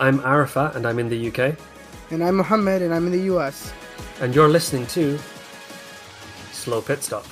I'm 0.00 0.20
Arafat 0.20 0.76
and 0.76 0.86
I'm 0.86 1.00
in 1.00 1.08
the 1.08 1.28
UK. 1.28 1.56
And 2.10 2.22
I'm 2.22 2.36
Mohammed 2.36 2.82
and 2.82 2.94
I'm 2.94 3.06
in 3.06 3.12
the 3.12 3.34
US. 3.34 3.72
And 4.20 4.32
you're 4.32 4.48
listening 4.48 4.86
to 4.88 5.18
Slow 6.52 6.80
Pit 6.80 7.02
Stop. 7.02 7.26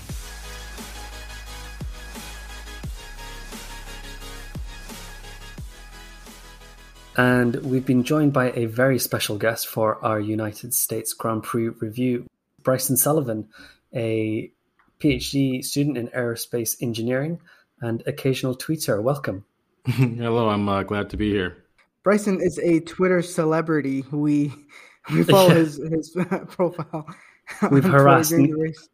And 7.17 7.55
we've 7.65 7.87
been 7.87 8.03
joined 8.03 8.33
by 8.33 8.51
a 8.51 8.67
very 8.67 8.99
special 8.99 9.39
guest 9.39 9.69
for 9.69 10.05
our 10.05 10.19
United 10.19 10.75
States 10.75 11.13
Grand 11.15 11.45
Prix 11.45 11.69
review, 11.69 12.27
Bryson 12.63 12.97
Sullivan, 12.97 13.49
a 13.95 14.51
PhD 14.99 15.65
student 15.65 15.97
in 15.97 16.09
aerospace 16.09 16.77
engineering 16.83 17.41
and 17.81 18.03
occasional 18.07 18.57
tweeter. 18.57 19.01
Welcome. 19.01 19.45
Hello, 19.87 20.49
I'm 20.49 20.69
uh, 20.69 20.83
glad 20.83 21.11
to 21.11 21.17
be 21.17 21.31
here. 21.31 21.66
Bryson 22.07 22.41
is 22.41 22.61
a 22.61 22.79
Twitter 22.79 23.21
celebrity. 23.21 24.05
We 24.13 24.53
we 25.13 25.25
follow 25.25 25.49
yeah. 25.49 25.55
his 25.55 25.77
his 25.91 26.11
profile. 26.51 27.05
We've 27.73 27.83
harassed 27.83 28.33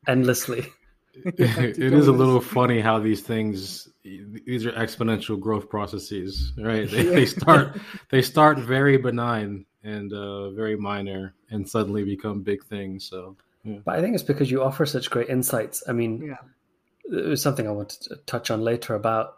endlessly. 0.09 0.73
it 1.15 1.79
is 1.79 2.06
a 2.09 2.12
little 2.12 2.41
funny 2.41 2.80
how 2.80 2.98
these 2.98 3.20
things 3.20 3.87
these 4.03 4.65
are 4.65 4.73
exponential 4.73 5.39
growth 5.39 5.69
processes 5.69 6.55
right 6.56 6.91
they, 6.91 7.03
they 7.03 7.27
start 7.27 7.79
they 8.09 8.23
start 8.23 8.59
very 8.59 8.97
benign 8.97 9.67
and 9.84 10.11
uh, 10.15 10.48
very 10.53 10.75
minor 10.75 11.34
and 11.51 11.69
suddenly 11.69 12.05
become 12.05 12.41
big 12.41 12.65
things 12.65 13.05
so 13.05 13.37
yeah. 13.62 13.77
but 13.84 13.95
i 13.95 14.01
think 14.01 14.15
it's 14.15 14.25
because 14.25 14.51
you 14.51 14.62
offer 14.62 14.87
such 14.87 15.11
great 15.11 15.29
insights 15.29 15.83
i 15.87 15.92
mean 15.92 16.23
yeah. 16.23 17.19
it 17.19 17.29
was 17.29 17.42
something 17.42 17.69
i 17.69 17.70
wanted 17.70 18.01
to 18.01 18.17
touch 18.25 18.51
on 18.51 18.62
later 18.62 18.95
about 18.95 19.37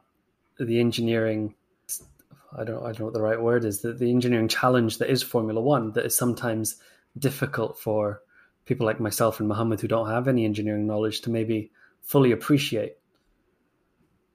the 0.60 0.78
engineering 0.78 1.56
i 2.56 2.64
don't 2.64 2.82
i 2.82 2.86
don't 2.86 3.00
know 3.00 3.04
what 3.06 3.14
the 3.14 3.20
right 3.20 3.40
word 3.40 3.64
is 3.64 3.82
the, 3.82 3.92
the 3.92 4.10
engineering 4.10 4.48
challenge 4.48 4.98
that 4.98 5.10
is 5.10 5.22
formula 5.22 5.60
one 5.60 5.92
that 5.92 6.04
is 6.06 6.16
sometimes 6.16 6.76
difficult 7.18 7.78
for 7.78 8.20
people 8.64 8.86
like 8.86 9.00
myself 9.00 9.40
and 9.40 9.48
Mohammed 9.48 9.80
who 9.80 9.88
don't 9.88 10.08
have 10.08 10.28
any 10.28 10.44
engineering 10.44 10.86
knowledge 10.86 11.22
to 11.22 11.30
maybe 11.30 11.70
fully 12.02 12.32
appreciate. 12.32 12.96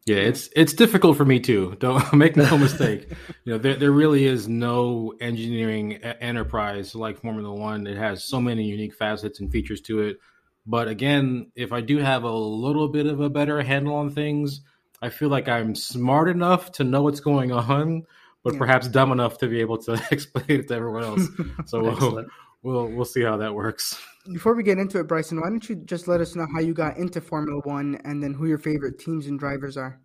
Yeah, 0.05 0.17
it's 0.17 0.49
it's 0.55 0.73
difficult 0.73 1.17
for 1.17 1.25
me 1.25 1.39
too. 1.39 1.75
Don't 1.79 2.13
make 2.13 2.35
no 2.35 2.57
mistake. 2.57 3.09
You 3.43 3.53
know, 3.53 3.57
there 3.59 3.75
there 3.75 3.91
really 3.91 4.25
is 4.25 4.47
no 4.47 5.13
engineering 5.19 5.95
enterprise 5.95 6.95
like 6.95 7.21
Formula 7.21 7.53
One. 7.53 7.85
It 7.85 7.97
has 7.97 8.23
so 8.23 8.39
many 8.39 8.63
unique 8.63 8.95
facets 8.95 9.39
and 9.39 9.51
features 9.51 9.81
to 9.81 10.01
it. 10.01 10.17
But 10.65 10.87
again, 10.87 11.51
if 11.55 11.71
I 11.71 11.81
do 11.81 11.97
have 11.97 12.23
a 12.23 12.31
little 12.31 12.87
bit 12.87 13.07
of 13.07 13.19
a 13.19 13.29
better 13.29 13.61
handle 13.61 13.95
on 13.95 14.09
things, 14.09 14.61
I 15.01 15.09
feel 15.09 15.29
like 15.29 15.47
I'm 15.47 15.75
smart 15.75 16.29
enough 16.29 16.71
to 16.73 16.83
know 16.83 17.03
what's 17.03 17.19
going 17.19 17.51
on, 17.51 18.03
but 18.43 18.53
yeah. 18.53 18.59
perhaps 18.59 18.87
dumb 18.87 19.11
enough 19.11 19.37
to 19.39 19.47
be 19.47 19.61
able 19.61 19.77
to 19.79 19.93
explain 20.11 20.45
it 20.49 20.67
to 20.67 20.75
everyone 20.75 21.03
else. 21.03 21.27
So 21.65 21.81
we'll, 21.81 22.25
we'll 22.63 22.87
we'll 22.87 23.05
see 23.05 23.21
how 23.23 23.37
that 23.37 23.53
works. 23.53 23.99
Before 24.31 24.53
we 24.53 24.63
get 24.63 24.77
into 24.77 24.99
it, 24.99 25.07
Bryson, 25.07 25.39
why 25.39 25.49
don't 25.49 25.67
you 25.67 25.75
just 25.75 26.07
let 26.07 26.21
us 26.21 26.35
know 26.35 26.47
how 26.53 26.59
you 26.59 26.73
got 26.73 26.97
into 26.97 27.21
Formula 27.21 27.61
One 27.63 27.99
and 28.03 28.21
then 28.21 28.33
who 28.33 28.47
your 28.47 28.57
favorite 28.57 28.99
teams 28.99 29.27
and 29.27 29.39
drivers 29.39 29.77
are? 29.77 29.99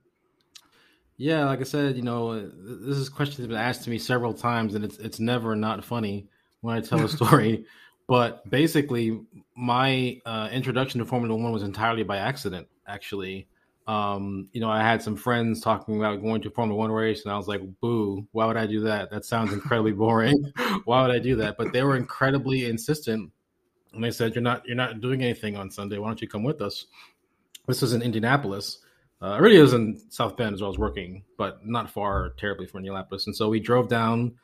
Yeah, 1.16 1.44
like 1.46 1.60
I 1.60 1.64
said, 1.64 1.96
you 1.96 2.02
know, 2.02 2.40
this 2.40 2.96
is 2.96 3.08
a 3.08 3.10
question 3.10 3.36
that's 3.36 3.48
been 3.48 3.56
asked 3.56 3.84
to 3.84 3.90
me 3.90 3.98
several 3.98 4.34
times, 4.34 4.74
and 4.74 4.84
it's 4.84 4.98
it's 4.98 5.20
never 5.20 5.54
not 5.54 5.84
funny 5.84 6.28
when 6.60 6.76
I 6.76 6.80
tell 6.80 7.04
a 7.04 7.08
story. 7.20 7.66
but 8.08 8.48
basically, 8.48 9.20
my 9.56 10.20
uh, 10.26 10.48
introduction 10.52 10.98
to 11.00 11.06
Formula 11.06 11.36
One 11.36 11.52
was 11.52 11.62
entirely 11.62 12.02
by 12.02 12.16
accident. 12.16 12.66
Actually, 12.86 13.48
um, 13.86 14.48
you 14.52 14.60
know, 14.60 14.70
I 14.70 14.80
had 14.80 15.02
some 15.02 15.16
friends 15.16 15.60
talking 15.60 15.96
about 15.96 16.22
going 16.22 16.40
to 16.42 16.50
Formula 16.50 16.78
One 16.78 16.90
race, 16.90 17.24
and 17.24 17.32
I 17.32 17.36
was 17.36 17.48
like, 17.48 17.60
"Boo! 17.80 18.26
Why 18.32 18.46
would 18.46 18.56
I 18.56 18.66
do 18.66 18.80
that? 18.80 19.10
That 19.10 19.24
sounds 19.24 19.52
incredibly 19.52 19.92
boring. 20.04 20.52
why 20.84 21.02
would 21.02 21.14
I 21.14 21.18
do 21.18 21.36
that?" 21.36 21.56
But 21.58 21.72
they 21.72 21.82
were 21.82 21.96
incredibly 21.96 22.64
insistent, 22.64 23.30
and 23.92 24.02
they 24.02 24.10
said, 24.10 24.34
"You're 24.34 24.42
not, 24.42 24.66
you're 24.66 24.76
not 24.76 25.00
doing 25.00 25.22
anything 25.22 25.56
on 25.56 25.70
Sunday. 25.70 25.98
Why 25.98 26.08
don't 26.08 26.22
you 26.22 26.28
come 26.28 26.44
with 26.44 26.62
us?" 26.62 26.86
This 27.66 27.82
was 27.82 27.92
in 27.92 28.02
Indianapolis. 28.02 28.78
Uh, 29.22 29.38
really 29.40 29.58
was 29.58 29.72
in 29.72 30.00
South 30.10 30.36
Bend 30.36 30.54
as 30.54 30.62
I 30.62 30.66
was 30.66 30.78
working, 30.78 31.24
but 31.38 31.66
not 31.66 31.90
far 31.90 32.30
terribly 32.38 32.66
from 32.66 32.78
Indianapolis. 32.78 33.26
And 33.26 33.34
so 33.34 33.48
we 33.48 33.60
drove 33.60 33.88
down 33.88 34.34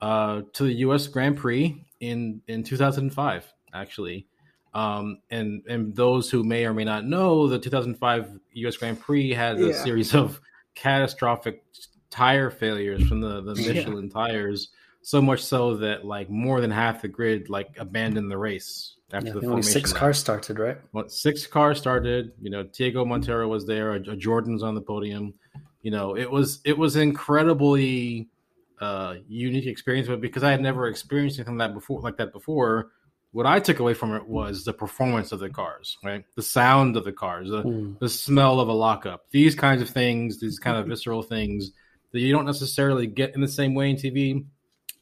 uh, 0.00 0.42
to 0.54 0.64
the 0.64 0.72
U.S. 0.74 1.06
Grand 1.08 1.36
Prix 1.36 1.86
in 2.00 2.42
in 2.48 2.64
2005, 2.64 3.52
actually. 3.72 4.26
Um, 4.72 5.18
and 5.30 5.62
and 5.68 5.94
those 5.94 6.30
who 6.30 6.44
may 6.44 6.64
or 6.64 6.72
may 6.72 6.84
not 6.84 7.04
know, 7.04 7.48
the 7.48 7.58
2005 7.58 8.38
U.S. 8.52 8.76
Grand 8.76 9.00
Prix 9.00 9.32
had 9.32 9.58
a 9.58 9.68
yeah. 9.68 9.84
series 9.84 10.14
of 10.14 10.40
catastrophic 10.74 11.64
tire 12.10 12.50
failures 12.50 13.06
from 13.08 13.20
the 13.20 13.40
the 13.40 13.54
Michelin 13.56 14.04
yeah. 14.04 14.12
tires, 14.12 14.68
so 15.02 15.20
much 15.20 15.42
so 15.42 15.76
that 15.78 16.04
like 16.04 16.30
more 16.30 16.60
than 16.60 16.70
half 16.70 17.02
the 17.02 17.08
grid 17.08 17.48
like 17.48 17.76
abandoned 17.78 18.30
the 18.30 18.38
race 18.38 18.94
after 19.12 19.28
yeah, 19.28 19.40
the 19.40 19.46
only 19.46 19.62
six 19.62 19.92
cars 19.92 20.18
started, 20.18 20.58
right? 20.58 20.78
Well, 20.92 21.08
six 21.08 21.46
cars 21.46 21.78
started. 21.78 22.32
You 22.40 22.50
know, 22.50 22.62
Tiago 22.62 23.04
Monteiro 23.04 23.48
was 23.48 23.66
there. 23.66 23.98
Jordan's 23.98 24.62
on 24.62 24.74
the 24.74 24.80
podium. 24.80 25.34
You 25.82 25.90
know, 25.90 26.16
it 26.16 26.30
was 26.30 26.60
it 26.64 26.76
was 26.76 26.96
incredibly 26.96 28.28
uh, 28.80 29.16
unique 29.28 29.66
experience, 29.66 30.08
but 30.08 30.20
because 30.20 30.42
I 30.42 30.50
had 30.50 30.60
never 30.60 30.86
experienced 30.88 31.38
anything 31.38 31.58
like 31.58 31.68
that 31.68 31.74
before, 31.74 32.00
like 32.00 32.16
that 32.18 32.32
before 32.32 32.92
what 33.32 33.46
I 33.46 33.60
took 33.60 33.78
away 33.78 33.94
from 33.94 34.14
it 34.14 34.26
was 34.26 34.64
the 34.64 34.72
performance 34.72 35.32
of 35.32 35.38
the 35.38 35.50
cars, 35.50 35.98
right? 36.02 36.24
The 36.34 36.42
sound 36.42 36.96
of 36.96 37.04
the 37.04 37.12
cars, 37.12 37.48
the, 37.48 37.62
mm. 37.62 37.98
the 37.98 38.08
smell 38.08 38.58
of 38.58 38.68
a 38.68 38.72
lockup, 38.72 39.30
these 39.30 39.54
kinds 39.54 39.82
of 39.82 39.88
things, 39.88 40.40
these 40.40 40.58
kind 40.58 40.76
of 40.76 40.86
visceral 40.86 41.22
things 41.22 41.70
that 42.12 42.20
you 42.20 42.32
don't 42.32 42.46
necessarily 42.46 43.06
get 43.06 43.34
in 43.34 43.40
the 43.40 43.48
same 43.48 43.74
way 43.74 43.90
in 43.90 43.96
TV. 43.96 44.44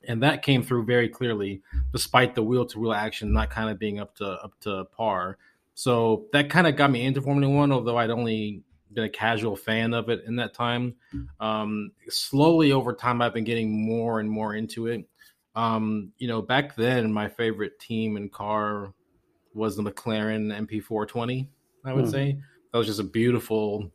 And 0.07 0.23
that 0.23 0.43
came 0.43 0.63
through 0.63 0.85
very 0.85 1.09
clearly, 1.09 1.63
despite 1.93 2.35
the 2.35 2.43
wheel 2.43 2.67
to 2.67 2.79
wheel 2.79 2.93
action 2.93 3.33
not 3.33 3.51
kind 3.51 3.71
of 3.71 3.79
being 3.79 3.99
up 3.99 4.15
to 4.17 4.27
up 4.27 4.53
to 4.61 4.85
par. 4.97 5.39
So 5.75 6.27
that 6.33 6.51
kind 6.51 6.67
of 6.67 6.77
got 6.77 6.91
me 6.91 7.05
into 7.05 7.23
Formula 7.23 7.53
One, 7.53 7.73
although 7.73 7.97
I'd 7.97 8.11
only 8.11 8.63
been 8.93 9.05
a 9.05 9.09
casual 9.09 9.57
fan 9.57 9.95
of 9.95 10.09
it 10.09 10.25
in 10.27 10.37
that 10.37 10.55
time. 10.55 10.95
Um, 11.41 11.93
slowly 12.09 12.73
over 12.73 12.93
time, 12.93 13.23
I've 13.23 13.35
been 13.35 13.45
getting 13.45 13.87
more 13.87 14.21
and 14.21 14.31
more 14.31 14.55
into 14.55 14.87
it. 14.87 15.07
Um, 15.59 16.13
you 16.19 16.29
know, 16.29 16.41
back 16.41 16.77
then, 16.77 17.13
my 17.13 17.29
favorite 17.29 17.81
team 17.81 18.17
and 18.17 18.31
car 18.31 18.95
was 19.55 19.75
the 19.75 19.83
McLaren 19.83 20.57
MP4-20. 20.69 21.49
I 21.85 21.93
would 21.93 22.05
mm. 22.05 22.11
say 22.13 22.39
that 22.71 22.79
was 22.79 22.87
just 22.87 23.01
a 23.01 23.05
beautiful 23.05 23.91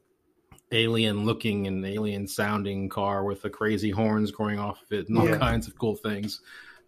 alien 0.73 1.23
looking 1.23 1.67
and 1.67 1.85
alien 1.85 2.27
sounding 2.27 2.89
car 2.89 3.23
with 3.23 3.41
the 3.43 3.49
crazy 3.49 3.91
horns 3.91 4.29
going 4.29 4.59
off 4.59 4.81
of 4.81 4.91
it 4.91 5.07
and 5.07 5.17
all 5.17 5.29
yeah. 5.29 5.37
kinds 5.37 5.67
of 5.69 5.77
cool 5.79 5.95
things. 5.95 6.41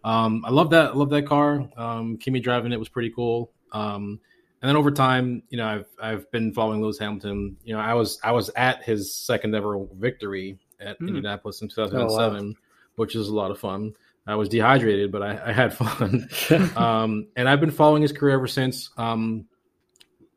Um, 0.04 0.44
I 0.44 0.50
love 0.50 0.68
that. 0.70 0.90
I 0.90 0.94
love 0.94 1.08
that 1.08 1.26
car. 1.26 1.66
Um, 1.78 2.18
Kimi 2.18 2.40
driving 2.40 2.72
it 2.72 2.78
was 2.78 2.90
pretty 2.90 3.10
cool. 3.10 3.52
Um, 3.72 4.20
and 4.60 4.68
then 4.68 4.76
over 4.76 4.90
time, 4.90 5.42
you 5.48 5.56
know, 5.56 5.66
I've 5.66 5.86
I've 5.98 6.30
been 6.32 6.52
following 6.52 6.82
Lewis 6.82 6.98
Hamilton. 6.98 7.56
You 7.64 7.74
know, 7.74 7.80
I 7.80 7.94
was 7.94 8.20
I 8.22 8.32
was 8.32 8.50
at 8.56 8.84
his 8.84 9.14
second 9.14 9.54
ever 9.54 9.86
victory 9.94 10.58
at 10.80 11.00
mm. 11.00 11.08
Indianapolis 11.08 11.62
in 11.62 11.68
2007, 11.68 12.10
oh, 12.10 12.46
wow. 12.46 12.54
which 12.96 13.16
is 13.16 13.28
a 13.28 13.34
lot 13.34 13.50
of 13.50 13.58
fun. 13.58 13.94
I 14.26 14.34
was 14.34 14.48
dehydrated, 14.48 15.12
but 15.12 15.22
I, 15.22 15.40
I 15.46 15.52
had 15.52 15.72
fun. 15.72 16.28
um, 16.76 17.28
and 17.36 17.48
I've 17.48 17.60
been 17.60 17.70
following 17.70 18.02
his 18.02 18.12
career 18.12 18.34
ever 18.34 18.48
since. 18.48 18.90
Um, 18.96 19.46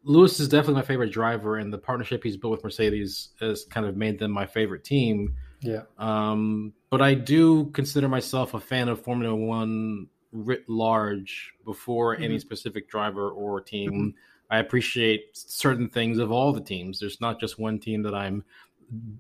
Lewis 0.03 0.39
is 0.39 0.47
definitely 0.47 0.75
my 0.75 0.81
favorite 0.83 1.11
driver, 1.11 1.57
and 1.57 1.73
the 1.73 1.77
partnership 1.77 2.23
he's 2.23 2.37
built 2.37 2.51
with 2.51 2.63
Mercedes 2.63 3.29
has 3.39 3.65
kind 3.65 3.85
of 3.85 3.97
made 3.97 4.19
them 4.19 4.31
my 4.31 4.45
favorite 4.45 4.83
team. 4.83 5.35
Yeah. 5.61 5.83
Um, 5.97 6.73
but 6.89 7.01
I 7.01 7.15
do 7.15 7.65
consider 7.71 8.07
myself 8.07 8.53
a 8.53 8.59
fan 8.59 8.89
of 8.89 9.01
Formula 9.01 9.35
One 9.35 10.07
writ 10.31 10.67
large 10.69 11.53
before 11.65 12.15
mm-hmm. 12.15 12.23
any 12.23 12.39
specific 12.39 12.89
driver 12.89 13.29
or 13.29 13.61
team. 13.61 13.91
Mm-hmm. 13.91 14.09
I 14.51 14.59
appreciate 14.59 15.29
certain 15.33 15.89
things 15.89 16.17
of 16.17 16.31
all 16.31 16.53
the 16.53 16.61
teams. 16.61 16.99
There's 16.99 17.21
not 17.21 17.39
just 17.39 17.59
one 17.59 17.79
team 17.79 18.03
that 18.03 18.15
I'm, 18.15 18.43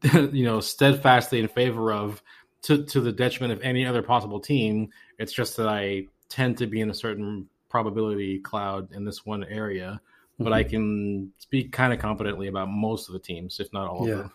you 0.31 0.45
know, 0.45 0.59
steadfastly 0.59 1.39
in 1.39 1.47
favor 1.47 1.93
of 1.93 2.23
to 2.63 2.83
to 2.85 3.01
the 3.01 3.11
detriment 3.11 3.53
of 3.53 3.61
any 3.61 3.85
other 3.85 4.01
possible 4.01 4.39
team. 4.39 4.89
It's 5.17 5.33
just 5.33 5.57
that 5.57 5.67
I 5.67 6.07
tend 6.29 6.57
to 6.59 6.67
be 6.67 6.81
in 6.81 6.89
a 6.89 6.93
certain 6.93 7.47
probability 7.69 8.39
cloud 8.39 8.91
in 8.93 9.05
this 9.05 9.25
one 9.25 9.43
area, 9.43 10.01
but 10.37 10.45
mm-hmm. 10.45 10.53
I 10.53 10.63
can 10.63 11.33
speak 11.37 11.71
kind 11.71 11.93
of 11.93 11.99
confidently 11.99 12.47
about 12.47 12.69
most 12.69 13.07
of 13.07 13.13
the 13.13 13.19
teams, 13.19 13.59
if 13.59 13.71
not 13.73 13.87
all 13.87 14.07
yeah. 14.07 14.13
of 14.13 14.19
them. 14.19 14.31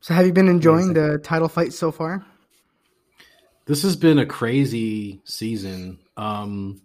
So, 0.00 0.14
have 0.14 0.26
you 0.26 0.32
been 0.32 0.48
enjoying 0.48 0.92
the 0.94 1.18
title 1.18 1.48
fight 1.48 1.72
so 1.72 1.90
far? 1.90 2.24
This 3.66 3.82
has 3.82 3.96
been 3.96 4.18
a 4.18 4.26
crazy 4.26 5.20
season. 5.24 5.98
Um, 6.16 6.80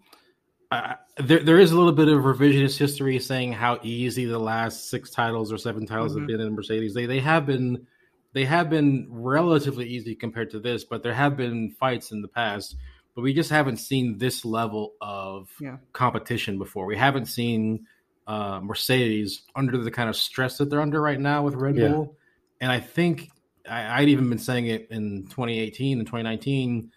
I, 0.71 0.95
there, 1.17 1.39
there 1.39 1.59
is 1.59 1.71
a 1.71 1.77
little 1.77 1.93
bit 1.93 2.07
of 2.07 2.23
revisionist 2.23 2.77
history 2.77 3.19
saying 3.19 3.53
how 3.53 3.79
easy 3.83 4.25
the 4.25 4.39
last 4.39 4.89
six 4.89 5.11
titles 5.11 5.53
or 5.53 5.57
seven 5.57 5.85
titles 5.85 6.11
mm-hmm. 6.13 6.21
have 6.21 6.27
been 6.27 6.41
in 6.41 6.55
Mercedes. 6.55 6.93
They 6.93 7.05
they 7.05 7.19
have 7.19 7.45
been 7.45 7.85
they 8.33 8.45
have 8.45 8.69
been 8.69 9.07
relatively 9.09 9.87
easy 9.87 10.15
compared 10.15 10.51
to 10.51 10.59
this, 10.59 10.83
but 10.83 11.03
there 11.03 11.13
have 11.13 11.37
been 11.37 11.71
fights 11.71 12.11
in 12.11 12.21
the 12.21 12.27
past. 12.27 12.75
But 13.15 13.21
we 13.21 13.33
just 13.33 13.51
haven't 13.51 13.77
seen 13.77 14.17
this 14.17 14.43
level 14.43 14.93
of 14.99 15.49
yeah. 15.61 15.77
competition 15.93 16.57
before. 16.57 16.87
We 16.87 16.97
haven't 16.97 17.27
seen 17.27 17.85
uh, 18.25 18.59
Mercedes 18.61 19.43
under 19.55 19.77
the 19.77 19.91
kind 19.91 20.09
of 20.09 20.15
stress 20.15 20.57
that 20.57 20.69
they're 20.71 20.81
under 20.81 20.99
right 20.99 21.19
now 21.19 21.43
with 21.43 21.53
Red 21.53 21.77
yeah. 21.77 21.89
Bull. 21.89 22.17
And 22.59 22.71
I 22.71 22.79
think 22.79 23.29
I, 23.69 24.01
I'd 24.01 24.09
even 24.09 24.29
been 24.29 24.39
saying 24.39 24.65
it 24.65 24.87
in 24.89 25.27
2018 25.27 25.99
and 25.99 26.07
2019 26.07 26.91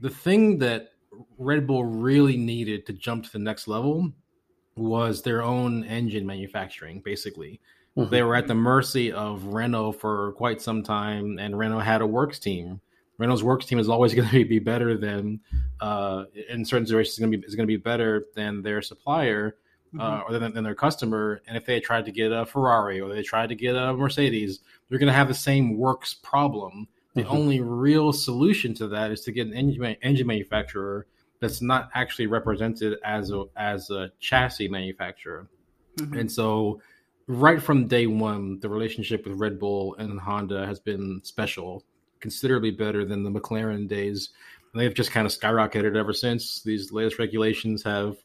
the 0.00 0.10
thing 0.10 0.58
that 0.58 0.92
Red 1.38 1.66
Bull 1.66 1.84
really 1.84 2.36
needed 2.36 2.86
to 2.86 2.92
jump 2.92 3.24
to 3.24 3.32
the 3.32 3.38
next 3.38 3.68
level 3.68 4.12
was 4.76 5.22
their 5.22 5.42
own 5.42 5.84
engine 5.84 6.26
manufacturing, 6.26 7.00
basically. 7.00 7.60
Mm-hmm. 7.96 8.10
They 8.10 8.22
were 8.22 8.36
at 8.36 8.46
the 8.46 8.54
mercy 8.54 9.12
of 9.12 9.44
Renault 9.46 9.92
for 9.92 10.32
quite 10.32 10.62
some 10.62 10.82
time, 10.82 11.38
and 11.38 11.58
Renault 11.58 11.80
had 11.80 12.00
a 12.00 12.06
works 12.06 12.38
team. 12.38 12.80
Renault's 13.18 13.42
works 13.42 13.66
team 13.66 13.78
is 13.78 13.88
always 13.88 14.14
going 14.14 14.28
to 14.28 14.44
be 14.44 14.58
better 14.58 14.96
than, 14.96 15.40
uh, 15.80 16.24
in 16.48 16.64
certain 16.64 16.86
situations, 16.86 17.14
is 17.14 17.18
going 17.18 17.32
to 17.32 17.38
be 17.38 17.46
is 17.46 17.54
going 17.54 17.66
to 17.66 17.72
be 17.72 17.76
better 17.76 18.26
than 18.34 18.62
their 18.62 18.80
supplier 18.80 19.56
uh, 19.98 20.02
mm-hmm. 20.02 20.22
or 20.32 20.38
than, 20.38 20.54
than, 20.54 20.64
their 20.64 20.74
customer. 20.74 21.42
And 21.46 21.56
if 21.56 21.66
they 21.66 21.80
tried 21.80 22.04
to 22.06 22.12
get 22.12 22.32
a 22.32 22.46
Ferrari 22.46 23.00
or 23.00 23.08
they 23.08 23.22
tried 23.22 23.48
to 23.48 23.54
get 23.54 23.74
a 23.74 23.92
Mercedes, 23.92 24.60
they're 24.88 24.98
going 24.98 25.08
to 25.08 25.12
have 25.12 25.28
the 25.28 25.34
same 25.34 25.76
works 25.76 26.14
problem. 26.14 26.86
The 27.14 27.22
mm-hmm. 27.22 27.32
only 27.32 27.60
real 27.60 28.12
solution 28.12 28.72
to 28.74 28.88
that 28.88 29.10
is 29.10 29.22
to 29.22 29.32
get 29.32 29.48
an 29.48 29.54
engine, 29.54 29.96
engine 30.02 30.28
manufacturer 30.28 31.06
that's 31.40 31.60
not 31.60 31.90
actually 31.94 32.26
represented 32.26 32.98
as 33.04 33.30
a 33.32 33.46
as 33.56 33.90
a 33.90 34.12
chassis 34.20 34.68
manufacturer. 34.68 35.48
Mm-hmm. 35.96 36.18
And 36.18 36.30
so 36.30 36.80
right 37.30 37.62
from 37.62 37.86
day 37.86 38.06
one, 38.06 38.58
the 38.60 38.68
relationship 38.68 39.24
with 39.24 39.38
Red 39.38 39.58
Bull 39.58 39.94
and 39.96 40.18
Honda 40.18 40.66
has 40.66 40.80
been 40.80 41.20
special, 41.22 41.84
considerably 42.18 42.72
better 42.72 43.04
than 43.04 43.22
the 43.22 43.30
McLaren 43.30 43.88
days. 43.88 44.30
And 44.72 44.80
they've 44.80 44.94
just 44.94 45.12
kind 45.12 45.26
of 45.26 45.32
skyrocketed 45.32 45.96
ever 45.96 46.12
since. 46.12 46.62
These 46.62 46.92
latest 46.92 47.18
regulations 47.18 47.82
have, 47.84 48.16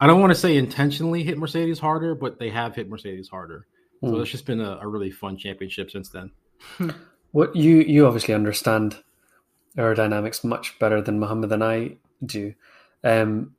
I 0.00 0.06
don't 0.06 0.20
want 0.20 0.32
to 0.32 0.38
say 0.38 0.56
intentionally 0.56 1.22
hit 1.22 1.38
Mercedes 1.38 1.78
harder, 1.78 2.14
but 2.14 2.38
they 2.38 2.50
have 2.50 2.74
hit 2.74 2.88
Mercedes 2.88 3.28
harder. 3.28 3.66
Mm. 4.02 4.08
So 4.08 4.14
hmm. 4.16 4.22
it's 4.22 4.30
just 4.30 4.46
been 4.46 4.60
a, 4.60 4.78
a, 4.80 4.88
really 4.88 5.10
fun 5.10 5.36
championship 5.36 5.90
since 5.90 6.08
then. 6.08 6.30
what 7.32 7.54
you 7.54 7.76
you 7.76 8.06
obviously 8.06 8.34
understand 8.34 9.02
aerodynamics 9.76 10.44
much 10.44 10.78
better 10.78 11.00
than 11.00 11.18
Mohammed 11.18 11.52
and 11.52 11.64
I 11.64 11.96
do. 12.24 12.54
Um, 13.02 13.54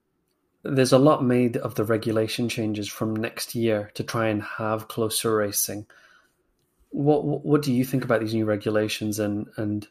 there's 0.65 0.93
a 0.93 0.97
lot 0.97 1.23
made 1.23 1.57
of 1.57 1.75
the 1.75 1.83
regulation 1.83 2.49
changes 2.49 2.87
from 2.87 3.15
next 3.15 3.53
year 3.53 3.91
to 3.93 4.03
try 4.03 4.27
and 4.27 4.41
have 4.41 4.87
closer 4.87 5.35
racing. 5.35 5.85
What 6.89 7.23
what 7.23 7.61
do 7.61 7.73
you 7.73 7.85
think 7.85 8.03
about 8.03 8.21
these 8.21 8.33
new 8.33 8.45
regulations 8.45 9.19
and 9.19 9.47
and 9.57 9.87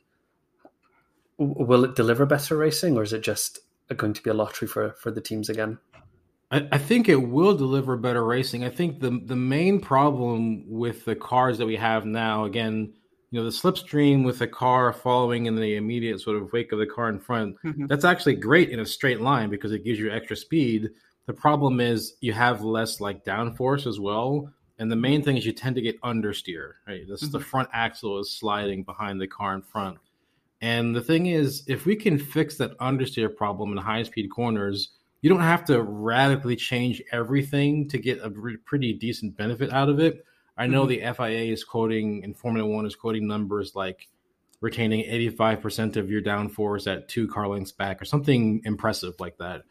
will 1.38 1.84
it 1.84 1.94
deliver 1.94 2.26
better 2.26 2.56
racing 2.56 2.96
or 2.96 3.02
is 3.02 3.12
it 3.12 3.22
just 3.22 3.60
going 3.96 4.14
to 4.14 4.22
be 4.22 4.30
a 4.30 4.34
lottery 4.34 4.66
for 4.66 4.92
for 4.92 5.10
the 5.10 5.20
teams 5.20 5.48
again? 5.48 5.78
I, 6.50 6.78
think 6.78 7.08
it 7.08 7.16
will 7.16 7.56
deliver 7.56 7.96
better 7.96 8.24
racing. 8.24 8.62
I 8.62 8.70
think 8.70 9.00
the 9.00 9.20
the 9.24 9.34
main 9.36 9.80
problem 9.80 10.64
with 10.68 11.04
the 11.04 11.16
cars 11.16 11.58
that 11.58 11.66
we 11.66 11.76
have 11.76 12.06
now, 12.06 12.44
again, 12.44 12.92
you 13.34 13.40
know 13.40 13.44
the 13.44 13.50
slipstream 13.50 14.24
with 14.24 14.38
the 14.38 14.46
car 14.46 14.92
following 14.92 15.46
in 15.46 15.56
the 15.56 15.74
immediate 15.74 16.20
sort 16.20 16.36
of 16.36 16.52
wake 16.52 16.70
of 16.70 16.78
the 16.78 16.86
car 16.86 17.08
in 17.08 17.18
front 17.18 17.56
mm-hmm. 17.64 17.86
that's 17.86 18.04
actually 18.04 18.36
great 18.36 18.70
in 18.70 18.78
a 18.78 18.86
straight 18.86 19.20
line 19.20 19.50
because 19.50 19.72
it 19.72 19.82
gives 19.82 19.98
you 19.98 20.08
extra 20.08 20.36
speed 20.36 20.88
the 21.26 21.32
problem 21.32 21.80
is 21.80 22.14
you 22.20 22.32
have 22.32 22.62
less 22.62 23.00
like 23.00 23.24
downforce 23.24 23.88
as 23.88 23.98
well 23.98 24.48
and 24.78 24.88
the 24.88 24.94
main 24.94 25.20
thing 25.20 25.36
is 25.36 25.44
you 25.44 25.50
tend 25.50 25.74
to 25.74 25.82
get 25.82 26.00
understeer 26.02 26.74
right 26.86 27.08
this 27.08 27.24
mm-hmm. 27.24 27.32
the 27.32 27.40
front 27.40 27.68
axle 27.72 28.20
is 28.20 28.30
sliding 28.30 28.84
behind 28.84 29.20
the 29.20 29.26
car 29.26 29.52
in 29.56 29.62
front 29.62 29.98
and 30.60 30.94
the 30.94 31.02
thing 31.02 31.26
is 31.26 31.64
if 31.66 31.86
we 31.86 31.96
can 31.96 32.16
fix 32.16 32.56
that 32.56 32.78
understeer 32.78 33.34
problem 33.34 33.72
in 33.72 33.78
high 33.78 34.04
speed 34.04 34.28
corners 34.28 34.90
you 35.22 35.28
don't 35.28 35.40
have 35.40 35.64
to 35.64 35.82
radically 35.82 36.54
change 36.54 37.02
everything 37.10 37.88
to 37.88 37.98
get 37.98 38.20
a 38.20 38.30
pretty 38.64 38.92
decent 38.92 39.36
benefit 39.36 39.72
out 39.72 39.88
of 39.88 39.98
it 39.98 40.24
I 40.56 40.66
know 40.66 40.86
mm-hmm. 40.86 41.06
the 41.06 41.14
FIA 41.14 41.52
is 41.52 41.64
quoting 41.64 42.22
and 42.24 42.36
Formula 42.36 42.68
One 42.68 42.86
is 42.86 42.96
quoting 42.96 43.26
numbers 43.26 43.74
like 43.74 44.08
retaining 44.60 45.04
85% 45.04 45.96
of 45.96 46.10
your 46.10 46.22
downforce 46.22 46.90
at 46.90 47.08
two 47.08 47.28
car 47.28 47.48
lengths 47.48 47.72
back 47.72 48.00
or 48.00 48.04
something 48.04 48.62
impressive 48.64 49.14
like 49.18 49.36
that. 49.38 49.62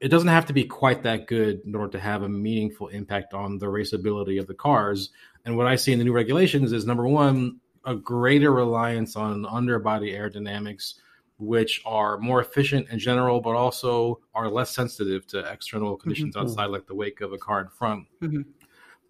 It 0.00 0.08
doesn't 0.08 0.28
have 0.28 0.46
to 0.46 0.52
be 0.52 0.64
quite 0.64 1.04
that 1.04 1.26
good 1.26 1.62
in 1.64 1.74
order 1.74 1.92
to 1.92 2.00
have 2.00 2.22
a 2.22 2.28
meaningful 2.28 2.88
impact 2.88 3.32
on 3.32 3.58
the 3.58 3.66
raceability 3.66 4.38
of 4.38 4.46
the 4.46 4.54
cars. 4.54 5.10
And 5.44 5.56
what 5.56 5.66
I 5.66 5.76
see 5.76 5.92
in 5.92 5.98
the 5.98 6.04
new 6.04 6.12
regulations 6.12 6.72
is 6.72 6.84
number 6.84 7.06
one, 7.06 7.60
a 7.86 7.94
greater 7.94 8.52
reliance 8.52 9.16
on 9.16 9.46
underbody 9.46 10.12
aerodynamics, 10.12 10.94
which 11.38 11.80
are 11.86 12.18
more 12.18 12.40
efficient 12.40 12.90
in 12.90 12.98
general, 12.98 13.40
but 13.40 13.54
also 13.54 14.20
are 14.34 14.50
less 14.50 14.74
sensitive 14.74 15.26
to 15.28 15.38
external 15.50 15.96
conditions 15.96 16.34
mm-hmm. 16.34 16.46
outside, 16.46 16.66
like 16.66 16.86
the 16.86 16.94
wake 16.94 17.20
of 17.20 17.32
a 17.32 17.38
car 17.38 17.60
in 17.62 17.68
front. 17.68 18.06
Mm-hmm 18.20 18.42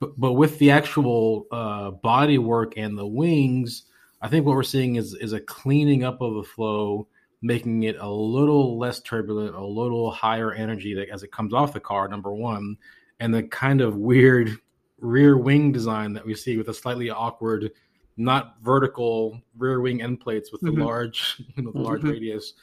but, 0.01 0.19
but 0.19 0.33
with 0.33 0.59
the 0.59 0.71
actual 0.71 1.47
uh, 1.51 1.91
body 1.91 2.39
work 2.39 2.75
and 2.77 2.99
the 2.99 3.07
wings, 3.07 3.85
I 4.21 4.29
think 4.29 4.47
what 4.47 4.57
we're 4.57 4.63
seeing 4.63 4.97
is 4.97 5.15
is 5.15 5.33
a 5.33 5.41
cleaning 5.41 6.05
up 6.05 6.21
of 6.21 6.35
the 6.35 6.43
flow, 6.43 7.09
making 7.43 7.83
it 7.83 7.97
a 7.99 8.09
little 8.09 8.79
less 8.79 9.01
turbulent, 9.01 9.55
a 9.55 9.65
little 9.65 10.11
higher 10.11 10.53
energy 10.53 10.95
that, 10.95 11.11
as 11.11 11.23
it 11.23 11.33
comes 11.33 11.53
off 11.53 11.75
the 11.75 11.81
car. 11.81 12.09
Number 12.09 12.33
one, 12.33 12.77
and 13.21 13.35
the 13.35 13.43
kind 13.43 13.81
of 13.81 13.97
weird 13.97 14.57
rear 14.99 15.37
wing 15.37 15.73
design 15.73 16.15
that 16.15 16.25
we 16.25 16.35
see 16.35 16.57
with 16.57 16.69
a 16.69 16.75
slightly 16.75 17.11
awkward, 17.11 17.71
not 18.17 18.57
vertical 18.63 19.41
rear 19.59 19.81
wing 19.81 20.03
end 20.03 20.21
plates 20.21 20.51
with 20.51 20.61
the 20.63 20.71
mm-hmm. 20.71 20.83
large, 20.83 21.43
you 21.57 21.63
know, 21.63 21.71
the 21.71 21.79
mm-hmm. 21.79 21.87
large 21.87 22.03
radius. 22.03 22.55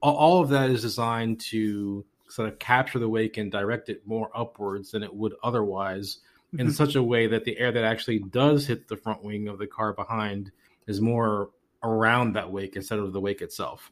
All, 0.00 0.14
all 0.14 0.40
of 0.40 0.48
that 0.50 0.70
is 0.70 0.82
designed 0.82 1.40
to 1.40 2.04
sort 2.28 2.48
of 2.48 2.58
capture 2.58 3.00
the 3.00 3.08
wake 3.08 3.36
and 3.36 3.50
direct 3.50 3.88
it 3.88 4.06
more 4.06 4.30
upwards 4.34 4.92
than 4.92 5.02
it 5.02 5.12
would 5.12 5.34
otherwise 5.42 6.18
in 6.54 6.66
mm-hmm. 6.66 6.70
such 6.70 6.96
a 6.96 7.02
way 7.02 7.26
that 7.26 7.44
the 7.44 7.58
air 7.58 7.72
that 7.72 7.84
actually 7.84 8.18
does 8.18 8.66
hit 8.66 8.88
the 8.88 8.96
front 8.96 9.22
wing 9.22 9.48
of 9.48 9.58
the 9.58 9.66
car 9.66 9.92
behind 9.92 10.50
is 10.86 11.00
more 11.00 11.50
around 11.82 12.34
that 12.34 12.50
wake 12.50 12.76
instead 12.76 12.98
of 12.98 13.12
the 13.12 13.20
wake 13.20 13.40
itself. 13.40 13.90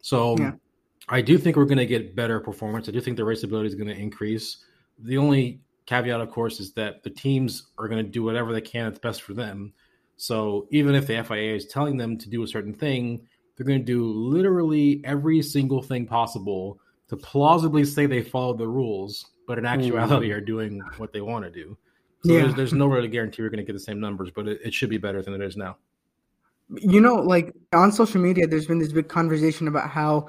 So 0.00 0.36
yeah. 0.38 0.52
I 1.08 1.20
do 1.20 1.38
think 1.38 1.56
we're 1.56 1.64
going 1.64 1.78
to 1.78 1.86
get 1.86 2.16
better 2.16 2.40
performance. 2.40 2.88
I 2.88 2.92
do 2.92 3.00
think 3.00 3.16
the 3.16 3.22
raceability 3.22 3.66
is 3.66 3.74
going 3.74 3.88
to 3.88 3.96
increase. 3.96 4.58
The 4.98 5.18
only 5.18 5.60
caveat, 5.86 6.20
of 6.20 6.30
course, 6.30 6.60
is 6.60 6.72
that 6.74 7.02
the 7.02 7.10
teams 7.10 7.68
are 7.78 7.88
going 7.88 8.04
to 8.04 8.10
do 8.10 8.22
whatever 8.22 8.52
they 8.52 8.60
can 8.60 8.84
that's 8.84 8.98
best 8.98 9.22
for 9.22 9.34
them. 9.34 9.72
So 10.16 10.66
even 10.70 10.94
if 10.94 11.06
the 11.06 11.22
FIA 11.24 11.54
is 11.54 11.66
telling 11.66 11.96
them 11.96 12.18
to 12.18 12.28
do 12.28 12.42
a 12.42 12.48
certain 12.48 12.74
thing, 12.74 13.26
they're 13.56 13.66
going 13.66 13.80
to 13.80 13.84
do 13.84 14.04
literally 14.04 15.00
every 15.04 15.42
single 15.42 15.82
thing 15.82 16.06
possible 16.06 16.78
to 17.08 17.16
plausibly 17.16 17.84
say 17.84 18.06
they 18.06 18.22
followed 18.22 18.58
the 18.58 18.68
rules, 18.68 19.26
but 19.46 19.58
in 19.58 19.66
actuality 19.66 20.28
mm. 20.28 20.34
are 20.34 20.40
doing 20.40 20.80
what 20.98 21.12
they 21.12 21.20
want 21.20 21.44
to 21.44 21.50
do. 21.50 21.76
So 22.24 22.32
yeah. 22.32 22.42
there's, 22.42 22.54
there's 22.54 22.72
no 22.72 22.86
really 22.86 23.08
guarantee 23.08 23.42
we're 23.42 23.48
going 23.48 23.64
to 23.64 23.64
get 23.64 23.72
the 23.72 23.80
same 23.80 24.00
numbers, 24.00 24.30
but 24.34 24.46
it, 24.46 24.60
it 24.64 24.74
should 24.74 24.90
be 24.90 24.98
better 24.98 25.22
than 25.22 25.34
it 25.34 25.40
is 25.40 25.56
now. 25.56 25.76
You 26.68 27.00
know, 27.00 27.14
like 27.14 27.54
on 27.72 27.90
social 27.92 28.20
media, 28.20 28.46
there's 28.46 28.66
been 28.66 28.78
this 28.78 28.92
big 28.92 29.08
conversation 29.08 29.68
about 29.68 29.90
how 29.90 30.28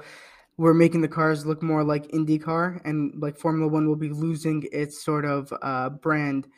we're 0.56 0.74
making 0.74 1.02
the 1.02 1.08
cars 1.08 1.46
look 1.46 1.62
more 1.62 1.84
like 1.84 2.08
IndyCar, 2.08 2.80
and 2.84 3.12
like 3.20 3.38
Formula 3.38 3.70
One 3.70 3.86
will 3.86 3.96
be 3.96 4.08
losing 4.08 4.64
its 4.72 5.02
sort 5.02 5.24
of 5.24 5.52
uh, 5.62 5.90
brand 5.90 6.48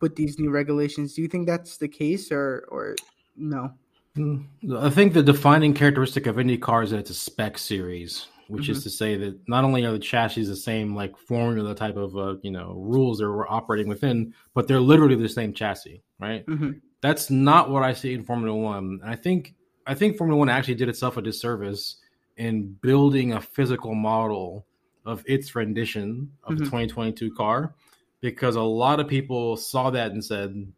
with 0.00 0.14
these 0.16 0.38
new 0.38 0.50
regulations. 0.50 1.14
Do 1.14 1.22
you 1.22 1.28
think 1.28 1.46
that's 1.46 1.76
the 1.76 1.88
case, 1.88 2.30
or 2.30 2.66
or 2.70 2.96
no? 3.36 3.72
Hmm. 4.14 4.42
I 4.76 4.90
think 4.90 5.14
the 5.14 5.22
defining 5.22 5.74
characteristic 5.74 6.26
of 6.26 6.36
IndyCar 6.36 6.84
is 6.84 6.90
that 6.90 6.98
it's 6.98 7.10
a 7.10 7.14
spec 7.14 7.56
series 7.58 8.26
which 8.52 8.64
mm-hmm. 8.64 8.72
is 8.72 8.82
to 8.82 8.90
say 8.90 9.16
that 9.16 9.48
not 9.48 9.64
only 9.64 9.82
are 9.86 9.92
the 9.92 9.98
chassis 9.98 10.44
the 10.44 10.54
same 10.54 10.94
like 10.94 11.16
formula 11.16 11.74
type 11.74 11.96
of 11.96 12.14
uh, 12.18 12.36
you 12.42 12.50
know 12.50 12.74
rules 12.76 13.18
that 13.18 13.30
we're 13.30 13.48
operating 13.48 13.88
within, 13.88 14.34
but 14.52 14.68
they're 14.68 14.78
literally 14.78 15.14
the 15.14 15.28
same 15.28 15.54
chassis, 15.54 16.02
right? 16.20 16.44
Mm-hmm. 16.44 16.72
That's 17.00 17.30
not 17.30 17.70
what 17.70 17.82
I 17.82 17.94
see 17.94 18.12
in 18.12 18.22
Formula 18.22 18.54
One. 18.54 19.00
And 19.02 19.10
I 19.10 19.16
think 19.16 19.54
I 19.86 19.94
think 19.94 20.18
Formula 20.18 20.38
One 20.38 20.50
actually 20.50 20.74
did 20.74 20.90
itself 20.90 21.16
a 21.16 21.22
disservice 21.22 21.96
in 22.36 22.74
building 22.82 23.32
a 23.32 23.40
physical 23.40 23.94
model 23.94 24.66
of 25.06 25.24
its 25.26 25.54
rendition 25.54 26.30
of 26.44 26.54
mm-hmm. 26.54 26.58
the 26.58 26.64
2022 26.64 27.34
car 27.34 27.74
because 28.20 28.56
a 28.56 28.62
lot 28.62 29.00
of 29.00 29.08
people 29.08 29.56
saw 29.56 29.88
that 29.90 30.12
and 30.12 30.22
said, 30.22 30.70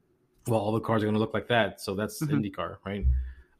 well, 0.46 0.60
all 0.60 0.72
the 0.72 0.80
cars 0.80 1.02
are 1.02 1.06
going 1.06 1.14
to 1.14 1.20
look 1.20 1.34
like 1.34 1.48
that. 1.48 1.80
So 1.80 1.96
that's 1.96 2.22
mm-hmm. 2.22 2.36
IndyCar, 2.36 2.76
right? 2.86 3.04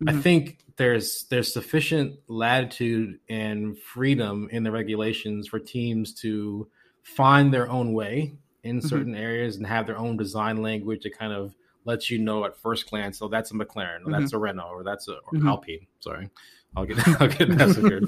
Mm-hmm. 0.04 0.18
I 0.18 0.20
think 0.20 0.58
there's 0.76 1.26
there's 1.30 1.52
sufficient 1.52 2.18
latitude 2.28 3.18
and 3.28 3.78
freedom 3.78 4.48
in 4.50 4.62
the 4.62 4.70
regulations 4.70 5.48
for 5.48 5.58
teams 5.58 6.12
to 6.20 6.68
find 7.02 7.52
their 7.52 7.70
own 7.70 7.92
way 7.92 8.34
in 8.62 8.78
mm-hmm. 8.78 8.88
certain 8.88 9.12
mm-hmm. 9.12 9.22
areas 9.22 9.56
and 9.56 9.66
have 9.66 9.86
their 9.86 9.98
own 9.98 10.16
design 10.16 10.62
language 10.62 11.02
that 11.02 11.16
kind 11.16 11.32
of 11.32 11.54
lets 11.84 12.10
you 12.10 12.18
know 12.18 12.44
at 12.44 12.56
first 12.56 12.88
glance, 12.88 13.20
oh, 13.20 13.28
that's 13.28 13.50
a 13.50 13.54
McLaren, 13.54 14.00
or 14.00 14.00
mm-hmm. 14.00 14.12
that's 14.12 14.32
a 14.32 14.38
Renault, 14.38 14.70
or 14.70 14.84
that's 14.84 15.08
a 15.08 15.12
or 15.12 15.32
mm-hmm. 15.34 15.48
Alpine. 15.48 15.86
Sorry, 16.00 16.30
I'll 16.76 16.86
get 16.86 17.06
I'll 17.20 17.28
get 17.28 17.48
massacred. 17.48 18.06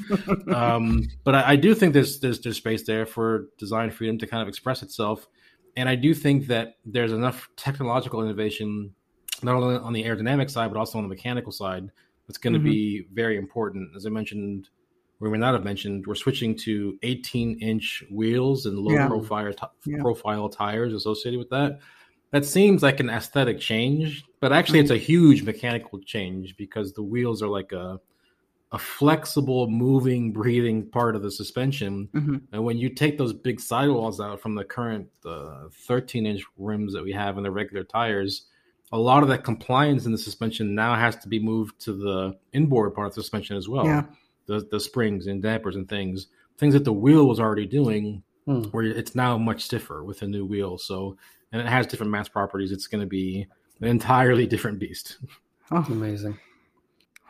um, 0.53 1.09
but 1.25 1.35
I, 1.35 1.53
I, 1.53 1.57
do 1.57 1.75
think 1.75 1.93
there's 1.93 2.21
there's 2.21 2.41
there's 2.41 2.57
space 2.57 2.83
there 2.85 3.07
for 3.07 3.49
design 3.59 3.91
freedom 3.91 4.19
to 4.19 4.27
kind 4.27 4.43
of 4.43 4.49
express 4.49 4.83
itself, 4.83 5.27
and 5.77 5.89
I 5.89 5.95
do 5.95 6.15
think 6.15 6.47
that 6.49 6.77
there's 6.85 7.13
enough 7.13 7.49
technological 7.57 8.23
innovation 8.23 8.95
not 9.43 9.57
only 9.57 9.77
on 9.77 9.93
the 9.93 10.05
aerodynamic 10.05 10.51
side 10.51 10.73
but 10.73 10.79
also 10.79 10.99
on 10.99 11.05
the 11.05 11.09
mechanical 11.09 11.53
side 11.53 11.91
that's 12.27 12.39
going 12.39 12.53
to 12.53 12.59
mm-hmm. 12.59 12.69
be 12.69 13.07
very 13.13 13.37
important 13.37 13.91
as 13.97 14.07
i 14.07 14.09
mentioned 14.09 14.69
we 15.19 15.31
may 15.31 15.39
not 15.39 15.55
have 15.55 15.65
mentioned 15.65 16.07
we're 16.07 16.15
switching 16.15 16.57
to 16.57 16.99
18 17.03 17.59
inch 17.61 18.05
wheels 18.11 18.67
and 18.67 18.79
low 18.79 18.95
yeah. 18.95 19.09
profile 19.09 19.53
t- 19.53 19.93
yeah. 19.93 20.01
profile 20.01 20.49
tires 20.49 20.93
associated 20.93 21.39
with 21.39 21.51
that 21.51 21.79
that 22.33 22.45
seems 22.45 22.83
like 22.83 23.01
an 23.01 23.11
aesthetic 23.11 23.61
change 23.61 24.25
but 24.41 24.53
actually 24.53 24.79
mm-hmm. 24.79 24.93
it's 24.93 25.03
a 25.03 25.05
huge 25.05 25.43
mechanical 25.43 25.99
change 26.01 26.57
because 26.57 26.93
the 26.93 27.03
wheels 27.03 27.43
are 27.43 27.49
like 27.49 27.73
a 27.73 28.01
a 28.73 28.79
flexible, 28.79 29.69
moving, 29.69 30.33
breathing 30.33 30.89
part 30.91 31.15
of 31.15 31.23
the 31.23 31.31
suspension. 31.31 32.09
Mm-hmm. 32.13 32.37
And 32.53 32.65
when 32.65 32.79
you 32.79 32.89
take 32.89 33.17
those 33.17 33.33
big 33.33 33.61
sidewalls 33.61 34.21
out 34.21 34.41
from 34.41 34.55
the 34.55 34.65
current 34.65 35.09
uh, 35.25 35.69
13 35.87 36.27
inch 36.27 36.45
rims 36.57 36.93
that 36.93 37.05
we 37.05 37.13
have 37.13 37.37
in 37.37 37.45
the 37.45 37.51
regular 37.51 37.85
tires, 37.85 38.47
a 38.93 38.99
lot 38.99 39.23
of 39.23 39.29
that 39.29 39.45
compliance 39.45 40.07
in 40.07 40.13
the 40.13 40.19
suspension 40.19 40.75
now 40.75 40.95
has 40.95 41.17
to 41.17 41.29
be 41.29 41.39
moved 41.39 41.81
to 41.81 41.93
the 41.93 42.39
inboard 42.53 42.95
part 42.95 43.09
of 43.09 43.15
the 43.15 43.23
suspension 43.23 43.57
as 43.57 43.69
well. 43.69 43.85
Yeah. 43.85 44.05
The, 44.47 44.67
the 44.71 44.79
springs 44.79 45.27
and 45.27 45.43
dampers 45.43 45.75
and 45.75 45.89
things, 45.89 46.29
things 46.57 46.75
that 46.75 46.85
the 46.85 46.93
wheel 46.93 47.27
was 47.27 47.41
already 47.41 47.67
doing, 47.67 48.23
mm. 48.47 48.73
where 48.73 48.85
it's 48.85 49.15
now 49.15 49.37
much 49.39 49.65
stiffer 49.65 50.05
with 50.05 50.23
a 50.23 50.27
new 50.27 50.47
wheel. 50.47 50.79
So, 50.79 51.17
and 51.51 51.61
it 51.61 51.67
has 51.67 51.87
different 51.87 52.13
mass 52.13 52.29
properties. 52.29 52.71
It's 52.71 52.87
going 52.87 53.01
to 53.01 53.09
be 53.09 53.49
an 53.81 53.89
entirely 53.89 54.47
different 54.47 54.79
beast. 54.79 55.19
Oh, 55.73 55.85
amazing. 55.89 56.39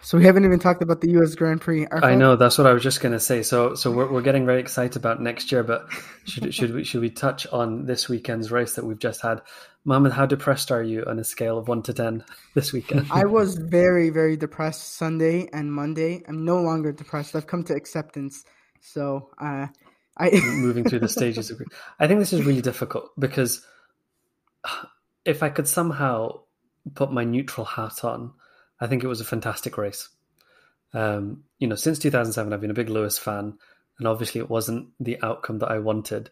So 0.03 0.19
we 0.19 0.25
haven't 0.25 0.45
even 0.45 0.59
talked 0.59 0.83
about 0.83 1.01
the 1.01 1.11
U.S. 1.13 1.35
Grand 1.35 1.61
Prix. 1.61 1.87
I 1.91 2.15
know 2.15 2.37
that's 2.37 2.59
what 2.59 2.67
I 2.67 2.73
was 2.73 2.83
just 2.83 3.01
going 3.01 3.13
to 3.13 3.19
say. 3.19 3.43
So, 3.43 3.75
so 3.75 3.91
we're, 3.91 4.13
we're 4.13 4.23
getting 4.23 4.45
very 4.45 4.61
excited 4.61 4.97
about 4.97 5.23
next 5.23 5.51
year, 5.51 5.63
but 5.63 5.87
should 6.25 6.55
should 6.55 6.75
we 6.75 6.85
should 6.85 7.01
we 7.01 7.11
touch 7.11 7.47
on 7.49 7.87
this 7.87 8.09
weekend's 8.09 8.53
race 8.53 8.75
that 8.75 8.85
we've 8.85 8.99
just 8.99 9.23
had? 9.23 9.41
Mohammed, 9.87 10.13
how 10.13 10.27
depressed 10.27 10.71
are 10.71 10.83
you 10.83 11.05
on 11.07 11.19
a 11.19 11.25
scale 11.25 11.57
of 11.57 11.69
one 11.69 11.83
to 11.85 11.95
ten 11.95 12.25
this 12.55 12.73
weekend? 12.73 13.07
I 13.11 13.25
was 13.25 13.57
very 13.57 14.11
very 14.11 14.37
depressed 14.37 14.97
Sunday 14.97 15.49
and 15.53 15.73
Monday. 15.73 16.23
I'm 16.29 16.45
no 16.45 16.61
longer 16.61 16.93
depressed. 16.93 17.35
I've 17.35 17.47
come 17.47 17.65
to 17.65 17.75
acceptance. 17.75 18.45
So, 18.81 19.31
uh, 19.41 19.69
I 20.19 20.31
moving 20.57 20.85
through 20.85 21.01
the 21.01 21.09
stages 21.09 21.51
of. 21.51 21.57
grief. 21.57 21.69
I 21.99 22.07
think 22.07 22.21
this 22.21 22.35
is 22.35 22.45
really 22.45 22.63
difficult 22.63 23.11
because 23.19 23.65
if 25.25 25.43
I 25.43 25.49
could 25.49 25.67
somehow 25.67 26.41
put 26.95 27.11
my 27.11 27.25
neutral 27.25 27.65
hat 27.65 28.05
on 28.05 28.33
I 28.81 28.87
think 28.87 29.03
it 29.03 29.09
was 29.09 29.21
a 29.21 29.25
fantastic 29.25 29.79
race. 29.79 30.09
Um, 30.93 31.45
you 31.59 31.69
know, 31.69 31.77
since 31.77 31.99
2007, 31.99 32.53
I've 32.53 32.61
been 32.61 32.71
a 32.71 32.75
big 32.75 32.91
Lewis 32.91 33.19
fan, 33.19 33.59
and 33.99 34.09
obviously 34.09 34.41
it 34.41 34.51
wasn't 34.51 34.89
the 35.01 35.21
outcome 35.23 35.59
that 35.61 35.71
I 35.71 35.79
wanted, 35.79 36.31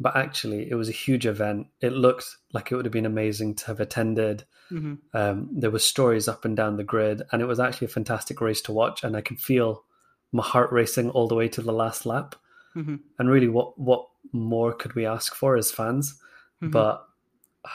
but 0.00 0.16
actually 0.16 0.70
it 0.70 0.74
was 0.74 0.88
a 0.88 0.92
huge 0.92 1.26
event. 1.26 1.68
It 1.80 1.92
looked 1.92 2.36
like 2.52 2.70
it 2.70 2.76
would 2.76 2.84
have 2.84 2.92
been 2.92 3.06
amazing 3.06 3.54
to 3.56 3.66
have 3.66 3.80
attended. 3.80 4.44
Mm-hmm. 4.70 4.94
Um, 5.16 5.48
there 5.52 5.70
were 5.70 5.78
stories 5.78 6.28
up 6.28 6.44
and 6.44 6.56
down 6.56 6.76
the 6.76 6.84
grid, 6.84 7.22
and 7.30 7.42
it 7.42 7.46
was 7.46 7.60
actually 7.60 7.86
a 7.86 7.90
fantastic 7.90 8.40
race 8.40 8.60
to 8.62 8.72
watch. 8.72 9.04
And 9.04 9.16
I 9.16 9.20
could 9.20 9.38
feel 9.38 9.84
my 10.32 10.42
heart 10.42 10.72
racing 10.72 11.10
all 11.10 11.28
the 11.28 11.34
way 11.34 11.48
to 11.48 11.62
the 11.62 11.72
last 11.72 12.06
lap. 12.06 12.34
Mm-hmm. 12.74 12.96
And 13.18 13.30
really, 13.30 13.48
what 13.48 13.78
what 13.78 14.08
more 14.32 14.72
could 14.72 14.94
we 14.94 15.06
ask 15.06 15.34
for 15.34 15.56
as 15.56 15.70
fans? 15.70 16.18
Mm-hmm. 16.62 16.70
But 16.70 17.06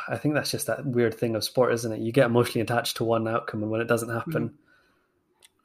I 0.08 0.18
think 0.18 0.36
that's 0.36 0.52
just 0.52 0.68
that 0.68 0.86
weird 0.86 1.14
thing 1.14 1.36
of 1.36 1.44
sport, 1.44 1.74
isn't 1.74 1.92
it? 1.92 2.00
You 2.00 2.12
get 2.12 2.26
emotionally 2.26 2.62
attached 2.62 2.98
to 2.98 3.04
one 3.04 3.28
outcome, 3.28 3.64
and 3.64 3.72
when 3.72 3.82
it 3.82 3.88
doesn't 3.88 4.10
happen, 4.10 4.56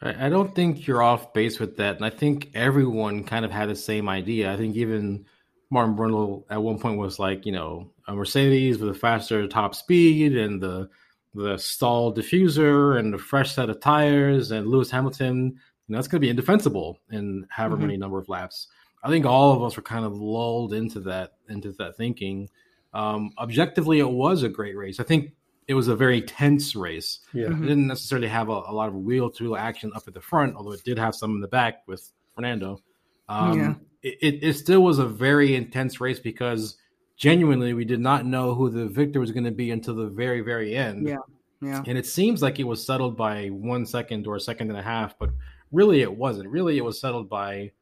I 0.01 0.29
don't 0.29 0.55
think 0.55 0.87
you're 0.87 1.03
off 1.03 1.33
base 1.33 1.59
with 1.59 1.79
that. 1.79 1.97
And 1.97 2.05
I 2.05 2.11
think 2.11 2.51
everyone 2.55 3.25
kind 3.25 3.45
of 3.45 3.51
had 3.51 3.71
the 3.71 3.75
same 3.75 4.09
idea. 4.09 4.53
I 4.53 4.57
think 4.57 4.77
even 4.77 5.27
Martin 5.75 5.97
Brundle 5.97 6.45
at 6.49 6.63
one 6.63 6.79
point 6.79 6.99
was 6.99 7.19
like, 7.19 7.45
you 7.45 7.53
know, 7.53 7.91
a 8.07 8.15
Mercedes 8.15 8.79
with 8.79 8.91
a 8.91 8.99
faster 8.99 9.47
top 9.49 9.75
speed 9.75 10.37
and 10.37 10.63
the 10.63 10.89
the 11.35 11.59
stall 11.59 12.15
diffuser 12.15 12.97
and 12.97 13.13
the 13.13 13.19
fresh 13.19 13.57
set 13.57 13.69
of 13.69 13.81
tires 13.81 14.53
and 14.53 14.69
Lewis 14.69 14.89
Hamilton, 14.89 15.47
you 15.47 15.53
know, 15.89 15.99
that's 15.99 16.07
going 16.07 16.21
to 16.21 16.25
be 16.25 16.31
indefensible 16.31 17.01
in 17.11 17.45
however 17.51 17.75
mm-hmm. 17.75 17.87
many 17.87 17.97
number 17.97 18.21
of 18.21 18.29
laps. 18.29 18.69
I 19.03 19.09
think 19.09 19.27
all 19.27 19.53
of 19.53 19.65
us 19.65 19.77
were 19.77 19.83
kind 19.83 20.05
of 20.05 20.15
lulled 20.15 20.73
into 20.73 21.01
that 21.01 21.33
into 21.49 21.73
that 21.73 21.97
thinking. 21.97 22.49
Um, 22.95 23.33
objectively, 23.37 23.99
it 23.99 24.09
was 24.09 24.45
a 24.45 24.49
great 24.49 24.77
race. 24.77 25.01
I 25.01 25.03
think 25.03 25.33
it 25.67 25.75
was 25.75 25.89
a 25.89 25.97
very 25.97 26.23
tense 26.23 26.77
race. 26.77 27.19
Yeah. 27.33 27.47
Mm-hmm. 27.47 27.65
It 27.65 27.67
didn't 27.67 27.87
necessarily 27.89 28.29
have 28.29 28.49
a, 28.49 28.53
a 28.53 28.73
lot 28.73 28.89
of 28.89 28.95
wheel 28.95 29.29
to 29.29 29.43
wheel 29.43 29.57
action 29.57 29.91
up 29.97 30.05
at 30.07 30.15
the 30.15 30.21
front, 30.21 30.55
although 30.55 30.73
it 30.73 30.85
did 30.85 30.99
have 30.99 31.17
some 31.17 31.33
in 31.33 31.41
the 31.41 31.49
back 31.49 31.83
with 31.89 32.13
Fernando. 32.37 32.81
Um, 33.29 33.59
yeah. 33.59 33.75
It, 34.05 34.39
it, 34.43 34.53
still 34.53 34.83
was 34.83 34.99
a 34.99 35.07
very 35.07 35.57
intense 35.57 35.99
race 35.99 36.21
because 36.21 36.77
genuinely 37.17 37.73
we 37.73 37.87
did 37.87 38.01
not 38.01 38.27
know 38.27 38.55
who 38.55 38.69
the 38.69 38.87
victor 38.87 39.19
was 39.19 39.33
going 39.33 39.45
to 39.45 39.51
be 39.51 39.71
until 39.71 39.95
the 39.95 40.09
very, 40.09 40.43
very 40.43 40.77
end. 40.77 41.09
Yeah. 41.09 41.17
Yeah. 41.63 41.83
And 41.87 41.97
it 41.97 42.05
seems 42.05 42.43
like 42.43 42.61
it 42.61 42.65
was 42.65 42.85
settled 42.85 43.17
by 43.17 43.49
one 43.49 43.87
second 43.87 44.27
or 44.27 44.37
a 44.37 44.41
second 44.41 44.69
and 44.69 44.79
a 44.79 44.83
half, 44.83 45.19
but 45.19 45.31
really 45.73 46.03
it 46.03 46.15
wasn't. 46.15 46.51
Really, 46.51 46.77
it 46.77 46.85
was 46.85 47.01
settled 47.01 47.31
by 47.31 47.73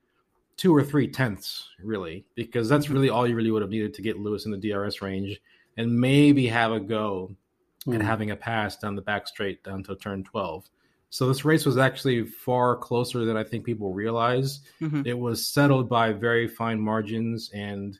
two 0.57 0.75
or 0.75 0.85
three 0.85 1.09
tenths, 1.09 1.69
really, 1.83 2.25
because 2.37 2.69
that's 2.69 2.87
mm-hmm. 2.87 2.95
really 2.95 3.11
all 3.11 3.26
you 3.26 3.35
really 3.35 3.50
would 3.50 3.62
have 3.62 3.71
needed 3.71 3.95
to 3.95 4.02
get 4.02 4.21
Lewis 4.21 4.47
in 4.47 4.52
the 4.52 4.57
DRS 4.57 5.02
range 5.02 5.41
and 5.76 5.93
maybe 5.93 6.47
have 6.47 6.73
a 6.73 6.81
go 6.81 7.35
mm. 7.87 7.95
and 7.95 8.02
having 8.02 8.31
a 8.31 8.37
pass 8.37 8.76
down 8.76 8.95
the 8.95 9.02
back 9.02 9.26
straight 9.26 9.64
down 9.64 9.83
to 9.85 9.97
turn 9.97 10.23
12. 10.23 10.69
So 11.12 11.28
this 11.28 11.45
race 11.45 11.66
was 11.66 11.76
actually 11.76 12.25
far 12.25 12.75
closer 12.75 13.26
than 13.26 13.37
I 13.37 13.45
think 13.45 13.66
people 13.66 13.92
realize. 13.92 14.61
Mm-hmm. 14.81 15.02
It 15.04 15.19
was 15.19 15.47
settled 15.47 15.87
by 15.87 16.14
very 16.14 16.49
fine 16.49 16.81
margins. 16.81 17.50
And 17.52 17.99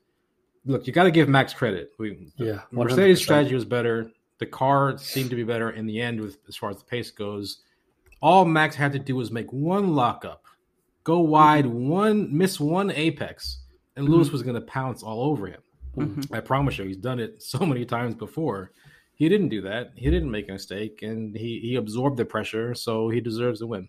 look, 0.64 0.87
you 0.87 0.95
got 0.95 1.04
to 1.04 1.11
give 1.11 1.28
Max 1.28 1.52
credit. 1.52 1.92
We, 1.99 2.33
yeah, 2.37 2.62
100%. 2.73 2.73
Mercedes' 2.73 3.21
strategy 3.21 3.54
was 3.54 3.66
better. 3.66 4.11
The 4.38 4.47
car 4.47 4.97
seemed 4.97 5.28
to 5.28 5.37
be 5.37 5.45
better 5.45 5.73
in 5.73 5.85
the 5.85 6.00
end, 6.00 6.23
with 6.23 6.38
as 6.49 6.57
far 6.57 6.71
as 6.71 6.78
the 6.78 6.87
pace 6.87 7.11
goes. 7.11 7.59
All 8.23 8.47
Max 8.47 8.75
had 8.76 8.92
to 8.92 8.99
do 8.99 9.14
was 9.14 9.31
make 9.31 9.52
one 9.52 9.95
lockup 9.95 10.47
go 11.04 11.19
wide 11.19 11.66
mm-hmm. 11.66 11.88
one, 11.88 12.37
miss 12.37 12.59
one 12.59 12.90
apex, 12.92 13.59
and 13.95 14.09
Lewis 14.09 14.28
mm-hmm. 14.28 14.33
was 14.33 14.42
going 14.42 14.54
to 14.54 14.62
pounce 14.62 15.02
all 15.02 15.25
over 15.25 15.49
him. 15.49 15.61
Mm-hmm. 15.99 16.35
I 16.35 16.40
promise 16.40 16.78
you, 16.78 16.87
he's 16.87 16.97
done 16.97 17.21
it 17.21 17.42
so 17.42 17.59
many 17.66 17.85
times 17.85 18.14
before. 18.14 18.73
He 19.23 19.29
didn't 19.29 19.50
do 19.50 19.61
that. 19.61 19.93
He 19.95 20.11
didn't 20.11 20.33
make 20.33 20.49
a 20.49 20.52
mistake, 20.52 21.02
and 21.02 21.37
he 21.37 21.61
he 21.61 21.76
absorbed 21.76 22.17
the 22.17 22.25
pressure, 22.25 22.75
so 22.75 23.09
he 23.09 23.21
deserves 23.21 23.61
a 23.62 23.69
win. 23.69 23.88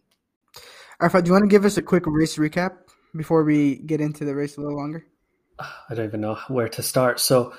Arfa, 1.01 1.23
do 1.23 1.29
you 1.29 1.33
want 1.33 1.45
to 1.45 1.49
give 1.49 1.65
us 1.65 1.75
a 1.75 1.81
quick 1.81 2.03
race 2.05 2.37
recap 2.37 2.73
before 3.15 3.43
we 3.43 3.77
get 3.77 3.99
into 3.99 4.25
the 4.25 4.35
race 4.35 4.57
a 4.57 4.61
little 4.61 4.77
longer? 4.77 5.07
I 5.57 5.95
don't 5.95 6.05
even 6.05 6.21
know 6.21 6.37
where 6.49 6.69
to 6.69 6.83
start. 6.83 7.19
So, 7.19 7.51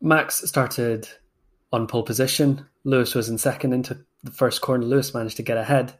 Max 0.00 0.48
started 0.48 1.08
on 1.72 1.88
pole 1.88 2.04
position. 2.04 2.68
Lewis 2.84 3.16
was 3.16 3.28
in 3.28 3.36
second 3.36 3.72
into 3.72 3.98
the 4.22 4.30
first 4.30 4.60
corner. 4.60 4.84
Lewis 4.84 5.12
managed 5.12 5.38
to 5.38 5.42
get 5.42 5.58
ahead 5.58 5.94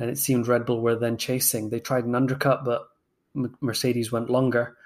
and 0.00 0.10
it 0.10 0.18
seemed 0.18 0.48
Red 0.48 0.66
Bull 0.66 0.80
were 0.80 0.96
then 0.96 1.16
chasing. 1.16 1.70
They 1.70 1.78
tried 1.78 2.06
an 2.06 2.16
undercut, 2.16 2.64
but 2.64 2.88
Mercedes 3.60 4.10
went 4.10 4.30
longer. 4.30 4.76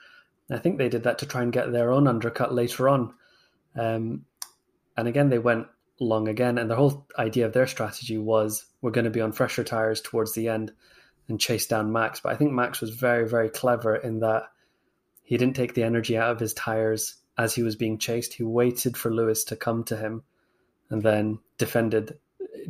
I 0.50 0.58
think 0.58 0.76
they 0.76 0.90
did 0.90 1.04
that 1.04 1.18
to 1.20 1.26
try 1.26 1.42
and 1.42 1.52
get 1.52 1.72
their 1.72 1.90
own 1.90 2.06
undercut 2.06 2.54
later 2.54 2.88
on. 2.90 3.14
Um, 3.74 4.26
and 4.98 5.06
again, 5.06 5.28
they 5.28 5.38
went 5.38 5.68
long 6.00 6.26
again. 6.26 6.58
And 6.58 6.68
the 6.68 6.74
whole 6.74 7.06
idea 7.16 7.46
of 7.46 7.52
their 7.52 7.68
strategy 7.68 8.18
was 8.18 8.66
we're 8.82 8.90
going 8.90 9.04
to 9.04 9.10
be 9.10 9.20
on 9.20 9.30
fresher 9.30 9.62
tires 9.62 10.00
towards 10.00 10.34
the 10.34 10.48
end 10.48 10.72
and 11.28 11.38
chase 11.38 11.68
down 11.68 11.92
Max. 11.92 12.18
But 12.18 12.32
I 12.32 12.36
think 12.36 12.50
Max 12.50 12.80
was 12.80 12.90
very, 12.90 13.28
very 13.28 13.48
clever 13.48 13.94
in 13.94 14.20
that 14.20 14.50
he 15.22 15.36
didn't 15.36 15.54
take 15.54 15.74
the 15.74 15.84
energy 15.84 16.18
out 16.18 16.32
of 16.32 16.40
his 16.40 16.52
tires 16.52 17.14
as 17.38 17.54
he 17.54 17.62
was 17.62 17.76
being 17.76 17.98
chased. 17.98 18.34
He 18.34 18.42
waited 18.42 18.96
for 18.96 19.14
Lewis 19.14 19.44
to 19.44 19.56
come 19.56 19.84
to 19.84 19.96
him 19.96 20.24
and 20.90 21.00
then 21.00 21.38
defended 21.58 22.18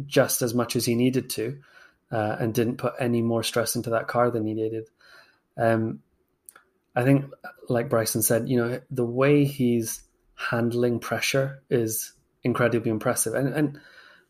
just 0.04 0.42
as 0.42 0.52
much 0.52 0.76
as 0.76 0.85
he 0.85 0.97
needed 0.97 1.30
to 1.30 1.61
uh, 2.12 2.37
and 2.38 2.52
didn't 2.52 2.76
put 2.76 2.92
any 2.99 3.23
more 3.23 3.42
stress 3.42 3.75
into 3.75 3.90
that 3.90 4.06
car 4.06 4.30
than 4.30 4.44
he 4.44 4.52
needed. 4.52 4.87
Um, 5.56 6.00
I 6.94 7.04
think, 7.04 7.32
like 7.70 7.88
Bryson 7.88 8.20
said, 8.20 8.50
you 8.50 8.58
know, 8.58 8.82
the 8.90 9.04
way 9.04 9.47
he's 9.47 10.02
handling 10.35 11.00
pressure 11.00 11.62
is 11.68 12.12
incredibly 12.42 12.90
impressive, 12.90 13.35
and 13.35 13.49
and 13.49 13.80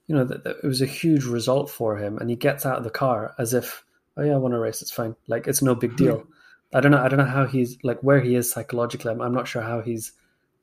you 0.07 0.15
know, 0.15 0.25
that 0.25 0.47
it 0.47 0.67
was 0.67 0.81
a 0.81 0.87
huge 0.87 1.25
result 1.25 1.71
for 1.71 1.97
him, 1.99 2.17
and 2.19 2.31
he 2.31 2.37
gets 2.37 2.65
out 2.65 2.79
of 2.79 2.85
the 2.85 2.91
car 2.91 3.35
as 3.39 3.53
if, 3.53 3.85
oh 4.17 4.23
yeah, 4.23 4.33
I 4.33 4.39
want 4.39 4.55
to 4.55 4.59
race, 4.59 4.81
it's 4.81 4.91
fine, 4.91 5.15
like 5.27 5.47
it's 5.47 5.61
no 5.61 5.75
big 5.75 5.97
deal. 5.97 6.27
I 6.73 6.81
don't 6.81 6.93
know, 6.93 7.03
I 7.03 7.09
don't 7.09 7.19
know 7.19 7.27
how 7.27 7.47
he's 7.47 7.79
like 7.83 8.01
where 8.03 8.21
he 8.21 8.35
is 8.35 8.51
psychologically. 8.51 9.11
I'm, 9.11 9.21
I'm 9.21 9.35
not 9.35 9.49
sure 9.49 9.63
how 9.63 9.83
he's 9.83 10.13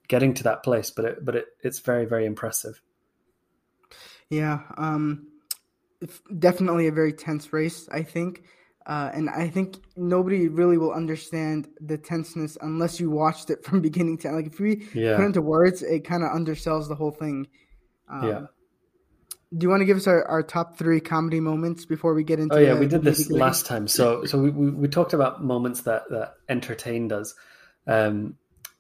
getting 0.08 0.34
to 0.36 0.44
that 0.44 0.64
place, 0.64 0.90
but 0.90 1.06
it, 1.06 1.26
but 1.26 1.36
it, 1.36 1.46
it's 1.62 1.80
very 1.80 2.06
very 2.06 2.26
impressive. 2.26 2.82
Yeah, 4.30 4.62
um, 4.78 5.28
definitely 6.38 6.88
a 6.88 6.92
very 6.92 7.14
tense 7.14 7.54
race, 7.54 7.88
I 7.92 8.02
think. 8.02 8.44
Uh, 8.86 9.10
and 9.14 9.30
I 9.30 9.50
think 9.50 9.78
nobody 9.96 10.48
really 10.48 10.78
will 10.78 10.92
understand 10.92 11.68
the 11.82 11.98
tenseness 11.98 12.56
unless 12.62 13.00
you 13.00 13.10
watched 13.10 13.50
it 13.50 13.64
from 13.64 13.82
beginning 13.90 14.20
to 14.20 14.28
end. 14.28 14.38
Like 14.38 14.48
if 14.48 14.60
we 14.60 14.88
yeah. 14.94 15.16
put 15.16 15.26
into 15.26 15.42
words, 15.42 15.82
it 15.82 16.02
kind 16.02 16.24
of 16.24 16.30
undersells 16.30 16.88
the 16.88 16.96
whole 16.96 17.12
thing. 17.12 17.48
Um, 18.10 18.28
yeah. 18.28 18.46
Do 19.58 19.64
you 19.64 19.70
want 19.70 19.82
to 19.82 19.86
give 19.86 19.98
us 19.98 20.08
our, 20.08 20.26
our 20.26 20.44
top 20.44 20.78
three 20.78 21.00
comedy 21.00 21.40
moments 21.40 21.86
before 21.86 22.14
we 22.14 22.24
get 22.24 22.40
into? 22.40 22.56
Oh 22.56 22.60
yeah, 22.60 22.74
the, 22.74 22.80
we 22.80 22.88
did 22.88 23.04
this 23.04 23.30
last 23.32 23.66
time. 23.66 23.88
So 23.88 24.26
so 24.26 24.38
we, 24.38 24.50
we, 24.50 24.70
we 24.72 24.88
talked 24.88 25.14
about 25.14 25.44
moments 25.44 25.82
that 25.82 26.04
that 26.10 26.34
entertained 26.50 27.14
us. 27.14 27.34
Um, 27.88 28.38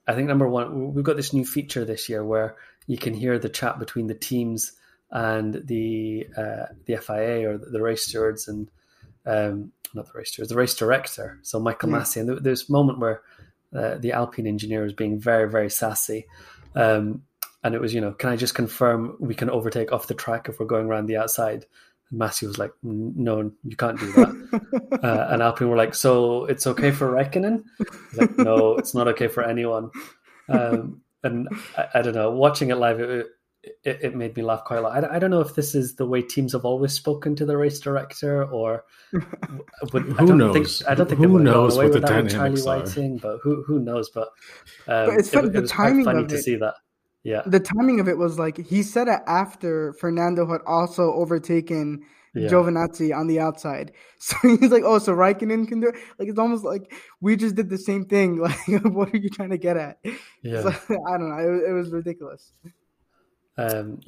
I 0.07 0.13
think 0.13 0.27
number 0.27 0.47
one, 0.47 0.93
we've 0.93 1.03
got 1.03 1.15
this 1.15 1.33
new 1.33 1.45
feature 1.45 1.85
this 1.85 2.09
year 2.09 2.23
where 2.23 2.55
you 2.87 2.97
can 2.97 3.13
hear 3.13 3.39
the 3.39 3.49
chat 3.49 3.79
between 3.79 4.07
the 4.07 4.15
teams 4.15 4.73
and 5.09 5.53
the 5.65 6.27
uh, 6.35 6.65
the 6.85 6.97
FIA 6.97 7.49
or 7.49 7.57
the 7.57 7.81
race 7.81 8.05
stewards 8.05 8.47
and 8.47 8.69
um, 9.25 9.71
not 9.93 10.05
the 10.05 10.17
race 10.17 10.31
stewards, 10.31 10.49
the 10.49 10.55
race 10.55 10.75
director. 10.75 11.39
So 11.41 11.59
Michael 11.59 11.89
yeah. 11.89 11.97
Masi, 11.97 12.17
and 12.21 12.29
there's 12.29 12.41
this 12.41 12.69
moment 12.69 12.99
where 12.99 13.21
uh, 13.75 13.95
the 13.97 14.13
Alpine 14.13 14.47
engineer 14.47 14.83
was 14.83 14.93
being 14.93 15.19
very 15.19 15.49
very 15.49 15.69
sassy, 15.69 16.25
um, 16.75 17.23
and 17.63 17.75
it 17.75 17.81
was 17.81 17.93
you 17.93 18.01
know, 18.01 18.13
can 18.13 18.29
I 18.29 18.35
just 18.35 18.55
confirm 18.55 19.17
we 19.19 19.35
can 19.35 19.49
overtake 19.49 19.91
off 19.91 20.07
the 20.07 20.13
track 20.13 20.49
if 20.49 20.59
we're 20.59 20.65
going 20.65 20.87
around 20.87 21.07
the 21.07 21.17
outside? 21.17 21.65
And 22.09 22.19
Masi 22.19 22.47
was 22.47 22.57
like, 22.57 22.71
"No, 22.83 23.51
you 23.63 23.75
can't 23.75 23.99
do 23.99 24.11
that." 24.13 24.99
uh, 25.03 25.27
and 25.31 25.41
Alpine 25.41 25.69
were 25.69 25.77
like, 25.77 25.95
"So 25.95 26.45
it's 26.45 26.67
okay 26.67 26.91
for 26.91 27.11
Raikkonen?" 27.11 27.63
like, 28.15 28.37
"No, 28.37 28.75
it's 28.75 28.93
not 28.93 29.07
okay 29.09 29.27
for 29.27 29.43
anyone." 29.43 29.91
Um, 30.47 31.01
and 31.23 31.49
I, 31.77 31.87
I, 31.95 32.01
don't 32.01 32.13
know. 32.13 32.29
Watching 32.29 32.69
it 32.69 32.75
live, 32.75 32.99
it, 32.99 33.27
it, 33.83 33.99
it, 34.01 34.15
made 34.15 34.35
me 34.35 34.43
laugh 34.43 34.63
quite 34.63 34.77
a 34.77 34.81
lot. 34.81 35.03
I, 35.03 35.15
I, 35.15 35.19
don't 35.19 35.31
know 35.31 35.41
if 35.41 35.55
this 35.55 35.75
is 35.75 35.95
the 35.95 36.05
way 36.05 36.21
teams 36.21 36.53
have 36.53 36.65
always 36.65 36.93
spoken 36.93 37.35
to 37.37 37.45
the 37.45 37.57
race 37.57 37.79
director, 37.79 38.43
or 38.43 38.85
would, 39.93 40.03
who 40.03 40.15
I 40.17 40.25
don't 40.25 40.37
knows? 40.37 40.79
Think, 40.79 40.89
I 40.89 40.95
don't 40.95 41.07
think 41.07 41.19
who 41.19 41.39
knows 41.39 41.77
what 41.77 41.91
the 41.91 41.99
dynamics 41.99 42.33
Charlie 42.33 42.61
are. 42.61 42.79
Whiting, 42.79 43.17
but 43.17 43.39
who 43.43 43.63
who 43.63 43.79
knows? 43.79 44.09
But, 44.09 44.29
um, 44.87 45.07
but 45.07 45.19
it's 45.19 45.29
fun, 45.29 45.51
the 45.51 45.67
timing 45.67 46.07
of 46.07 46.27
to 46.27 46.35
it. 46.35 46.43
see 46.43 46.55
that. 46.57 46.75
Yeah, 47.23 47.41
the 47.45 47.59
timing 47.59 47.99
of 47.99 48.07
it 48.07 48.17
was 48.17 48.37
like 48.37 48.57
he 48.57 48.83
said 48.83 49.07
it 49.07 49.21
after 49.27 49.93
Fernando 49.93 50.45
had 50.45 50.61
also 50.65 51.13
overtaken 51.13 52.05
yeah. 52.35 52.49
Giovinazzi 52.49 53.15
on 53.15 53.27
the 53.27 53.39
outside. 53.39 53.91
So 54.17 54.37
he's 54.41 54.71
like, 54.71 54.81
"Oh, 54.83 54.97
so 54.97 55.13
Raikkonen 55.13 55.67
can 55.67 55.81
do 55.81 55.89
it." 55.89 55.95
Like 56.17 56.29
it's 56.29 56.39
almost 56.39 56.63
like 56.63 56.91
we 57.21 57.35
just 57.35 57.53
did 57.53 57.69
the 57.69 57.77
same 57.77 58.05
thing. 58.05 58.39
Like, 58.39 58.83
what 58.85 59.13
are 59.13 59.17
you 59.17 59.29
trying 59.29 59.51
to 59.51 59.57
get 59.57 59.77
at? 59.77 59.99
Yeah, 60.41 60.61
so, 60.61 60.69
I 61.07 61.17
don't 61.17 61.29
know. 61.29 61.37
It, 61.37 61.69
it 61.69 61.73
was 61.73 61.91
ridiculous. 61.91 62.51
Um, 63.57 64.01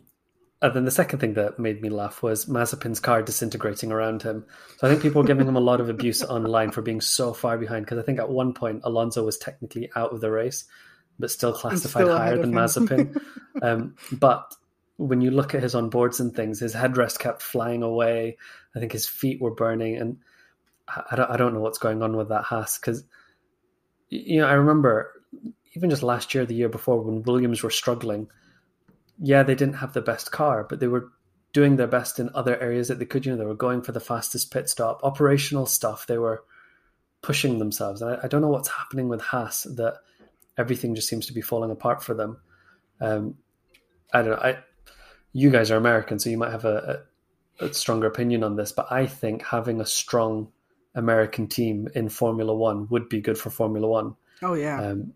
and 0.62 0.74
then 0.74 0.86
the 0.86 0.92
second 0.92 1.20
thing 1.20 1.36
that 1.36 1.60
made 1.60 1.82
me 1.82 1.89
laugh 1.89 2.24
was 2.24 2.48
Mazepin's 2.48 3.00
car 3.00 3.22
disintegrating 3.22 3.92
around 3.92 4.24
him. 4.24 4.44
So 4.77 4.88
I 4.88 4.89
think 4.89 5.04
people 5.04 5.22
were 5.22 5.27
giving 5.27 5.48
him 5.48 5.56
a 5.56 5.62
lot 5.62 5.80
of 5.80 5.89
abuse 5.89 6.24
online 6.24 6.72
for 6.72 6.82
being 6.82 7.01
so 7.01 7.34
far 7.34 7.58
behind. 7.58 7.86
Because 7.86 8.00
I 8.00 8.01
think 8.01 8.20
at 8.20 8.30
one 8.30 8.54
point 8.54 8.82
Alonso 8.84 9.24
was 9.24 9.38
technically 9.38 9.89
out 9.96 10.13
of 10.13 10.22
the 10.22 10.32
race, 10.32 10.66
but 11.20 11.30
still 11.30 11.54
classified 11.54 12.06
still 12.06 12.18
higher 12.18 12.38
than 12.38 12.54
Mazepin. 12.54 13.22
um, 13.62 13.96
but 14.13 14.56
when 14.98 15.22
you 15.22 15.30
look 15.30 15.54
at 15.54 15.62
his 15.62 15.75
onboards 15.75 16.20
and 16.20 16.36
things, 16.36 16.60
his 16.60 16.74
headrest 16.74 17.20
kept 17.20 17.44
flying 17.44 17.84
away. 17.84 18.38
I 18.75 18.80
think 18.80 18.92
his 18.92 19.08
feet 19.08 19.39
were 19.39 19.54
burning, 19.54 19.98
and 19.98 20.18
I 20.88 21.16
don't, 21.16 21.30
I 21.30 21.38
don't 21.38 21.54
know 21.54 21.60
what's 21.60 21.77
going 21.77 22.01
on 22.01 22.18
with 22.18 22.30
that 22.30 22.44
Haas 22.44 22.80
because 22.80 23.04
you 24.10 24.39
know 24.42 24.48
I 24.48 24.54
remember 24.54 25.22
even 25.75 25.92
just 25.92 26.01
last 26.01 26.34
year, 26.34 26.46
the 26.46 26.56
year 26.56 26.70
before, 26.70 27.00
when 27.00 27.22
Williams 27.22 27.62
were 27.62 27.70
struggling 27.70 28.27
yeah, 29.20 29.44
they 29.44 29.56
didn't 29.56 29.76
have 29.76 29.94
the 29.94 30.02
best 30.02 30.32
car, 30.32 30.66
but 30.68 30.80
they 30.80 30.88
were 30.88 31.12
doing 31.54 31.76
their 31.76 31.88
best 31.88 32.20
in 32.20 32.30
other 32.36 32.60
areas 32.60 32.88
that 32.88 33.00
they 33.00 33.06
could. 33.06 33.26
You 33.26 33.32
know, 33.32 33.38
they 33.38 33.46
were 33.46 33.56
going 33.56 33.82
for 33.82 33.92
the 33.92 34.00
fastest 34.00 34.52
pit 34.52 34.70
stop, 34.70 35.00
operational 35.04 35.66
stuff. 35.66 36.08
They 36.08 36.18
were 36.18 36.44
pushing 37.22 37.60
themselves. 37.60 38.02
I, 38.02 38.18
I, 38.24 38.28
don't 38.28 38.42
know 38.42 38.50
what's 38.50 38.70
happening 38.70 39.10
with 39.10 39.22
Haas 39.22 39.64
that 39.64 39.96
everything 40.58 40.94
just 40.94 41.08
seems 41.08 41.26
to 41.28 41.34
be 41.34 41.42
falling 41.42 41.72
apart 41.72 42.04
for 42.04 42.14
them. 42.14 42.38
Um, 43.02 43.36
I 44.14 44.22
don't 44.22 44.32
know. 44.32 44.38
I, 44.38 44.58
you 45.34 45.50
guys 45.50 45.72
are 45.72 45.78
American, 45.78 46.20
so 46.20 46.30
you 46.30 46.38
might 46.38 46.52
have 46.52 46.66
a, 46.66 47.04
a, 47.60 47.66
a 47.66 47.74
stronger 47.74 48.08
opinion 48.08 48.44
on 48.44 48.56
this, 48.56 48.72
but 48.72 48.92
I 48.92 49.08
think 49.08 49.44
having 49.44 49.82
a 49.82 49.86
strong 49.86 50.52
American 50.96 51.48
team 51.48 51.88
in 51.96 52.10
Formula 52.10 52.54
One 52.54 52.88
would 52.90 53.10
be 53.10 53.22
good 53.22 53.38
for 53.38 53.50
Formula 53.50 53.88
One. 53.88 54.16
Oh 54.42 54.54
yeah. 54.54 54.82
Um, 54.82 55.14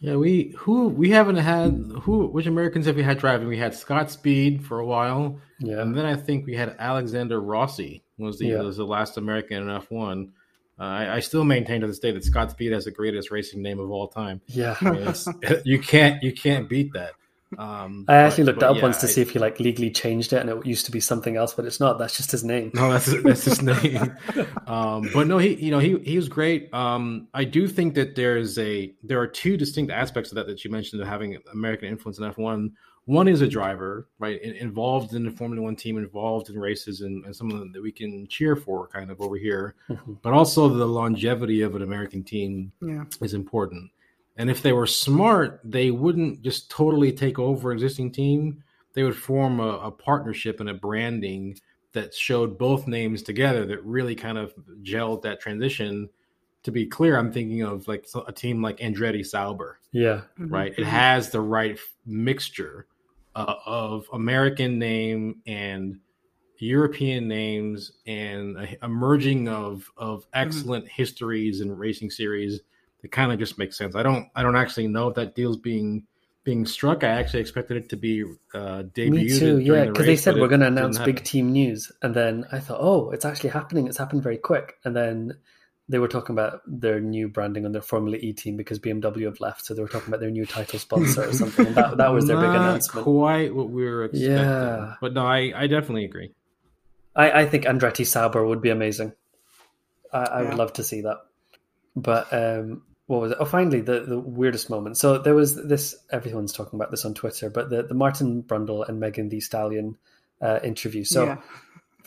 yeah, 0.00 0.16
we 0.16 0.54
who 0.56 0.88
we 0.88 1.10
haven't 1.10 1.36
had 1.36 1.92
who 2.02 2.26
which 2.26 2.46
Americans 2.46 2.86
have 2.86 2.96
we 2.96 3.02
had 3.02 3.18
driving? 3.18 3.48
We 3.48 3.58
had 3.58 3.74
Scott 3.74 4.10
Speed 4.10 4.64
for 4.64 4.80
a 4.80 4.86
while, 4.86 5.38
yeah, 5.58 5.82
and 5.82 5.94
then 5.94 6.06
I 6.06 6.16
think 6.16 6.46
we 6.46 6.56
had 6.56 6.74
Alexander 6.78 7.38
Rossi 7.38 8.02
was 8.18 8.38
the 8.38 8.46
yeah. 8.46 8.62
was 8.62 8.78
the 8.78 8.84
last 8.84 9.18
American 9.18 9.62
in 9.62 9.70
F 9.70 9.90
one. 9.90 10.32
Uh, 10.78 10.84
I, 10.84 11.16
I, 11.16 11.20
still 11.20 11.44
maintain 11.44 11.82
to 11.82 11.86
this 11.86 11.98
day 11.98 12.10
that 12.12 12.24
Scott 12.24 12.52
Speed 12.52 12.72
has 12.72 12.86
the 12.86 12.90
greatest 12.90 13.30
racing 13.30 13.60
name 13.60 13.78
of 13.78 13.90
all 13.90 14.08
time. 14.08 14.40
Yeah, 14.46 14.74
you 15.64 15.78
can't 15.78 16.22
you 16.22 16.32
can't 16.32 16.66
beat 16.66 16.94
that. 16.94 17.12
Um, 17.58 18.04
I 18.08 18.16
actually 18.16 18.44
but, 18.44 18.46
looked 18.46 18.60
but 18.60 18.70
up 18.70 18.76
yeah, 18.76 18.82
once 18.82 18.98
to 18.98 19.06
I, 19.06 19.10
see 19.10 19.20
if 19.20 19.30
he 19.30 19.38
like 19.38 19.58
legally 19.58 19.90
changed 19.90 20.32
it, 20.32 20.40
and 20.40 20.50
it 20.50 20.66
used 20.66 20.86
to 20.86 20.92
be 20.92 21.00
something 21.00 21.36
else, 21.36 21.54
but 21.54 21.64
it's 21.64 21.80
not. 21.80 21.98
That's 21.98 22.16
just 22.16 22.30
his 22.30 22.44
name. 22.44 22.70
No, 22.74 22.92
that's 22.92 23.22
that's 23.22 23.44
his 23.44 23.62
name. 23.84 24.16
um, 24.66 25.08
but 25.12 25.26
no, 25.26 25.38
he 25.38 25.54
you 25.54 25.70
know 25.70 25.80
he 25.80 25.98
he 25.98 26.16
was 26.16 26.28
great. 26.28 26.72
Um, 26.72 27.28
I 27.34 27.44
do 27.44 27.66
think 27.66 27.94
that 27.94 28.14
there's 28.14 28.58
a 28.58 28.94
there 29.02 29.20
are 29.20 29.26
two 29.26 29.56
distinct 29.56 29.90
aspects 29.90 30.30
of 30.30 30.36
that 30.36 30.46
that 30.46 30.64
you 30.64 30.70
mentioned 30.70 31.02
of 31.02 31.08
having 31.08 31.36
American 31.52 31.88
influence 31.88 32.18
in 32.18 32.24
F 32.24 32.38
one. 32.38 32.72
One 33.06 33.26
is 33.26 33.40
a 33.40 33.48
driver, 33.48 34.08
right, 34.20 34.40
involved 34.40 35.14
in 35.14 35.24
the 35.24 35.32
Formula 35.32 35.60
One 35.64 35.74
team, 35.74 35.96
involved 35.96 36.48
in 36.48 36.58
races, 36.60 37.00
and, 37.00 37.24
and 37.24 37.34
someone 37.34 37.72
that 37.72 37.82
we 37.82 37.90
can 37.90 38.28
cheer 38.28 38.54
for, 38.54 38.86
kind 38.86 39.10
of 39.10 39.20
over 39.20 39.36
here. 39.36 39.74
Mm-hmm. 39.88 40.12
But 40.22 40.32
also 40.32 40.68
the 40.68 40.86
longevity 40.86 41.62
of 41.62 41.74
an 41.74 41.82
American 41.82 42.22
team 42.22 42.70
yeah. 42.80 43.04
is 43.20 43.34
important. 43.34 43.90
And 44.40 44.48
if 44.48 44.62
they 44.62 44.72
were 44.72 44.86
smart, 44.86 45.60
they 45.64 45.90
wouldn't 45.90 46.40
just 46.40 46.70
totally 46.70 47.12
take 47.12 47.38
over 47.38 47.72
existing 47.72 48.10
team. 48.10 48.64
They 48.94 49.02
would 49.02 49.14
form 49.14 49.60
a, 49.60 49.68
a 49.80 49.90
partnership 49.90 50.60
and 50.60 50.70
a 50.70 50.74
branding 50.74 51.58
that 51.92 52.14
showed 52.14 52.56
both 52.56 52.86
names 52.86 53.22
together 53.22 53.66
that 53.66 53.84
really 53.84 54.14
kind 54.14 54.38
of 54.38 54.54
gelled 54.82 55.20
that 55.22 55.40
transition. 55.40 56.08
To 56.62 56.70
be 56.70 56.86
clear, 56.86 57.18
I'm 57.18 57.30
thinking 57.30 57.60
of 57.60 57.86
like 57.86 58.06
a 58.26 58.32
team 58.32 58.62
like 58.62 58.78
Andretti 58.78 59.26
Sauber. 59.26 59.78
Yeah. 59.92 60.22
Right. 60.38 60.72
It 60.74 60.86
has 60.86 61.28
the 61.28 61.42
right 61.42 61.78
mixture 62.06 62.86
uh, 63.36 63.56
of 63.66 64.06
American 64.10 64.78
name 64.78 65.42
and 65.46 66.00
European 66.56 67.28
names 67.28 67.92
and 68.06 68.56
a, 68.56 68.86
a 68.86 68.88
merging 68.88 69.48
of 69.48 69.90
of 69.98 70.20
mm-hmm. 70.20 70.30
excellent 70.32 70.86
mm-hmm. 70.86 70.94
histories 70.94 71.60
and 71.60 71.78
racing 71.78 72.08
series 72.10 72.62
it 73.02 73.12
kind 73.12 73.32
of 73.32 73.38
just 73.38 73.58
makes 73.58 73.76
sense. 73.76 73.94
I 73.94 74.02
don't 74.02 74.28
I 74.34 74.42
don't 74.42 74.56
actually 74.56 74.88
know 74.88 75.08
if 75.08 75.14
that 75.14 75.34
deal's 75.34 75.56
being 75.56 76.06
being 76.44 76.66
struck. 76.66 77.04
I 77.04 77.08
actually 77.08 77.40
expected 77.40 77.76
it 77.76 77.88
to 77.90 77.96
be 77.96 78.24
uh, 78.54 78.82
debuted. 78.94 79.10
Me 79.10 79.38
too, 79.38 79.58
yeah, 79.58 79.84
because 79.84 80.06
the 80.06 80.12
they 80.12 80.16
said 80.16 80.36
we're 80.36 80.48
going 80.48 80.60
to 80.60 80.66
announce 80.66 80.98
big 80.98 81.22
team 81.22 81.52
news, 81.52 81.92
and 82.02 82.14
then 82.14 82.46
I 82.50 82.60
thought, 82.60 82.78
oh, 82.80 83.10
it's 83.10 83.24
actually 83.24 83.50
happening. 83.50 83.86
It's 83.86 83.98
happened 83.98 84.22
very 84.22 84.38
quick, 84.38 84.78
and 84.84 84.96
then 84.96 85.36
they 85.88 85.98
were 85.98 86.08
talking 86.08 86.34
about 86.34 86.62
their 86.66 87.00
new 87.00 87.28
branding 87.28 87.66
on 87.66 87.72
their 87.72 87.82
Formula 87.82 88.16
E 88.16 88.32
team 88.32 88.56
because 88.56 88.78
BMW 88.78 89.24
have 89.24 89.40
left, 89.40 89.64
so 89.66 89.74
they 89.74 89.82
were 89.82 89.88
talking 89.88 90.08
about 90.08 90.20
their 90.20 90.30
new 90.30 90.46
title 90.46 90.78
sponsor 90.78 91.28
or 91.28 91.32
something. 91.32 91.66
And 91.66 91.74
that 91.74 91.96
that 91.98 92.08
was 92.08 92.26
their 92.26 92.36
big 92.36 92.50
announcement. 92.50 93.04
Quite 93.04 93.54
what 93.54 93.70
we 93.70 93.84
were 93.84 94.04
expecting. 94.04 94.36
Yeah, 94.36 94.94
but 95.00 95.12
no, 95.12 95.26
I 95.26 95.52
I 95.54 95.66
definitely 95.66 96.04
agree. 96.04 96.32
I 97.14 97.42
I 97.42 97.46
think 97.46 97.64
Andretti 97.64 98.06
Sauber 98.06 98.46
would 98.46 98.62
be 98.62 98.70
amazing. 98.70 99.12
I, 100.12 100.18
I 100.18 100.42
yeah. 100.42 100.48
would 100.48 100.58
love 100.58 100.72
to 100.74 100.84
see 100.84 101.02
that. 101.02 101.18
But 101.96 102.32
um, 102.32 102.82
what 103.10 103.22
was 103.22 103.32
it? 103.32 103.38
Oh, 103.40 103.44
finally, 103.44 103.80
the, 103.80 104.04
the 104.06 104.20
weirdest 104.20 104.70
moment. 104.70 104.96
So 104.96 105.18
there 105.18 105.34
was 105.34 105.56
this. 105.56 105.96
Everyone's 106.12 106.52
talking 106.52 106.78
about 106.78 106.92
this 106.92 107.04
on 107.04 107.12
Twitter, 107.12 107.50
but 107.50 107.68
the 107.68 107.82
the 107.82 107.94
Martin 107.94 108.44
Brundle 108.44 108.88
and 108.88 109.00
Megan 109.00 109.28
Thee 109.28 109.40
Stallion 109.40 109.98
uh, 110.40 110.60
interview. 110.62 111.02
So, 111.02 111.24
yeah. 111.24 111.38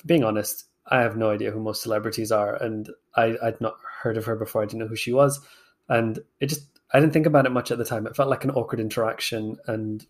being 0.06 0.24
honest, 0.24 0.64
I 0.88 1.02
have 1.02 1.18
no 1.18 1.30
idea 1.30 1.52
who 1.52 1.60
most 1.60 1.84
celebrities 1.84 2.32
are, 2.32 2.56
and 2.56 2.90
I 3.18 3.36
I'd 3.44 3.60
not 3.60 3.76
heard 4.02 4.16
of 4.16 4.24
her 4.24 4.38
before. 4.38 4.62
I 4.62 4.66
didn't 4.66 4.80
know 4.80 4.88
who 4.88 4.96
she 4.96 5.12
was, 5.12 5.42
and 5.90 6.20
it 6.40 6.46
just 6.46 6.68
I 6.94 7.02
didn't 7.02 7.12
think 7.12 7.26
about 7.26 7.46
it 7.46 7.52
much 7.52 7.70
at 7.70 7.78
the 7.78 7.84
time. 7.84 8.08
It 8.08 8.16
felt 8.16 8.30
like 8.30 8.46
an 8.46 8.52
awkward 8.52 8.80
interaction, 8.80 9.58
and 9.68 10.06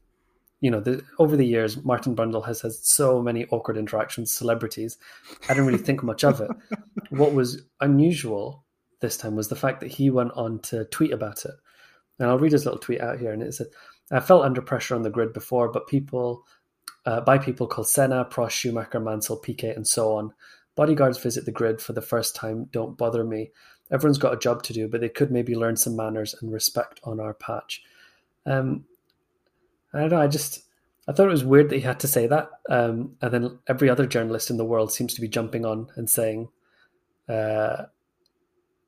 you 0.60 0.70
know, 0.70 0.80
the, 0.80 1.04
over 1.18 1.36
the 1.36 1.48
years, 1.48 1.84
Martin 1.84 2.16
Brundle 2.16 2.46
has 2.46 2.62
had 2.62 2.72
so 2.72 3.20
many 3.20 3.48
awkward 3.48 3.78
interactions, 3.78 4.32
celebrities. 4.32 5.00
I 5.50 5.56
didn't 5.56 5.66
really 5.66 5.80
think 5.80 6.04
much 6.04 6.24
of 6.24 6.40
it. 6.40 6.52
What 7.10 7.34
was 7.34 7.62
unusual 7.80 8.64
this 9.04 9.18
time 9.18 9.36
was 9.36 9.50
the 9.50 9.56
fact 9.56 9.82
that 9.82 9.92
he 9.92 10.10
went 10.10 10.32
on 10.32 10.60
to 10.62 10.86
tweet 10.86 11.12
about 11.12 11.46
it. 11.46 11.52
And 12.18 12.30
I'll 12.30 12.40
read 12.40 12.54
his 12.54 12.66
little 12.66 12.80
tweet 12.80 13.02
out 13.02 13.20
here. 13.20 13.32
And 13.32 13.44
it 13.44 13.54
said, 13.54 13.68
I 14.12 14.20
felt 14.20 14.46
under 14.46 14.62
pressure 14.62 14.96
on 14.96 15.04
the 15.04 15.10
grid 15.10 15.34
before, 15.34 15.72
but 15.72 15.88
people, 15.88 16.46
uh, 17.06 17.22
by 17.22 17.38
people 17.38 17.68
called 17.68 17.88
Senna, 17.88 18.26
Prost, 18.26 18.52
Schumacher, 18.52 19.00
Mansell, 19.00 19.38
Piquet, 19.38 19.76
and 19.76 19.88
so 19.88 20.14
on. 20.16 20.34
Bodyguards 20.76 21.20
visit 21.20 21.46
the 21.46 21.52
grid 21.52 21.82
for 21.82 21.94
the 21.94 22.02
first 22.02 22.36
time. 22.36 22.70
Don't 22.72 22.98
bother 22.98 23.24
me. 23.24 23.52
Everyone's 23.92 24.18
got 24.18 24.34
a 24.34 24.40
job 24.40 24.64
to 24.64 24.74
do, 24.74 24.88
but 24.88 25.02
they 25.02 25.10
could 25.10 25.32
maybe 25.32 25.56
learn 25.56 25.76
some 25.76 25.96
manners 25.96 26.34
and 26.42 26.52
respect 26.52 27.00
on 27.04 27.20
our 27.20 27.34
patch. 27.34 27.84
Um, 28.46 28.86
I 29.94 30.00
don't 30.00 30.10
know. 30.12 30.22
I 30.22 30.28
just 30.28 30.64
I 31.08 31.12
thought 31.12 31.28
it 31.28 31.32
was 31.32 31.44
weird 31.44 31.70
that 31.70 31.76
he 31.76 31.82
had 31.82 32.00
to 32.00 32.08
say 32.08 32.28
that. 32.28 32.50
Um, 32.70 33.18
and 33.22 33.34
then 33.34 33.60
every 33.68 33.90
other 33.90 34.08
journalist 34.08 34.50
in 34.50 34.58
the 34.58 34.66
world 34.66 34.92
seems 34.92 35.14
to 35.16 35.22
be 35.22 35.28
jumping 35.28 35.66
on 35.66 35.90
and 35.96 36.10
saying, 36.10 36.50
uh, 37.28 37.84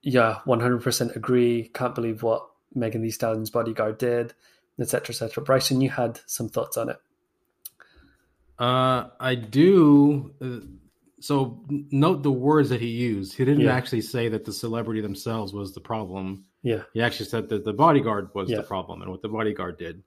yeah, 0.06 0.38
100% 0.46 1.16
agree. 1.16 1.72
Can't 1.74 1.96
believe 1.96 2.22
what 2.22 2.48
Megan 2.76 3.02
Thee 3.02 3.10
Stallion's 3.10 3.50
bodyguard 3.50 3.98
did, 3.98 4.34
etc., 4.80 5.14
etc. 5.14 5.44
Bryson, 5.44 5.82
you 5.82 5.90
had 5.90 6.20
some 6.28 6.48
thoughts 6.48 6.78
on 6.78 6.90
it. 6.90 6.98
Uh, 8.60 9.08
I 9.20 9.34
do. 9.34 10.32
Uh, 10.40 10.66
so 11.20 11.66
note 11.70 12.22
the 12.22 12.32
words 12.32 12.70
that 12.70 12.82
he 12.82 12.90
used. 12.90 13.36
He 13.36 13.46
didn't 13.46 13.66
yeah. 13.66 13.74
actually 13.74 14.02
say 14.02 14.30
that 14.30 14.46
the 14.46 14.54
celebrity 14.54 15.02
themselves 15.02 15.54
was 15.54 15.74
the 15.74 15.82
problem. 15.82 16.46
Yeah. 16.62 16.84
He 16.94 17.02
actually 17.02 17.26
said 17.26 17.50
that 17.50 17.66
the 17.66 17.74
bodyguard 17.74 18.30
was 18.36 18.52
yeah. 18.52 18.58
the 18.58 18.64
problem 18.64 19.02
and 19.02 19.10
what 19.10 19.24
the 19.24 19.30
bodyguard 19.30 19.80
did. 19.80 20.04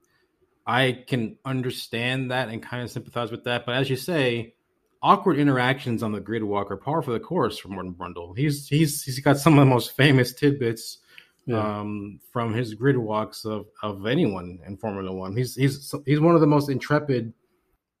I 0.65 1.03
can 1.07 1.37
understand 1.43 2.31
that 2.31 2.47
and 2.47 2.63
kind 2.63 2.83
of 2.83 2.89
sympathize 2.89 3.31
with 3.31 3.43
that. 3.43 3.65
But 3.65 3.75
as 3.75 3.89
you 3.89 3.97
say, 3.97 4.53
awkward 5.01 5.37
interactions 5.37 6.03
on 6.03 6.11
the 6.11 6.19
grid 6.19 6.43
walk 6.43 6.71
are 6.71 6.77
par 6.77 7.01
for 7.01 7.11
the 7.11 7.19
course 7.19 7.57
for 7.57 7.69
Martin 7.69 7.93
Brundle. 7.93 8.37
He's 8.37 8.67
he's 8.67 9.03
he's 9.03 9.19
got 9.19 9.37
some 9.37 9.53
of 9.53 9.59
the 9.59 9.69
most 9.69 9.95
famous 9.95 10.33
tidbits 10.33 10.99
yeah. 11.45 11.79
um, 11.79 12.19
from 12.31 12.53
his 12.53 12.73
grid 12.73 12.97
walks 12.97 13.45
of, 13.45 13.67
of 13.81 14.05
anyone 14.05 14.59
in 14.65 14.77
Formula 14.77 15.11
One. 15.11 15.35
He's 15.35 15.55
he's 15.55 15.93
he's 16.05 16.19
one 16.19 16.35
of 16.35 16.41
the 16.41 16.47
most 16.47 16.69
intrepid 16.69 17.33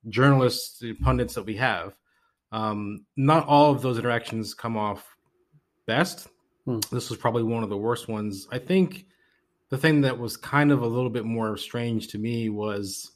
journalists 0.07 0.83
pundits 1.01 1.35
that 1.35 1.45
we 1.45 1.55
have. 1.57 1.95
Um, 2.51 3.05
not 3.15 3.47
all 3.47 3.71
of 3.71 3.81
those 3.81 3.99
interactions 3.99 4.53
come 4.53 4.75
off 4.75 5.15
best. 5.85 6.27
Hmm. 6.65 6.79
This 6.91 7.09
was 7.09 7.19
probably 7.19 7.43
one 7.43 7.63
of 7.63 7.69
the 7.69 7.77
worst 7.77 8.07
ones. 8.07 8.47
I 8.51 8.59
think 8.59 9.05
the 9.69 9.77
thing 9.77 10.01
that 10.01 10.17
was 10.17 10.35
kind 10.35 10.71
of 10.71 10.81
a 10.81 10.87
little 10.87 11.09
bit 11.09 11.25
more 11.25 11.57
strange 11.57 12.09
to 12.09 12.17
me 12.17 12.49
was 12.49 13.11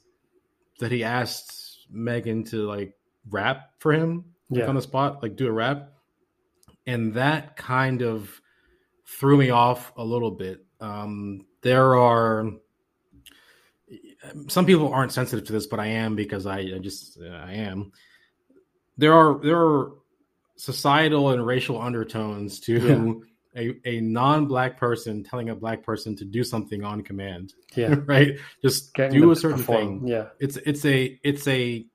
that 0.78 0.92
he 0.92 1.04
asked 1.04 1.86
Megan 1.90 2.44
to 2.44 2.66
like 2.66 2.94
rap 3.30 3.70
for 3.78 3.92
him 3.92 4.24
like, 4.50 4.60
yeah. 4.60 4.66
on 4.66 4.74
the 4.74 4.82
spot, 4.82 5.22
like 5.22 5.36
do 5.36 5.46
a 5.46 5.52
rap. 5.52 5.90
And 6.86 7.14
that 7.14 7.56
kind 7.56 8.02
of 8.02 8.40
threw 9.06 9.36
me 9.36 9.50
off 9.50 9.92
a 9.96 10.04
little 10.04 10.30
bit. 10.30 10.64
Um, 10.80 11.46
there 11.62 11.96
are 11.96 12.50
some 14.48 14.66
people 14.66 14.92
aren't 14.92 15.12
sensitive 15.12 15.46
to 15.46 15.52
this, 15.52 15.66
but 15.66 15.80
I 15.80 15.86
am 15.86 16.16
because 16.16 16.46
I, 16.46 16.58
I 16.58 16.78
just 16.80 17.18
uh, 17.20 17.28
I 17.28 17.52
am. 17.54 17.92
There 18.96 19.12
are 19.12 19.38
there 19.42 19.60
are 19.60 19.92
societal 20.56 21.30
and 21.30 21.44
racial 21.44 21.80
undertones 21.80 22.60
to 22.60 23.22
yeah. 23.56 23.72
a, 23.86 23.88
a 23.88 24.00
non-black 24.00 24.78
person 24.78 25.22
telling 25.24 25.50
a 25.50 25.54
black 25.54 25.82
person 25.82 26.16
to 26.16 26.24
do 26.24 26.44
something 26.44 26.84
on 26.84 27.02
command. 27.02 27.54
Yeah. 27.74 27.96
right. 28.06 28.38
Just 28.62 28.94
Getting 28.94 29.20
do 29.20 29.30
a 29.30 29.36
certain 29.36 29.58
perform. 29.58 30.00
thing. 30.00 30.08
Yeah. 30.08 30.26
It's 30.40 30.56
it's 30.58 30.84
a 30.84 31.18
it's 31.22 31.46
a 31.48 31.86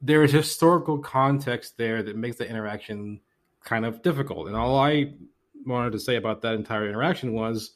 there 0.00 0.22
is 0.22 0.32
historical 0.32 0.98
context 0.98 1.76
there 1.76 2.02
that 2.02 2.16
makes 2.16 2.36
the 2.36 2.48
interaction 2.48 3.20
kind 3.64 3.84
of 3.84 4.02
difficult. 4.02 4.46
And 4.46 4.56
all 4.56 4.78
I 4.78 5.14
wanted 5.64 5.92
to 5.92 6.00
say 6.00 6.16
about 6.16 6.42
that 6.42 6.54
entire 6.54 6.88
interaction 6.88 7.32
was 7.32 7.72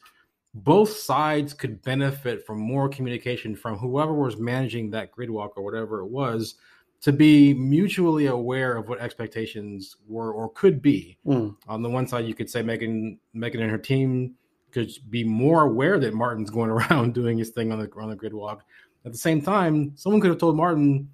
both 0.53 0.91
sides 0.91 1.53
could 1.53 1.81
benefit 1.81 2.45
from 2.45 2.59
more 2.59 2.89
communication 2.89 3.55
from 3.55 3.77
whoever 3.77 4.13
was 4.13 4.37
managing 4.37 4.89
that 4.91 5.11
grid 5.11 5.29
walk 5.29 5.53
or 5.55 5.63
whatever 5.63 5.99
it 5.99 6.07
was 6.07 6.55
to 7.01 7.11
be 7.11 7.53
mutually 7.53 8.27
aware 8.27 8.77
of 8.77 8.87
what 8.87 8.99
expectations 8.99 9.97
were 10.07 10.31
or 10.31 10.49
could 10.49 10.81
be. 10.81 11.17
Mm. 11.25 11.55
On 11.67 11.81
the 11.81 11.89
one 11.89 12.07
side, 12.07 12.25
you 12.25 12.35
could 12.35 12.49
say 12.49 12.61
Megan, 12.61 13.19
Megan 13.33 13.61
and 13.61 13.71
her 13.71 13.77
team 13.77 14.35
could 14.71 14.91
be 15.09 15.23
more 15.23 15.63
aware 15.63 15.99
that 15.99 16.13
Martin's 16.13 16.49
going 16.49 16.69
around 16.69 17.13
doing 17.13 17.37
his 17.37 17.49
thing 17.49 17.71
on 17.71 17.79
the 17.79 17.89
on 17.99 18.09
the 18.09 18.15
grid 18.15 18.33
walk. 18.33 18.63
At 19.03 19.11
the 19.11 19.17
same 19.17 19.41
time, 19.41 19.93
someone 19.95 20.21
could 20.21 20.29
have 20.29 20.39
told 20.39 20.55
Martin, 20.55 21.09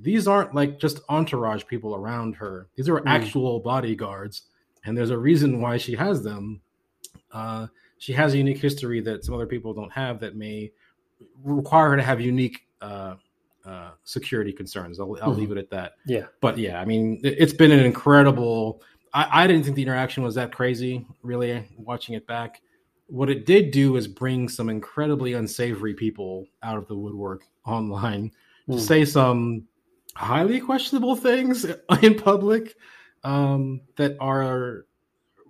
these 0.00 0.26
aren't 0.26 0.54
like 0.54 0.78
just 0.78 1.00
entourage 1.08 1.64
people 1.66 1.94
around 1.94 2.34
her. 2.36 2.68
These 2.76 2.88
are 2.88 3.00
mm. 3.00 3.06
actual 3.06 3.60
bodyguards, 3.60 4.42
and 4.84 4.96
there's 4.96 5.10
a 5.10 5.18
reason 5.18 5.60
why 5.60 5.76
she 5.76 5.94
has 5.94 6.22
them. 6.22 6.60
Uh, 7.32 7.66
she 7.98 8.12
has 8.12 8.34
a 8.34 8.38
unique 8.38 8.58
history 8.58 9.00
that 9.00 9.24
some 9.24 9.34
other 9.34 9.46
people 9.46 9.74
don't 9.74 9.92
have 9.92 10.20
that 10.20 10.36
may 10.36 10.72
require 11.42 11.90
her 11.90 11.96
to 11.96 12.02
have 12.02 12.20
unique 12.20 12.66
uh, 12.80 13.16
uh, 13.64 13.90
security 14.04 14.52
concerns. 14.52 14.98
I'll, 14.98 15.16
I'll 15.20 15.30
mm-hmm. 15.30 15.40
leave 15.40 15.50
it 15.50 15.58
at 15.58 15.70
that. 15.70 15.94
Yeah. 16.06 16.26
But 16.40 16.58
yeah, 16.58 16.80
I 16.80 16.84
mean, 16.84 17.20
it, 17.22 17.38
has 17.40 17.52
been 17.52 17.70
an 17.70 17.80
incredible. 17.80 18.82
I, 19.12 19.44
I 19.44 19.46
didn't 19.46 19.64
think 19.64 19.76
the 19.76 19.82
interaction 19.82 20.22
was 20.22 20.34
that 20.36 20.52
crazy, 20.52 21.06
really, 21.22 21.66
watching 21.76 22.14
it 22.14 22.26
back. 22.26 22.62
What 23.08 23.30
it 23.30 23.46
did 23.46 23.70
do 23.70 23.96
is 23.96 24.08
bring 24.08 24.48
some 24.48 24.68
incredibly 24.68 25.34
unsavory 25.34 25.94
people 25.94 26.46
out 26.62 26.78
of 26.78 26.88
the 26.88 26.96
woodwork 26.96 27.42
online 27.66 28.32
mm. 28.68 28.74
to 28.74 28.80
say 28.80 29.04
some 29.04 29.66
highly 30.14 30.60
questionable 30.60 31.16
things 31.16 31.66
in 32.02 32.14
public 32.14 32.74
um, 33.24 33.80
that 33.96 34.16
are 34.20 34.86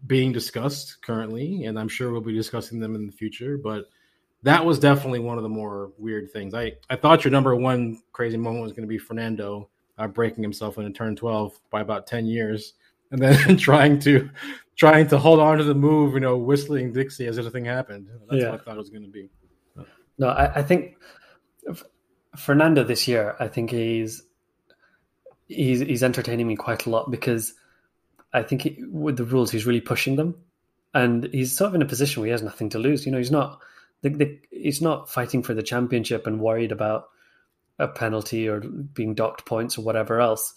being 0.06 0.32
discussed 0.32 1.02
currently, 1.02 1.64
and 1.64 1.78
I'm 1.78 1.88
sure 1.88 2.12
we'll 2.12 2.20
be 2.20 2.34
discussing 2.34 2.80
them 2.80 2.94
in 2.94 3.06
the 3.06 3.12
future. 3.12 3.58
But 3.58 3.86
that 4.42 4.64
was 4.64 4.78
definitely 4.78 5.18
one 5.20 5.36
of 5.36 5.42
the 5.42 5.48
more 5.48 5.92
weird 5.98 6.30
things. 6.30 6.54
I, 6.54 6.72
I 6.90 6.96
thought 6.96 7.24
your 7.24 7.32
number 7.32 7.54
one 7.54 8.00
crazy 8.12 8.36
moment 8.36 8.62
was 8.62 8.72
going 8.72 8.82
to 8.82 8.88
be 8.88 8.98
Fernando 8.98 9.68
uh, 9.98 10.06
braking 10.06 10.42
himself 10.42 10.78
into 10.78 10.90
turn 10.90 11.16
12 11.16 11.58
by 11.70 11.80
about 11.80 12.06
10 12.06 12.26
years, 12.26 12.74
and 13.10 13.20
then 13.20 13.56
trying 13.58 13.98
to 14.00 14.30
trying 14.76 15.08
to 15.08 15.18
hold 15.18 15.40
on 15.40 15.58
to 15.58 15.64
the 15.64 15.74
move, 15.74 16.14
you 16.14 16.20
know, 16.20 16.36
whistling 16.36 16.92
Dixie 16.92 17.26
as 17.26 17.38
if 17.38 17.44
nothing 17.44 17.64
happened. 17.64 18.08
That's 18.28 18.42
yeah. 18.42 18.50
what 18.50 18.60
I 18.60 18.64
thought 18.64 18.74
it 18.74 18.78
was 18.78 18.90
going 18.90 19.04
to 19.04 19.08
be. 19.08 19.30
No, 20.18 20.28
I, 20.28 20.56
I 20.56 20.62
think 20.62 20.96
Fernando 22.36 22.84
this 22.84 23.08
year, 23.08 23.36
I 23.40 23.48
think 23.48 23.70
he's 23.70 24.22
he's 25.48 25.80
he's 25.80 26.02
entertaining 26.02 26.46
me 26.46 26.56
quite 26.56 26.86
a 26.86 26.90
lot 26.90 27.10
because 27.10 27.54
I 28.32 28.42
think 28.42 28.62
he, 28.62 28.84
with 28.90 29.16
the 29.16 29.24
rules, 29.24 29.50
he's 29.50 29.66
really 29.66 29.80
pushing 29.80 30.16
them, 30.16 30.36
and 30.94 31.28
he's 31.32 31.56
sort 31.56 31.68
of 31.68 31.74
in 31.74 31.82
a 31.82 31.86
position 31.86 32.20
where 32.20 32.26
he 32.26 32.32
has 32.32 32.42
nothing 32.42 32.70
to 32.70 32.78
lose. 32.78 33.06
You 33.06 33.12
know, 33.12 33.18
he's 33.18 33.30
not 33.30 33.60
the, 34.02 34.10
the, 34.10 34.38
he's 34.50 34.82
not 34.82 35.10
fighting 35.10 35.42
for 35.42 35.54
the 35.54 35.62
championship 35.62 36.26
and 36.26 36.40
worried 36.40 36.72
about 36.72 37.08
a 37.78 37.88
penalty 37.88 38.48
or 38.48 38.60
being 38.60 39.14
docked 39.14 39.44
points 39.44 39.78
or 39.78 39.82
whatever 39.82 40.20
else. 40.20 40.54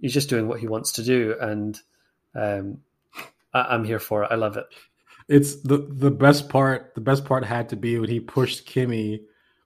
He's 0.00 0.14
just 0.14 0.30
doing 0.30 0.48
what 0.48 0.60
he 0.60 0.68
wants 0.68 0.92
to 0.92 1.02
do, 1.02 1.36
and 1.40 1.78
um, 2.34 2.78
I, 3.52 3.74
am 3.74 3.84
here 3.84 3.98
for 3.98 4.24
it. 4.24 4.28
I 4.30 4.36
love 4.36 4.56
it. 4.56 4.66
It's 5.28 5.56
the 5.62 5.86
the 5.88 6.10
best 6.10 6.48
part. 6.48 6.94
The 6.94 7.00
best 7.00 7.24
part 7.24 7.44
had 7.44 7.68
to 7.70 7.76
be 7.76 7.98
when 7.98 8.08
he 8.08 8.20
pushed 8.20 8.66
Kimi 8.66 9.22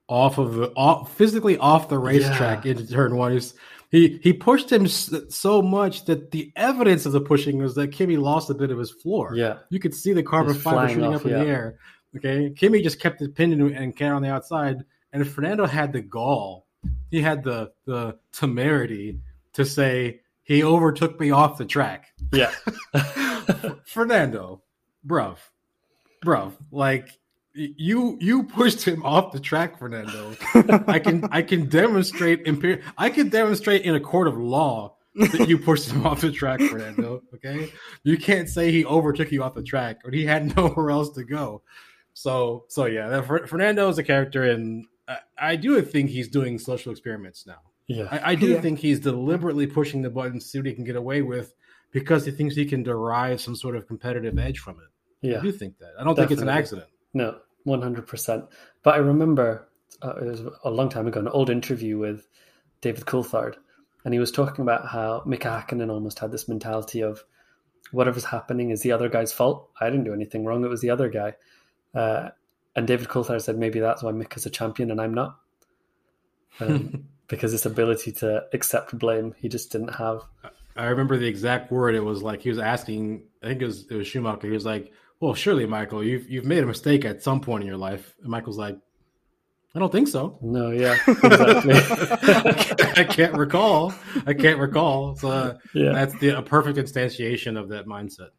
off 0.09 0.39
of 0.39 0.55
the 0.55 0.73
off, 0.77 1.15
physically 1.15 1.57
off 1.59 1.89
the 1.89 1.99
racetrack 1.99 2.65
yeah. 2.65 2.73
into 2.73 2.87
turn 2.87 3.17
one. 3.17 3.33
He's, 3.33 3.55
he 3.91 4.19
he 4.23 4.33
pushed 4.33 4.71
him 4.71 4.89
so 4.89 5.63
much 5.63 6.05
that 6.07 6.33
the 6.33 6.53
evidence 6.57 7.07
of 7.07 7.13
the 7.13 7.21
pushing 7.21 7.59
was 7.59 7.77
that 7.77 7.93
Kimi 7.93 8.17
lost 8.17 8.51
a 8.51 8.55
bit 8.55 8.71
of 8.71 8.79
his 8.79 8.91
floor. 8.91 9.35
Yeah, 9.37 9.59
you 9.71 9.79
could 9.79 9.95
see 9.95 10.13
the 10.13 10.23
carbon 10.23 10.55
fiber 10.55 10.89
shooting 10.89 11.05
off, 11.05 11.21
up 11.21 11.27
in 11.27 11.31
yeah. 11.31 11.45
the 11.45 11.47
air. 11.47 11.79
Okay, 12.17 12.53
Kimi 12.57 12.83
just 12.83 13.01
kept 13.01 13.23
it 13.23 13.35
pinned 13.35 13.61
and 13.61 13.97
can 13.97 14.13
on 14.13 14.23
the 14.23 14.31
outside, 14.31 14.85
and 15.13 15.27
Fernando 15.29 15.67
had 15.67 15.93
the 15.93 16.01
gall. 16.01 16.67
He 17.11 17.21
had 17.21 17.45
the 17.45 17.73
the 17.85 18.19
temerity 18.33 19.21
to 19.53 19.65
say 19.65 20.23
he 20.43 20.65
overtook 20.65 21.21
me 21.21 21.31
off 21.31 21.57
the 21.57 21.65
track. 21.65 22.13
Yeah, 22.33 22.51
Fernando, 23.87 24.63
bruv, 25.07 25.39
bruv, 26.25 26.53
like 26.73 27.09
you 27.55 28.19
you 28.21 28.43
pushed 28.43 28.83
him 28.87 29.05
off 29.05 29.33
the 29.33 29.41
track, 29.41 29.79
Fernando. 29.79 30.35
I 30.87 30.99
can 30.99 31.29
I 31.31 31.43
can 31.43 31.67
demonstrate 31.69 32.47
imperial. 32.47 32.83
I 32.99 33.11
can 33.11 33.29
demonstrate 33.29 33.83
in 33.83 33.95
a 33.95 34.01
court 34.01 34.27
of 34.27 34.37
law 34.37 34.97
that 35.15 35.49
you 35.49 35.59
pushed 35.59 35.91
him 35.91 36.05
off 36.07 36.21
the 36.21 36.33
track, 36.33 36.61
Fernando. 36.61 37.23
Okay, 37.35 37.71
you 38.03 38.19
can't 38.19 38.49
say 38.49 38.73
he 38.73 38.85
overtook 38.85 39.31
you 39.31 39.43
off 39.43 39.55
the 39.55 39.63
track 39.63 40.01
or 40.05 40.11
he 40.11 40.25
had 40.25 40.57
nowhere 40.57 40.91
else 40.91 41.11
to 41.11 41.25
go. 41.25 41.63
So 42.13 42.65
so 42.69 42.87
yeah, 42.87 43.21
Fernando 43.21 43.89
is 43.89 43.99
a 43.99 44.05
character, 44.05 44.43
and 44.43 44.87
I, 45.07 45.19
I 45.39 45.57
do 45.57 45.81
think 45.83 46.11
he's 46.11 46.29
doing 46.29 46.59
social 46.59 46.91
experiments 46.91 47.47
now. 47.47 47.61
Yeah, 47.87 48.09
I, 48.11 48.33
I 48.33 48.35
do 48.35 48.49
yeah. 48.49 48.61
think 48.61 48.81
he's 48.81 48.99
deliberately 48.99 49.67
pushing 49.67 50.03
the 50.03 50.11
buttons 50.11 50.45
to 50.45 50.51
see 50.51 50.59
what 50.59 50.67
he 50.67 50.75
can 50.75 50.85
get 50.85 50.97
away 50.97 51.23
with 51.23 51.55
because 51.93 52.25
he 52.25 52.33
thinks 52.33 52.57
he 52.57 52.65
can 52.65 52.83
derive 52.83 53.41
some 53.41 53.55
sort 53.55 53.77
of 53.77 53.87
competitive 53.87 54.39
edge 54.39 54.59
from 54.59 54.77
it. 54.77 55.29
Yeah, 55.29 55.39
I 55.39 55.43
do 55.43 55.53
think 55.53 55.79
that. 55.79 55.93
I 55.99 56.05
don't 56.05 56.15
Definitely. 56.15 56.23
think 56.23 56.31
it's 56.33 56.43
an 56.43 56.49
accident. 56.49 56.89
No, 57.15 57.39
one 57.63 57.81
hundred 57.81 58.07
percent. 58.07 58.45
But 58.83 58.95
I 58.95 58.99
remember 58.99 59.69
uh, 60.03 60.17
it 60.17 60.25
was 60.25 60.43
a 60.65 60.71
long 60.71 60.89
time 60.89 61.07
ago, 61.07 61.21
an 61.21 61.29
old 61.29 61.49
interview 61.49 61.99
with 61.99 62.29
David 62.81 63.07
Coulthard, 63.07 63.55
and 64.05 64.13
he 64.13 64.21
was 64.21 64.31
talking 64.31 64.63
about 64.63 64.89
how 64.89 65.23
Mika 65.25 65.49
Hakkinen 65.49 65.91
almost 65.91 66.19
had 66.19 66.33
this 66.33 66.49
mentality 66.49 67.01
of 67.01 67.25
whatever's 67.93 68.25
happening 68.25 68.71
is 68.71 68.83
the 68.83 68.93
other 68.93 69.09
guy's 69.09 69.33
fault. 69.33 69.71
I 69.81 69.89
didn't 69.89 70.05
do 70.05 70.13
anything 70.13 70.45
wrong; 70.45 70.65
it 70.65 70.69
was 70.69 70.83
the 70.83 70.91
other 70.91 71.09
guy. 71.09 71.35
Uh, 71.95 72.31
and 72.77 72.87
David 72.87 73.09
Coulthard 73.09 73.41
said 73.41 73.57
maybe 73.57 73.79
that's 73.79 74.03
why 74.03 74.11
Mika's 74.11 74.47
a 74.47 74.51
champion 74.51 74.91
and 74.91 75.01
I'm 75.01 75.15
not, 75.15 75.39
um, 76.61 77.07
because 77.29 77.53
this 77.53 77.67
ability 77.67 78.13
to 78.13 78.45
accept 78.53 78.99
blame 78.99 79.35
he 79.39 79.49
just 79.49 79.71
didn't 79.71 79.95
have. 79.95 80.23
I 80.77 80.87
remember 80.87 81.17
the 81.17 81.29
exact 81.29 81.71
word. 81.71 81.95
It 81.95 82.01
was 82.01 82.23
like 82.23 82.43
he 82.43 82.49
was 82.49 82.59
asking. 82.59 83.23
I 83.43 83.47
think 83.49 83.63
it 83.63 83.67
was 83.67 83.87
it 83.91 83.95
was 83.95 84.09
Schumacher. 84.09 84.49
He 84.49 84.53
was 84.53 84.67
like, 84.67 84.93
well, 85.21 85.35
surely, 85.35 85.67
Michael, 85.67 86.05
you've 86.05 86.29
you've 86.29 86.45
made 86.45 86.63
a 86.63 86.67
mistake 86.67 87.05
at 87.05 87.23
some 87.23 87.41
point 87.41 87.63
in 87.63 87.69
your 87.69 87.79
life. 87.79 88.15
And 88.21 88.31
Michael's 88.31 88.59
like, 88.59 88.77
I 89.75 89.81
don't 89.81 89.91
think 89.91 90.07
so. 90.07 90.39
No, 90.41 90.71
yeah, 90.71 90.97
exactly. 91.09 91.75
I, 92.97 93.05
can't, 93.05 93.35
recall. 93.35 93.93
I 94.25 94.33
can't 94.33 94.61
recall. 94.61 95.17
So 95.17 95.31
uh, 95.31 95.55
yeah. 95.75 95.93
that's 95.93 96.17
the 96.21 96.39
a 96.39 96.43
perfect 96.43 96.79
instantiation 96.79 97.59
of 97.59 97.71
that 97.71 97.87
mindset. 97.87 98.31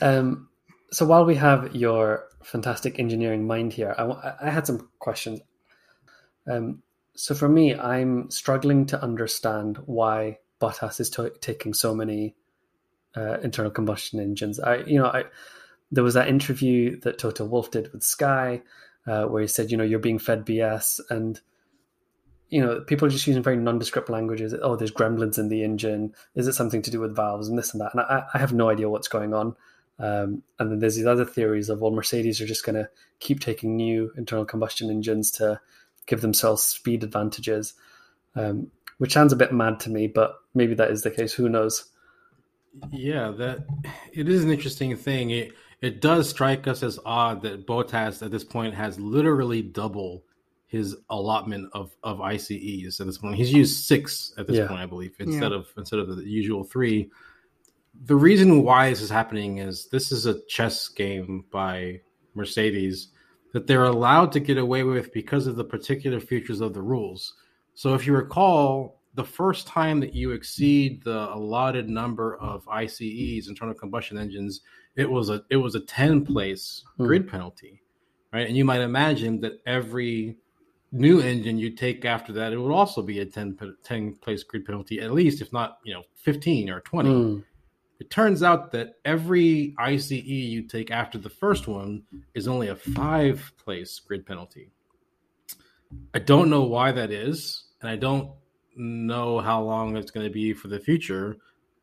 Um, 0.00 0.48
so 0.92 1.04
while 1.06 1.24
we 1.24 1.34
have 1.34 1.74
your 1.74 2.28
fantastic 2.44 3.00
engineering 3.00 3.48
mind 3.48 3.72
here, 3.72 3.96
I, 3.98 4.46
I 4.46 4.50
had 4.50 4.64
some 4.64 4.88
questions. 5.00 5.40
Um, 6.46 6.82
so 7.16 7.34
for 7.34 7.48
me, 7.48 7.74
I'm 7.74 8.30
struggling 8.30 8.86
to 8.86 9.02
understand 9.02 9.78
why 9.86 10.38
Bottas 10.60 11.00
is 11.00 11.10
t- 11.10 11.28
taking 11.40 11.74
so 11.74 11.94
many 11.94 12.36
uh, 13.16 13.38
internal 13.42 13.70
combustion 13.70 14.20
engines. 14.20 14.60
I, 14.60 14.78
you 14.78 14.98
know, 14.98 15.06
I 15.06 15.24
there 15.90 16.04
was 16.04 16.14
that 16.14 16.28
interview 16.28 16.98
that 17.00 17.18
Toto 17.18 17.44
Wolff 17.44 17.70
did 17.70 17.92
with 17.92 18.02
Sky, 18.02 18.62
uh, 19.06 19.24
where 19.24 19.42
he 19.42 19.48
said, 19.48 19.70
you 19.70 19.76
know, 19.76 19.84
you're 19.84 19.98
being 19.98 20.18
fed 20.18 20.44
BS, 20.44 21.00
and 21.10 21.40
you 22.48 22.60
know, 22.60 22.80
people 22.80 23.06
are 23.06 23.10
just 23.10 23.26
using 23.26 23.42
very 23.42 23.56
nondescript 23.56 24.08
languages. 24.10 24.54
Oh, 24.62 24.76
there's 24.76 24.92
gremlins 24.92 25.38
in 25.38 25.48
the 25.48 25.64
engine. 25.64 26.14
Is 26.34 26.46
it 26.46 26.52
something 26.52 26.82
to 26.82 26.90
do 26.90 27.00
with 27.00 27.16
valves 27.16 27.48
and 27.48 27.58
this 27.58 27.72
and 27.72 27.80
that? 27.80 27.92
And 27.92 28.00
I, 28.02 28.24
I 28.32 28.38
have 28.38 28.52
no 28.52 28.68
idea 28.68 28.88
what's 28.88 29.08
going 29.08 29.34
on. 29.34 29.56
Um, 29.98 30.42
and 30.58 30.70
then 30.70 30.78
there's 30.80 30.96
these 30.96 31.06
other 31.06 31.24
theories 31.24 31.68
of 31.68 31.80
well, 31.80 31.90
Mercedes 31.90 32.40
are 32.40 32.46
just 32.46 32.64
going 32.64 32.76
to 32.76 32.88
keep 33.20 33.40
taking 33.40 33.76
new 33.76 34.12
internal 34.16 34.44
combustion 34.44 34.90
engines 34.90 35.30
to 35.32 35.60
give 36.06 36.20
themselves 36.20 36.62
speed 36.62 37.02
advantages. 37.02 37.74
Um, 38.36 38.70
which 38.98 39.12
sounds 39.12 39.32
a 39.32 39.36
bit 39.36 39.52
mad 39.52 39.80
to 39.80 39.90
me, 39.90 40.06
but 40.06 40.36
maybe 40.54 40.74
that 40.74 40.90
is 40.90 41.02
the 41.02 41.10
case. 41.10 41.32
Who 41.32 41.48
knows? 41.48 41.90
Yeah, 42.90 43.30
that 43.30 43.66
it 44.12 44.28
is 44.28 44.44
an 44.44 44.50
interesting 44.50 44.96
thing. 44.96 45.30
It 45.30 45.52
it 45.80 46.00
does 46.00 46.28
strike 46.28 46.66
us 46.66 46.82
as 46.82 46.98
odd 47.04 47.42
that 47.42 47.66
Bottas 47.66 48.22
at 48.24 48.30
this 48.30 48.44
point 48.44 48.74
has 48.74 48.98
literally 48.98 49.62
double 49.62 50.24
his 50.66 50.96
allotment 51.10 51.70
of 51.72 51.94
of 52.02 52.20
ICEs 52.20 53.00
at 53.00 53.06
this 53.06 53.18
point. 53.18 53.36
He's 53.36 53.52
used 53.52 53.84
six 53.84 54.32
at 54.38 54.46
this 54.46 54.56
yeah. 54.56 54.66
point, 54.66 54.80
I 54.80 54.86
believe, 54.86 55.14
instead 55.18 55.52
yeah. 55.52 55.58
of 55.58 55.68
instead 55.76 56.00
of 56.00 56.16
the 56.16 56.24
usual 56.24 56.64
three. 56.64 57.10
The 58.06 58.16
reason 58.16 58.64
why 58.64 58.90
this 58.90 59.02
is 59.02 59.10
happening 59.10 59.58
is 59.58 59.86
this 59.86 60.10
is 60.10 60.26
a 60.26 60.42
chess 60.46 60.88
game 60.88 61.44
by 61.52 62.00
Mercedes 62.34 63.08
that 63.52 63.68
they're 63.68 63.84
allowed 63.84 64.32
to 64.32 64.40
get 64.40 64.58
away 64.58 64.82
with 64.82 65.12
because 65.12 65.46
of 65.46 65.54
the 65.54 65.64
particular 65.64 66.18
features 66.18 66.60
of 66.60 66.74
the 66.74 66.82
rules. 66.82 67.34
So 67.74 67.94
if 67.94 68.04
you 68.04 68.12
recall, 68.12 69.00
the 69.14 69.24
first 69.24 69.66
time 69.66 70.00
that 70.00 70.14
you 70.14 70.32
exceed 70.32 71.02
the 71.04 71.32
allotted 71.32 71.88
number 71.88 72.36
of 72.36 72.66
ICEs, 72.68 73.48
internal 73.48 73.74
combustion 73.74 74.18
engines, 74.18 74.60
it 74.96 75.08
was 75.08 75.30
a 75.30 75.42
it 75.50 75.56
was 75.56 75.74
a 75.74 75.80
10 75.80 76.24
place 76.24 76.84
hmm. 76.96 77.06
grid 77.06 77.28
penalty. 77.28 77.80
Right. 78.32 78.48
And 78.48 78.56
you 78.56 78.64
might 78.64 78.80
imagine 78.80 79.40
that 79.42 79.60
every 79.64 80.36
new 80.90 81.20
engine 81.20 81.56
you 81.56 81.70
take 81.70 82.04
after 82.04 82.32
that, 82.32 82.52
it 82.52 82.58
would 82.58 82.72
also 82.72 83.00
be 83.00 83.20
a 83.20 83.24
10, 83.26 83.56
10 83.84 84.14
place 84.16 84.42
grid 84.42 84.64
penalty, 84.64 85.00
at 85.00 85.12
least, 85.12 85.40
if 85.40 85.52
not, 85.52 85.78
you 85.84 85.94
know, 85.94 86.02
15 86.16 86.68
or 86.68 86.80
20. 86.80 87.10
Hmm. 87.10 87.38
It 88.00 88.10
turns 88.10 88.42
out 88.42 88.72
that 88.72 88.94
every 89.04 89.74
ICE 89.78 90.10
you 90.10 90.62
take 90.62 90.90
after 90.90 91.16
the 91.16 91.30
first 91.30 91.68
one 91.68 92.02
is 92.34 92.48
only 92.48 92.68
a 92.68 92.76
five 92.76 93.52
place 93.56 94.00
grid 94.00 94.26
penalty. 94.26 94.72
I 96.12 96.18
don't 96.18 96.50
know 96.50 96.64
why 96.64 96.90
that 96.90 97.12
is, 97.12 97.66
and 97.80 97.88
I 97.88 97.94
don't 97.94 98.30
know 98.76 99.40
how 99.40 99.62
long 99.62 99.96
it's 99.96 100.10
going 100.10 100.26
to 100.26 100.32
be 100.32 100.52
for 100.52 100.68
the 100.68 100.78
future. 100.78 101.36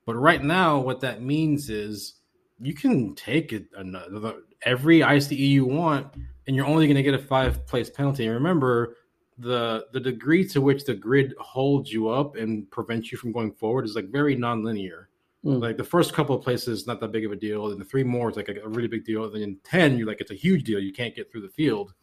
But 0.06 0.16
right 0.16 0.44
now, 0.44 0.80
what 0.80 1.00
that 1.02 1.22
means 1.22 1.70
is 1.70 2.16
you 2.60 2.74
can 2.74 3.16
take 3.16 3.54
it 3.54 3.66
another, 3.76 4.36
every 4.64 5.04
ICE 5.04 5.32
you 5.32 5.66
want, 5.66 6.08
and 6.48 6.56
you're 6.56 6.66
only 6.66 6.88
going 6.88 6.98
to 6.98 7.04
get 7.04 7.14
a 7.14 7.20
five 7.20 7.66
place 7.66 7.90
penalty. 7.90 8.26
And 8.26 8.34
remember, 8.34 8.98
the 9.38 9.88
the 9.92 10.00
degree 10.00 10.48
to 10.50 10.62
which 10.62 10.86
the 10.86 10.94
grid 10.94 11.34
holds 11.40 11.92
you 11.92 12.10
up 12.10 12.36
and 12.36 12.70
prevents 12.70 13.12
you 13.12 13.18
from 13.18 13.32
going 13.32 13.52
forward 13.54 13.86
is 13.86 13.96
like 13.96 14.12
very 14.12 14.36
nonlinear. 14.36 15.06
Mm. 15.44 15.62
Like 15.62 15.78
the 15.78 15.84
first 15.84 16.14
couple 16.14 16.36
of 16.36 16.44
places, 16.44 16.86
not 16.86 17.00
that 17.00 17.12
big 17.12 17.26
of 17.26 17.32
a 17.32 17.36
deal. 17.36 17.72
And 17.72 17.82
the 17.82 17.86
three 17.86 18.04
more 18.04 18.30
is 18.30 18.36
like 18.36 18.50
a, 18.50 18.62
a 18.62 18.68
really 18.68 18.88
big 18.88 19.06
deal. 19.06 19.24
And 19.24 19.34
then 19.34 19.42
in 19.42 19.58
10, 19.64 19.98
you're 19.98 20.08
like, 20.08 20.22
it's 20.22 20.32
a 20.32 20.36
huge 20.36 20.64
deal. 20.64 20.80
You 20.80 20.94
can't 20.94 21.16
get 21.16 21.32
through 21.32 21.42
the 21.42 21.50
field. 21.50 21.94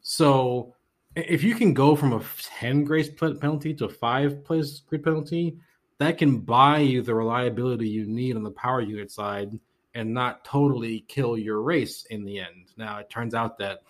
So 0.00 0.74
if 1.16 1.42
you 1.42 1.54
can 1.54 1.74
go 1.74 1.96
from 1.96 2.12
a 2.12 2.22
10 2.58 2.84
grace 2.84 3.08
penalty 3.08 3.74
to 3.74 3.86
a 3.86 3.88
five 3.88 4.44
place 4.44 4.80
grid 4.80 5.02
penalty, 5.02 5.56
that 5.98 6.18
can 6.18 6.38
buy 6.38 6.78
you 6.78 7.02
the 7.02 7.14
reliability 7.14 7.88
you 7.88 8.06
need 8.06 8.36
on 8.36 8.42
the 8.42 8.50
power 8.50 8.80
unit 8.80 9.10
side 9.10 9.58
and 9.94 10.14
not 10.14 10.44
totally 10.44 11.04
kill 11.08 11.36
your 11.36 11.60
race 11.60 12.06
in 12.10 12.24
the 12.24 12.38
end. 12.38 12.72
Now, 12.76 12.98
it 12.98 13.10
turns 13.10 13.34
out 13.34 13.58
that 13.58 13.80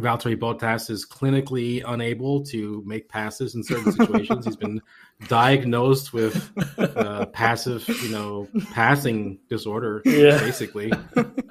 Valtteri 0.00 0.36
Bottas 0.36 0.90
is 0.90 1.06
clinically 1.06 1.82
unable 1.86 2.42
to 2.46 2.82
make 2.86 3.08
passes 3.08 3.54
in 3.54 3.62
certain 3.62 3.92
situations. 3.92 4.46
He's 4.46 4.56
been 4.56 4.80
diagnosed 5.28 6.12
with 6.12 6.50
uh, 6.78 7.26
passive, 7.26 7.86
you 8.02 8.10
know, 8.10 8.48
passing 8.72 9.38
disorder, 9.48 10.02
yeah. 10.04 10.38
basically. 10.38 10.92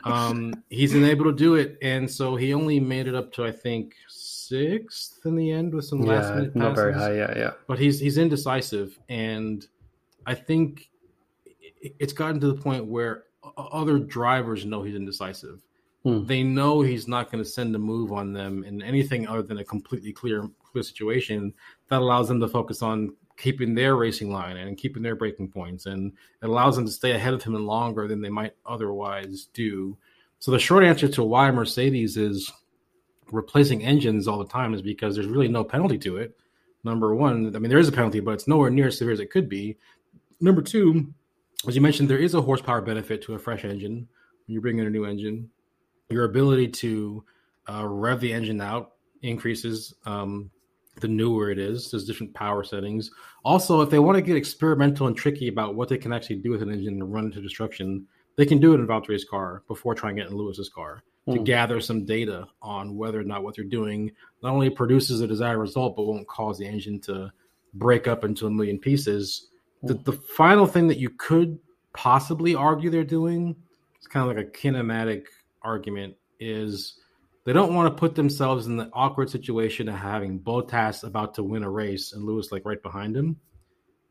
Um, 0.04 0.64
he's 0.70 0.94
unable 0.94 1.26
to 1.26 1.34
do 1.34 1.56
it, 1.56 1.78
and 1.82 2.10
so 2.10 2.36
he 2.36 2.54
only 2.54 2.80
made 2.80 3.08
it 3.08 3.16
up 3.16 3.32
to 3.34 3.46
I 3.46 3.52
think 3.52 3.96
sixth 4.50 5.20
in 5.26 5.36
the 5.36 5.52
end 5.52 5.74
with 5.74 5.86
some 5.86 6.02
yeah, 6.04 6.14
last 6.14 6.36
minute 6.36 6.54
passes. 6.54 6.56
Not 6.56 6.76
very 6.76 6.94
high, 6.94 7.16
yeah, 7.16 7.38
yeah. 7.38 7.52
But 7.68 7.80
he's 7.80 8.00
he's 8.00 8.18
indecisive, 8.18 9.00
and 9.10 9.66
I 10.26 10.36
think 10.36 10.90
it's 11.82 12.14
gotten 12.14 12.40
to 12.42 12.48
the 12.48 12.62
point 12.62 12.86
where 12.86 13.26
other 13.58 14.00
drivers 14.00 14.66
know 14.66 14.84
he's 14.84 14.96
indecisive 14.96 15.62
Hmm. 16.04 16.26
They 16.26 16.44
know 16.44 16.82
he's 16.82 17.08
not 17.08 17.32
going 17.32 17.44
to 17.44 17.50
send 17.50 17.76
a 17.76 17.80
move 17.80 18.12
on 18.12 18.32
them 18.32 18.64
in 18.64 18.82
anything 18.82 19.28
other 19.28 19.42
than 19.42 19.58
a 19.60 19.64
completely 19.64 20.14
clear 20.14 20.50
clear 20.72 20.84
situation 20.84 21.54
that 21.90 22.00
allows 22.00 22.28
them 22.28 22.40
to 22.40 22.48
focus 22.48 22.82
on 22.82 23.16
keeping 23.38 23.74
their 23.74 23.96
racing 23.96 24.32
line 24.32 24.58
and 24.58 24.78
keeping 24.78 25.04
their 25.04 25.16
braking 25.16 25.50
points, 25.50 25.88
and 25.88 26.14
it 26.42 26.50
allows 26.50 26.76
them 26.76 26.86
to 26.86 26.92
stay 26.92 27.12
ahead 27.12 27.34
of 27.34 27.44
him 27.44 27.56
and 27.56 27.66
longer 27.66 28.08
than 28.08 28.22
they 28.22 28.30
might 28.30 28.54
otherwise 28.66 29.50
do. 29.54 29.98
So 30.40 30.52
the 30.52 30.60
short 30.60 30.84
answer 30.84 31.08
to 31.10 31.24
why 31.24 31.52
Mercedes 31.52 32.16
is 32.16 32.52
replacing 33.32 33.84
engines 33.84 34.28
all 34.28 34.40
the 34.40 34.48
time 34.48 34.74
is 34.74 34.82
because 34.82 35.16
there's 35.16 35.28
really 35.28 35.48
no 35.48 35.64
penalty 35.64 35.98
to 36.00 36.18
it. 36.18 36.38
Number 36.84 37.16
one, 37.16 37.56
I 37.56 37.60
mean 37.60 37.70
there 37.70 37.80
is 37.80 37.88
a 37.88 37.94
penalty, 37.94 38.20
but 38.20 38.32
it's 38.32 38.48
nowhere 38.48 38.70
near 38.70 38.88
as 38.88 38.98
severe 38.98 39.14
as 39.14 39.20
it 39.20 39.32
could 39.32 39.50
be. 39.50 39.78
Number 40.40 40.62
two, 40.62 41.14
as 41.68 41.76
you 41.76 41.82
mentioned, 41.82 42.10
there 42.10 42.18
is 42.18 42.34
a 42.34 42.42
horsepower 42.42 42.82
benefit 42.82 43.22
to 43.24 43.34
a 43.34 43.40
fresh 43.40 43.66
engine 43.66 44.08
when 44.48 44.54
you 44.54 44.62
bring 44.62 44.80
in 44.80 44.88
a 44.88 44.90
new 44.90 45.06
engine 45.06 45.50
your 46.10 46.26
ability 46.26 46.68
to 46.68 47.24
uh, 47.70 47.86
rev 47.88 48.20
the 48.20 48.34
engine 48.34 48.62
out 48.62 48.94
increases 49.22 49.94
um, 50.06 50.50
the 51.00 51.08
newer 51.08 51.52
it 51.52 51.60
is. 51.60 51.92
There's 51.92 52.06
different 52.06 52.34
power 52.34 52.64
settings. 52.64 53.12
Also, 53.46 53.82
if 53.82 53.90
they 53.90 54.00
want 54.00 54.18
to 54.18 54.22
get 54.22 54.36
experimental 54.36 55.08
and 55.08 55.16
tricky 55.16 55.48
about 55.48 55.76
what 55.76 55.88
they 55.88 55.98
can 55.98 56.12
actually 56.12 56.38
do 56.38 56.50
with 56.50 56.62
an 56.62 56.72
engine 56.72 56.96
and 57.02 57.14
run 57.14 57.26
into 57.26 57.42
destruction, 57.42 58.08
they 58.38 58.46
can 58.46 58.60
do 58.60 58.74
it 58.74 58.80
in 58.80 58.88
Valtteri's 58.88 59.26
car 59.26 59.64
before 59.68 59.96
trying 59.96 60.18
it 60.18 60.28
in 60.28 60.36
Lewis's 60.36 60.70
car. 60.70 61.04
To 61.32 61.38
hmm. 61.38 61.44
gather 61.44 61.80
some 61.80 62.06
data 62.06 62.48
on 62.62 62.96
whether 62.96 63.20
or 63.20 63.24
not 63.24 63.44
what 63.44 63.56
they're 63.56 63.66
doing 63.66 64.12
not 64.42 64.54
only 64.54 64.70
produces 64.70 65.22
a 65.22 65.28
desired 65.28 65.60
result, 65.60 65.96
but 65.96 66.04
won't 66.04 66.28
cause 66.28 66.58
the 66.58 66.66
engine 66.66 67.00
to 67.02 67.32
break 67.74 68.08
up 68.08 68.24
into 68.24 68.48
a 68.48 68.50
million 68.50 68.80
pieces. 68.80 69.50
Mm. 69.84 69.88
The, 69.88 69.94
hmm. 69.96 70.04
the 70.04 70.14
final 70.14 70.66
thing 70.66 70.88
that 70.88 70.98
you 70.98 71.10
could 71.10 71.60
possibly 71.94 72.56
argue 72.56 72.90
they're 72.90 73.04
doing 73.04 73.56
it's 74.00 74.08
kind 74.08 74.30
of 74.30 74.36
like 74.36 74.46
a 74.46 74.50
kinematic 74.50 75.26
argument 75.62 76.16
is 76.40 77.00
they 77.44 77.52
don't 77.52 77.74
want 77.74 77.94
to 77.94 78.00
put 78.00 78.16
themselves 78.16 78.66
in 78.66 78.78
the 78.78 78.90
awkward 78.94 79.30
situation 79.30 79.90
of 79.90 79.96
having 79.96 80.40
Bottas 80.40 81.04
about 81.04 81.34
to 81.36 81.44
win 81.44 81.64
a 81.64 81.70
race 81.70 82.14
and 82.14 82.24
Lewis 82.24 82.52
like 82.52 82.66
right 82.66 82.82
behind 82.82 83.16
him, 83.16 83.38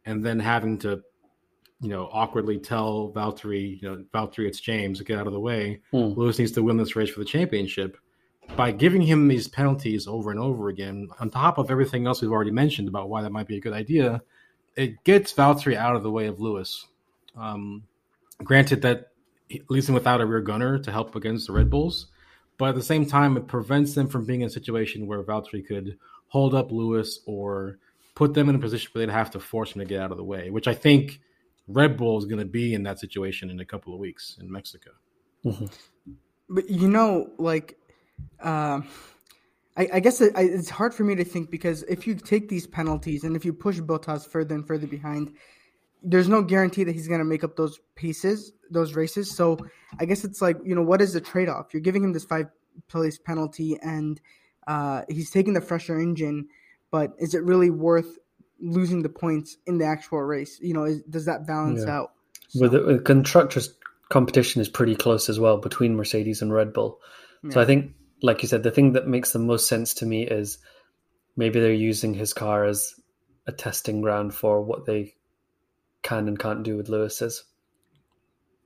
and 0.04 0.24
then 0.24 0.38
having 0.38 0.78
to, 0.80 1.02
you 1.80 1.88
know, 1.88 2.08
awkwardly 2.12 2.58
tell 2.58 3.12
Valtteri, 3.14 3.80
you 3.80 3.88
know, 3.88 4.04
Valtteri, 4.12 4.46
it's 4.46 4.60
James, 4.60 5.00
get 5.02 5.18
out 5.18 5.26
of 5.26 5.32
the 5.32 5.40
way. 5.40 5.80
Hmm. 5.90 6.12
Lewis 6.16 6.38
needs 6.38 6.52
to 6.52 6.62
win 6.62 6.76
this 6.76 6.96
race 6.96 7.10
for 7.10 7.20
the 7.20 7.26
championship. 7.26 7.96
By 8.56 8.72
giving 8.72 9.02
him 9.02 9.28
these 9.28 9.46
penalties 9.46 10.08
over 10.08 10.30
and 10.30 10.40
over 10.40 10.68
again, 10.68 11.08
on 11.20 11.30
top 11.30 11.58
of 11.58 11.70
everything 11.70 12.06
else 12.06 12.22
we've 12.22 12.32
already 12.32 12.50
mentioned 12.50 12.88
about 12.88 13.08
why 13.08 13.22
that 13.22 13.30
might 13.30 13.46
be 13.46 13.58
a 13.58 13.60
good 13.60 13.74
idea, 13.74 14.22
it 14.74 15.04
gets 15.04 15.32
Valtteri 15.32 15.76
out 15.76 15.96
of 15.96 16.02
the 16.02 16.10
way 16.10 16.26
of 16.26 16.40
Lewis. 16.40 16.86
Um, 17.36 17.84
granted 18.42 18.82
that 18.82 19.12
leaves 19.68 19.88
him 19.88 19.94
without 19.94 20.20
a 20.20 20.26
rear 20.26 20.40
gunner 20.40 20.78
to 20.78 20.90
help 20.90 21.14
against 21.14 21.46
the 21.46 21.52
Red 21.52 21.70
Bulls. 21.70 22.06
But 22.56 22.70
at 22.70 22.74
the 22.74 22.82
same 22.82 23.06
time, 23.06 23.36
it 23.36 23.46
prevents 23.46 23.94
them 23.94 24.08
from 24.08 24.24
being 24.24 24.40
in 24.40 24.48
a 24.48 24.50
situation 24.50 25.06
where 25.06 25.22
Valtteri 25.22 25.66
could 25.66 25.98
hold 26.28 26.54
up 26.54 26.72
Lewis 26.72 27.20
or 27.26 27.78
put 28.14 28.34
them 28.34 28.48
in 28.48 28.56
a 28.56 28.58
position 28.58 28.90
where 28.92 29.06
they'd 29.06 29.12
have 29.12 29.30
to 29.30 29.40
force 29.40 29.72
him 29.72 29.80
to 29.80 29.86
get 29.86 30.00
out 30.00 30.10
of 30.10 30.16
the 30.16 30.24
way, 30.24 30.50
which 30.50 30.66
I 30.66 30.74
think 30.74 31.20
Red 31.68 31.96
Bull 31.96 32.18
is 32.18 32.24
going 32.24 32.38
to 32.38 32.46
be 32.46 32.74
in 32.74 32.82
that 32.84 32.98
situation 32.98 33.50
in 33.50 33.60
a 33.60 33.64
couple 33.64 33.92
of 33.92 34.00
weeks 34.00 34.38
in 34.40 34.50
Mexico. 34.50 34.90
Mm-hmm. 35.44 35.66
But 36.48 36.68
you 36.70 36.88
know, 36.88 37.30
like, 37.38 37.76
uh, 38.42 38.80
I, 39.76 39.88
I, 39.94 40.00
guess 40.00 40.20
it, 40.20 40.32
I, 40.34 40.42
it's 40.42 40.70
hard 40.70 40.94
for 40.94 41.04
me 41.04 41.14
to 41.14 41.24
think 41.24 41.50
because 41.50 41.82
if 41.84 42.06
you 42.06 42.14
take 42.14 42.48
these 42.48 42.66
penalties 42.66 43.24
and 43.24 43.36
if 43.36 43.44
you 43.44 43.52
push 43.52 43.78
Bottas 43.78 44.26
further 44.26 44.54
and 44.54 44.66
further 44.66 44.86
behind, 44.86 45.34
there's 46.02 46.28
no 46.28 46.42
guarantee 46.42 46.84
that 46.84 46.92
he's 46.92 47.06
going 47.06 47.20
to 47.20 47.24
make 47.24 47.44
up 47.44 47.54
those 47.56 47.78
paces, 47.96 48.52
those 48.70 48.94
races. 48.94 49.30
So 49.30 49.58
I 50.00 50.06
guess 50.06 50.24
it's 50.24 50.40
like, 50.40 50.56
you 50.64 50.74
know, 50.74 50.82
what 50.82 51.02
is 51.02 51.12
the 51.12 51.20
trade 51.20 51.48
off? 51.48 51.72
You're 51.72 51.82
giving 51.82 52.02
him 52.02 52.12
this 52.12 52.24
five 52.24 52.46
place 52.88 53.18
penalty 53.18 53.78
and 53.82 54.20
uh, 54.66 55.02
he's 55.08 55.30
taking 55.30 55.52
the 55.52 55.60
fresher 55.60 55.98
engine, 55.98 56.48
but 56.90 57.12
is 57.18 57.34
it 57.34 57.42
really 57.44 57.70
worth 57.70 58.18
losing 58.60 59.02
the 59.02 59.08
points 59.08 59.56
in 59.66 59.78
the 59.78 59.84
actual 59.84 60.22
race? 60.22 60.58
You 60.60 60.74
know, 60.74 60.84
is, 60.84 61.02
does 61.02 61.26
that 61.26 61.46
balance 61.46 61.84
yeah. 61.86 61.96
out? 61.96 62.12
So. 62.48 62.60
With 62.60 62.72
the 62.72 62.98
constructors 63.04 63.74
competition 64.08 64.60
is 64.60 64.68
pretty 64.68 64.96
close 64.96 65.28
as 65.28 65.38
well 65.38 65.58
between 65.58 65.96
Mercedes 65.96 66.42
and 66.42 66.52
Red 66.52 66.72
Bull. 66.72 67.00
Yeah. 67.42 67.50
So 67.50 67.60
I 67.60 67.64
think, 67.64 67.92
like 68.22 68.42
you 68.42 68.48
said, 68.48 68.62
the 68.62 68.70
thing 68.70 68.92
that 68.92 69.06
makes 69.06 69.32
the 69.32 69.38
most 69.38 69.68
sense 69.68 69.94
to 69.94 70.06
me 70.06 70.26
is 70.26 70.58
maybe 71.36 71.60
they're 71.60 71.72
using 71.72 72.14
his 72.14 72.32
car 72.32 72.64
as 72.64 72.94
a 73.46 73.52
testing 73.52 74.00
ground 74.00 74.34
for 74.34 74.62
what 74.62 74.86
they 74.86 75.14
can 76.02 76.28
and 76.28 76.38
can't 76.38 76.62
do 76.62 76.76
with 76.76 76.88
Lewis's. 76.88 77.44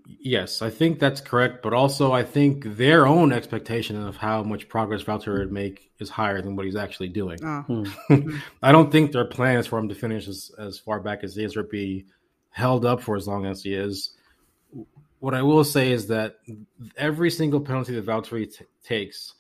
Yes, 0.07 0.63
I 0.63 0.71
think 0.71 0.99
that's 0.99 1.21
correct. 1.21 1.63
But 1.63 1.73
also, 1.73 2.13
I 2.13 2.23
think 2.23 2.65
their 2.77 3.07
own 3.07 3.33
expectation 3.33 4.01
of 4.03 4.17
how 4.17 4.43
much 4.43 4.69
progress 4.69 5.03
Valtteri 5.03 5.39
would 5.39 5.53
make 5.53 5.91
is 5.99 6.11
higher 6.11 6.43
than 6.43 6.57
what 6.57 6.67
he's 6.67 6.77
actually 6.77 7.09
doing. 7.09 7.39
Oh. 7.45 7.87
I 8.63 8.73
don't 8.73 8.91
think 8.91 9.13
their 9.13 9.25
plan 9.25 9.59
is 9.59 9.67
for 9.67 9.79
him 9.79 9.89
to 9.89 9.95
finish 9.95 10.29
as, 10.29 10.51
as 10.59 10.79
far 10.79 11.01
back 11.01 11.25
as 11.25 11.35
he 11.37 11.45
is 11.45 11.57
or 11.57 11.63
be 11.63 12.07
held 12.51 12.85
up 12.85 13.01
for 13.01 13.17
as 13.17 13.27
long 13.27 13.47
as 13.47 13.63
he 13.63 13.75
is. 13.75 14.15
What 15.21 15.35
I 15.35 15.43
will 15.43 15.65
say 15.65 15.93
is 15.93 16.09
that 16.09 16.37
every 16.97 17.31
single 17.31 17.61
penalty 17.61 17.95
that 17.95 18.07
Valtteri 18.07 18.53
t- 18.53 18.65
takes 18.85 19.35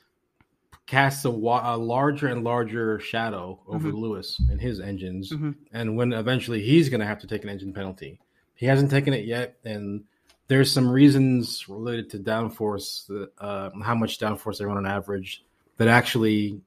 casts 0.87 1.25
a, 1.25 1.29
a, 1.29 1.77
larger 1.77 2.29
and 2.29 2.45
larger 2.45 3.01
shadow 3.01 3.61
over 3.67 3.89
mm-hmm. 3.89 3.97
Lewis 3.97 4.41
and 4.51 4.61
his 4.61 4.81
engines, 4.81 5.33
mm-hmm. 5.33 5.53
and 5.73 5.97
when 5.97 6.13
eventually 6.13 6.63
he's 6.63 6.89
going 6.89 7.01
to 7.01 7.07
have 7.07 7.21
to 7.21 7.27
take 7.27 7.43
an 7.45 7.51
engine 7.51 7.73
penalty. 7.73 8.21
He 8.55 8.67
hasn't 8.67 8.91
taken 8.91 9.13
it 9.13 9.25
yet, 9.25 9.57
and 9.65 10.05
there's 10.53 10.71
some 10.71 10.87
reasons 10.87 11.67
related 11.67 12.11
to 12.11 12.19
downforce, 12.19 13.11
uh, 13.39 13.71
how 13.83 13.95
much 13.95 14.19
downforce 14.19 14.59
they 14.59 14.67
run 14.67 14.77
on 14.77 14.87
average, 14.87 15.43
that 15.79 15.89
actually 15.89 16.61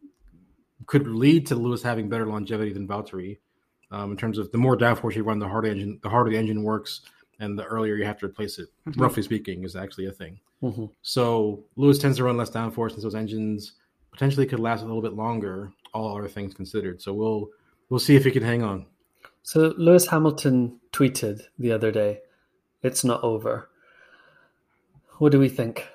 could 0.88 1.08
lead 1.08 1.46
to 1.46 1.56
Lewis 1.56 1.84
having 1.84 2.10
better 2.10 2.26
longevity 2.26 2.74
than 2.74 2.88
Valtteri. 2.88 3.38
Um, 3.92 4.10
in 4.12 4.18
terms 4.18 4.40
of 4.40 4.52
the 4.52 4.58
more 4.58 4.76
downforce 4.76 5.14
you 5.14 5.24
run, 5.24 5.38
the 5.38 5.48
harder 5.48 5.68
engine, 5.68 6.00
the 6.02 6.10
harder 6.10 6.32
the 6.32 6.38
engine 6.38 6.64
works, 6.64 7.02
and 7.40 7.60
the 7.60 7.64
earlier 7.64 7.96
you 7.96 8.06
have 8.06 8.18
to 8.22 8.26
replace 8.26 8.58
it. 8.58 8.70
Mm-hmm. 8.88 9.00
Roughly 9.00 9.22
speaking, 9.22 9.64
is 9.64 9.76
actually 9.76 10.08
a 10.08 10.12
thing. 10.12 10.40
Mm-hmm. 10.64 10.86
So 11.04 11.64
Lewis 11.76 12.00
tends 12.00 12.18
to 12.18 12.24
run 12.24 12.38
less 12.38 12.50
downforce, 12.50 12.96
and 12.96 13.04
those 13.04 13.14
engines 13.14 13.74
potentially 14.12 14.48
could 14.48 14.60
last 14.60 14.82
a 14.82 14.86
little 14.86 15.04
bit 15.04 15.14
longer. 15.14 15.72
All 15.94 16.18
other 16.18 16.28
things 16.28 16.56
considered, 16.56 17.04
so 17.04 17.14
we'll 17.14 17.50
we'll 17.90 18.00
see 18.00 18.16
if 18.16 18.26
he 18.26 18.32
can 18.32 18.44
hang 18.44 18.64
on. 18.64 18.88
So 19.44 19.76
Lewis 19.78 20.08
Hamilton 20.08 20.80
tweeted 20.92 21.44
the 21.60 21.72
other 21.72 21.92
day, 21.92 22.22
"It's 22.82 23.04
not 23.04 23.24
over." 23.24 23.70
What 25.18 25.32
do 25.32 25.40
we 25.40 25.50
think? 25.50 25.88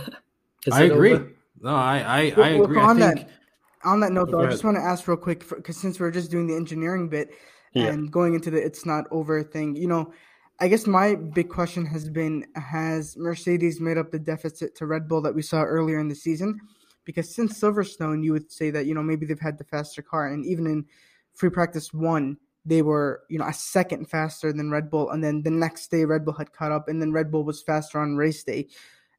I 0.72 0.84
agree. 0.84 1.12
Over? 1.12 1.32
No, 1.60 1.74
I 1.74 1.98
I, 1.98 2.18
I 2.36 2.48
agree. 2.50 2.78
on 2.78 3.02
I 3.02 3.14
think, 3.14 3.26
that 3.26 3.30
on 3.84 4.00
that 4.00 4.12
note, 4.12 4.30
though, 4.30 4.40
I 4.40 4.50
just 4.50 4.64
want 4.64 4.76
to 4.76 4.82
ask 4.82 5.06
real 5.06 5.16
quick 5.16 5.48
because 5.48 5.76
since 5.76 6.00
we're 6.00 6.10
just 6.10 6.30
doing 6.30 6.46
the 6.46 6.56
engineering 6.56 7.08
bit 7.08 7.30
yeah. 7.74 7.86
and 7.86 8.10
going 8.10 8.34
into 8.34 8.50
the 8.50 8.64
"it's 8.64 8.86
not 8.86 9.04
over" 9.10 9.42
thing, 9.42 9.76
you 9.76 9.86
know, 9.86 10.12
I 10.60 10.68
guess 10.68 10.86
my 10.86 11.14
big 11.14 11.48
question 11.48 11.84
has 11.86 12.08
been: 12.08 12.46
Has 12.54 13.16
Mercedes 13.16 13.80
made 13.80 13.98
up 13.98 14.10
the 14.10 14.18
deficit 14.18 14.74
to 14.76 14.86
Red 14.86 15.08
Bull 15.08 15.20
that 15.22 15.34
we 15.34 15.42
saw 15.42 15.62
earlier 15.62 15.98
in 15.98 16.08
the 16.08 16.14
season? 16.14 16.58
Because 17.04 17.34
since 17.34 17.60
Silverstone, 17.60 18.24
you 18.24 18.32
would 18.32 18.50
say 18.50 18.70
that 18.70 18.86
you 18.86 18.94
know 18.94 19.02
maybe 19.02 19.26
they've 19.26 19.38
had 19.38 19.58
the 19.58 19.64
faster 19.64 20.00
car, 20.00 20.28
and 20.28 20.46
even 20.46 20.66
in 20.66 20.84
free 21.34 21.50
practice 21.50 21.92
one, 21.92 22.38
they 22.64 22.82
were 22.82 23.22
you 23.28 23.38
know 23.38 23.46
a 23.46 23.52
second 23.52 24.08
faster 24.08 24.52
than 24.52 24.70
Red 24.70 24.90
Bull, 24.90 25.10
and 25.10 25.22
then 25.22 25.42
the 25.42 25.50
next 25.50 25.90
day 25.90 26.04
Red 26.04 26.24
Bull 26.24 26.34
had 26.34 26.52
caught 26.52 26.72
up, 26.72 26.88
and 26.88 27.00
then 27.00 27.12
Red 27.12 27.30
Bull 27.30 27.44
was 27.44 27.62
faster 27.62 27.98
on 27.98 28.16
race 28.16 28.42
day. 28.42 28.68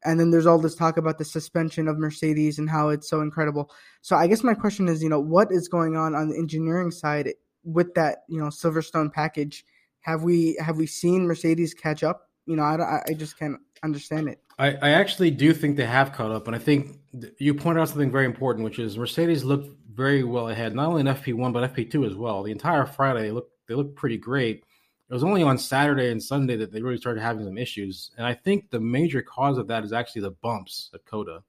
And 0.03 0.19
then 0.19 0.29
there's 0.29 0.45
all 0.45 0.60
this 0.60 0.75
talk 0.75 0.97
about 0.97 1.17
the 1.17 1.25
suspension 1.25 1.88
of 1.88 1.97
Mercedes 1.97 2.60
and 2.60 2.69
how 2.69 2.89
it's 2.89 3.10
so 3.10 3.21
incredible. 3.21 3.71
So 4.01 4.15
I 4.15 4.27
guess 4.27 4.43
my 4.43 4.53
question 4.53 4.88
is, 4.88 5.01
you 5.01 5.10
know, 5.10 5.19
what 5.19 5.51
is 5.51 5.67
going 5.67 5.97
on 5.97 6.13
on 6.13 6.29
the 6.29 6.38
engineering 6.38 6.91
side 6.91 7.34
with 7.63 7.95
that, 7.95 8.19
you 8.29 8.39
know, 8.39 8.47
Silverstone 8.47 9.12
package? 9.12 9.65
Have 10.01 10.21
we 10.21 10.55
have 10.60 10.77
we 10.77 10.86
seen 10.86 11.25
Mercedes 11.25 11.73
catch 11.73 12.03
up? 12.03 12.29
You 12.45 12.55
know, 12.55 12.62
I, 12.62 13.01
I 13.08 13.13
just 13.13 13.39
can't 13.39 13.58
understand 13.84 14.29
it. 14.29 14.39
I, 14.58 14.73
I 14.81 14.89
actually 14.91 15.31
do 15.31 15.53
think 15.53 15.75
they 15.75 15.86
have 15.86 16.13
caught 16.13 16.31
up, 16.31 16.47
and 16.47 16.55
I 16.55 16.60
think 16.60 16.99
you 17.39 17.53
pointed 17.53 17.81
out 17.81 17.89
something 17.89 18.12
very 18.12 18.25
important, 18.25 18.63
which 18.63 18.79
is 18.79 18.97
Mercedes 18.97 19.43
looked 19.43 19.69
very 19.95 20.23
well 20.23 20.49
ahead, 20.49 20.75
not 20.75 20.88
only 20.88 21.01
in 21.01 21.08
FP 21.08 21.34
one 21.34 21.51
but 21.51 21.73
FP 21.73 21.89
two 21.89 22.05
as 22.05 22.15
well. 22.15 22.43
The 22.43 22.51
entire 22.51 22.86
Friday, 22.86 23.23
they 23.23 23.31
looked 23.31 23.51
they 23.67 23.75
looked 23.75 23.95
pretty 23.95 24.17
great. 24.17 24.63
It 25.10 25.13
was 25.13 25.23
only 25.23 25.43
on 25.43 25.58
Saturday 25.58 26.12
and 26.12 26.21
Sunday 26.21 26.55
that 26.58 26.71
they 26.71 26.81
really 26.81 26.97
started 26.97 27.21
having 27.21 27.45
some 27.45 27.58
issues, 27.58 28.12
and 28.17 28.25
I 28.25 28.34
think 28.34 28.69
the 28.69 28.79
major 28.79 29.21
cause 29.21 29.58
of 29.58 29.67
that 29.67 29.84
is 29.84 29.93
actually 29.93 30.23
the 30.23 30.31
bumps 30.31 30.89
at 30.93 31.05
COTA. 31.05 31.43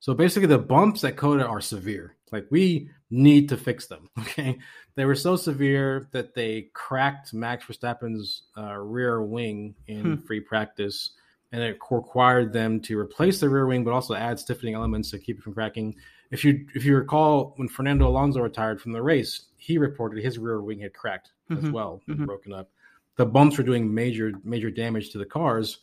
So 0.00 0.14
basically, 0.14 0.48
the 0.48 0.58
bumps 0.58 1.04
at 1.04 1.16
COTA 1.16 1.46
are 1.46 1.60
severe. 1.60 2.16
Like 2.32 2.46
we 2.50 2.90
need 3.10 3.48
to 3.50 3.56
fix 3.56 3.86
them. 3.86 4.08
Okay, 4.18 4.58
they 4.94 5.04
were 5.04 5.14
so 5.14 5.36
severe 5.36 6.08
that 6.12 6.34
they 6.34 6.68
cracked 6.74 7.34
Max 7.34 7.66
Verstappen's 7.66 8.44
uh, 8.56 8.76
rear 8.76 9.22
wing 9.22 9.74
in 9.86 10.00
hmm. 10.00 10.14
free 10.16 10.40
practice, 10.40 11.10
and 11.52 11.62
it 11.62 11.78
required 11.90 12.52
them 12.52 12.80
to 12.80 12.98
replace 12.98 13.40
the 13.40 13.48
rear 13.48 13.66
wing, 13.66 13.84
but 13.84 13.92
also 13.92 14.14
add 14.14 14.38
stiffening 14.38 14.74
elements 14.74 15.10
to 15.10 15.18
keep 15.18 15.38
it 15.38 15.42
from 15.42 15.54
cracking. 15.54 15.94
If 16.32 16.44
you 16.44 16.66
if 16.74 16.84
you 16.84 16.96
recall, 16.96 17.52
when 17.56 17.68
Fernando 17.68 18.08
Alonso 18.08 18.40
retired 18.40 18.80
from 18.80 18.92
the 18.92 19.02
race, 19.02 19.42
he 19.58 19.78
reported 19.78 20.24
his 20.24 20.38
rear 20.38 20.60
wing 20.60 20.80
had 20.80 20.94
cracked 20.94 21.32
mm-hmm. 21.50 21.66
as 21.66 21.72
well, 21.72 22.02
mm-hmm. 22.08 22.24
broken 22.24 22.52
up. 22.52 22.70
The 23.16 23.26
bumps 23.26 23.58
were 23.58 23.64
doing 23.64 23.92
major 23.92 24.32
major 24.42 24.70
damage 24.70 25.10
to 25.10 25.18
the 25.18 25.26
cars. 25.26 25.78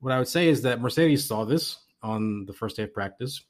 What 0.00 0.12
I 0.12 0.18
would 0.18 0.28
say 0.28 0.48
is 0.48 0.62
that 0.62 0.80
Mercedes 0.80 1.24
saw 1.24 1.44
this 1.44 1.78
on 2.02 2.46
the 2.46 2.52
first 2.52 2.76
day 2.76 2.84
of 2.84 2.94
practice 2.94 3.42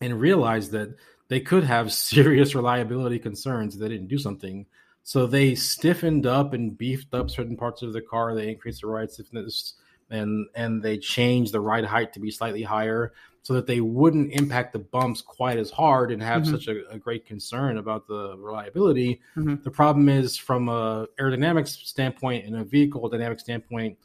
and 0.00 0.20
realized 0.20 0.70
that 0.72 0.94
they 1.28 1.40
could 1.40 1.64
have 1.64 1.92
serious 2.14 2.54
reliability 2.54 3.18
concerns 3.18 3.74
if 3.74 3.80
they 3.80 3.88
didn't 3.88 4.08
do 4.08 4.18
something. 4.18 4.66
So 5.02 5.26
they 5.26 5.54
stiffened 5.56 6.26
up 6.26 6.52
and 6.52 6.76
beefed 6.78 7.14
up 7.14 7.30
certain 7.30 7.56
parts 7.56 7.82
of 7.82 7.92
the 7.92 8.02
car. 8.02 8.34
They 8.34 8.48
increased 8.48 8.82
the 8.82 8.86
ride 8.86 9.10
stiffness 9.10 9.74
and 10.10 10.46
and 10.54 10.82
they 10.82 10.98
changed 10.98 11.52
the 11.52 11.60
ride 11.60 11.84
height 11.84 12.12
to 12.12 12.20
be 12.20 12.30
slightly 12.30 12.62
higher 12.62 13.12
so 13.42 13.54
that 13.54 13.66
they 13.66 13.80
wouldn't 13.80 14.32
impact 14.32 14.72
the 14.72 14.78
bumps 14.78 15.22
quite 15.22 15.58
as 15.58 15.70
hard 15.70 16.10
and 16.10 16.22
have 16.22 16.42
mm-hmm. 16.42 16.52
such 16.52 16.68
a, 16.68 16.86
a, 16.90 16.98
great 16.98 17.24
concern 17.24 17.78
about 17.78 18.06
the 18.06 18.36
reliability. 18.36 19.20
Mm-hmm. 19.34 19.62
The 19.62 19.70
problem 19.70 20.10
is 20.10 20.36
from 20.36 20.68
a 20.68 21.06
aerodynamics 21.18 21.68
standpoint 21.86 22.44
and 22.44 22.56
a 22.56 22.64
vehicle 22.64 23.08
dynamic 23.08 23.40
standpoint, 23.40 23.96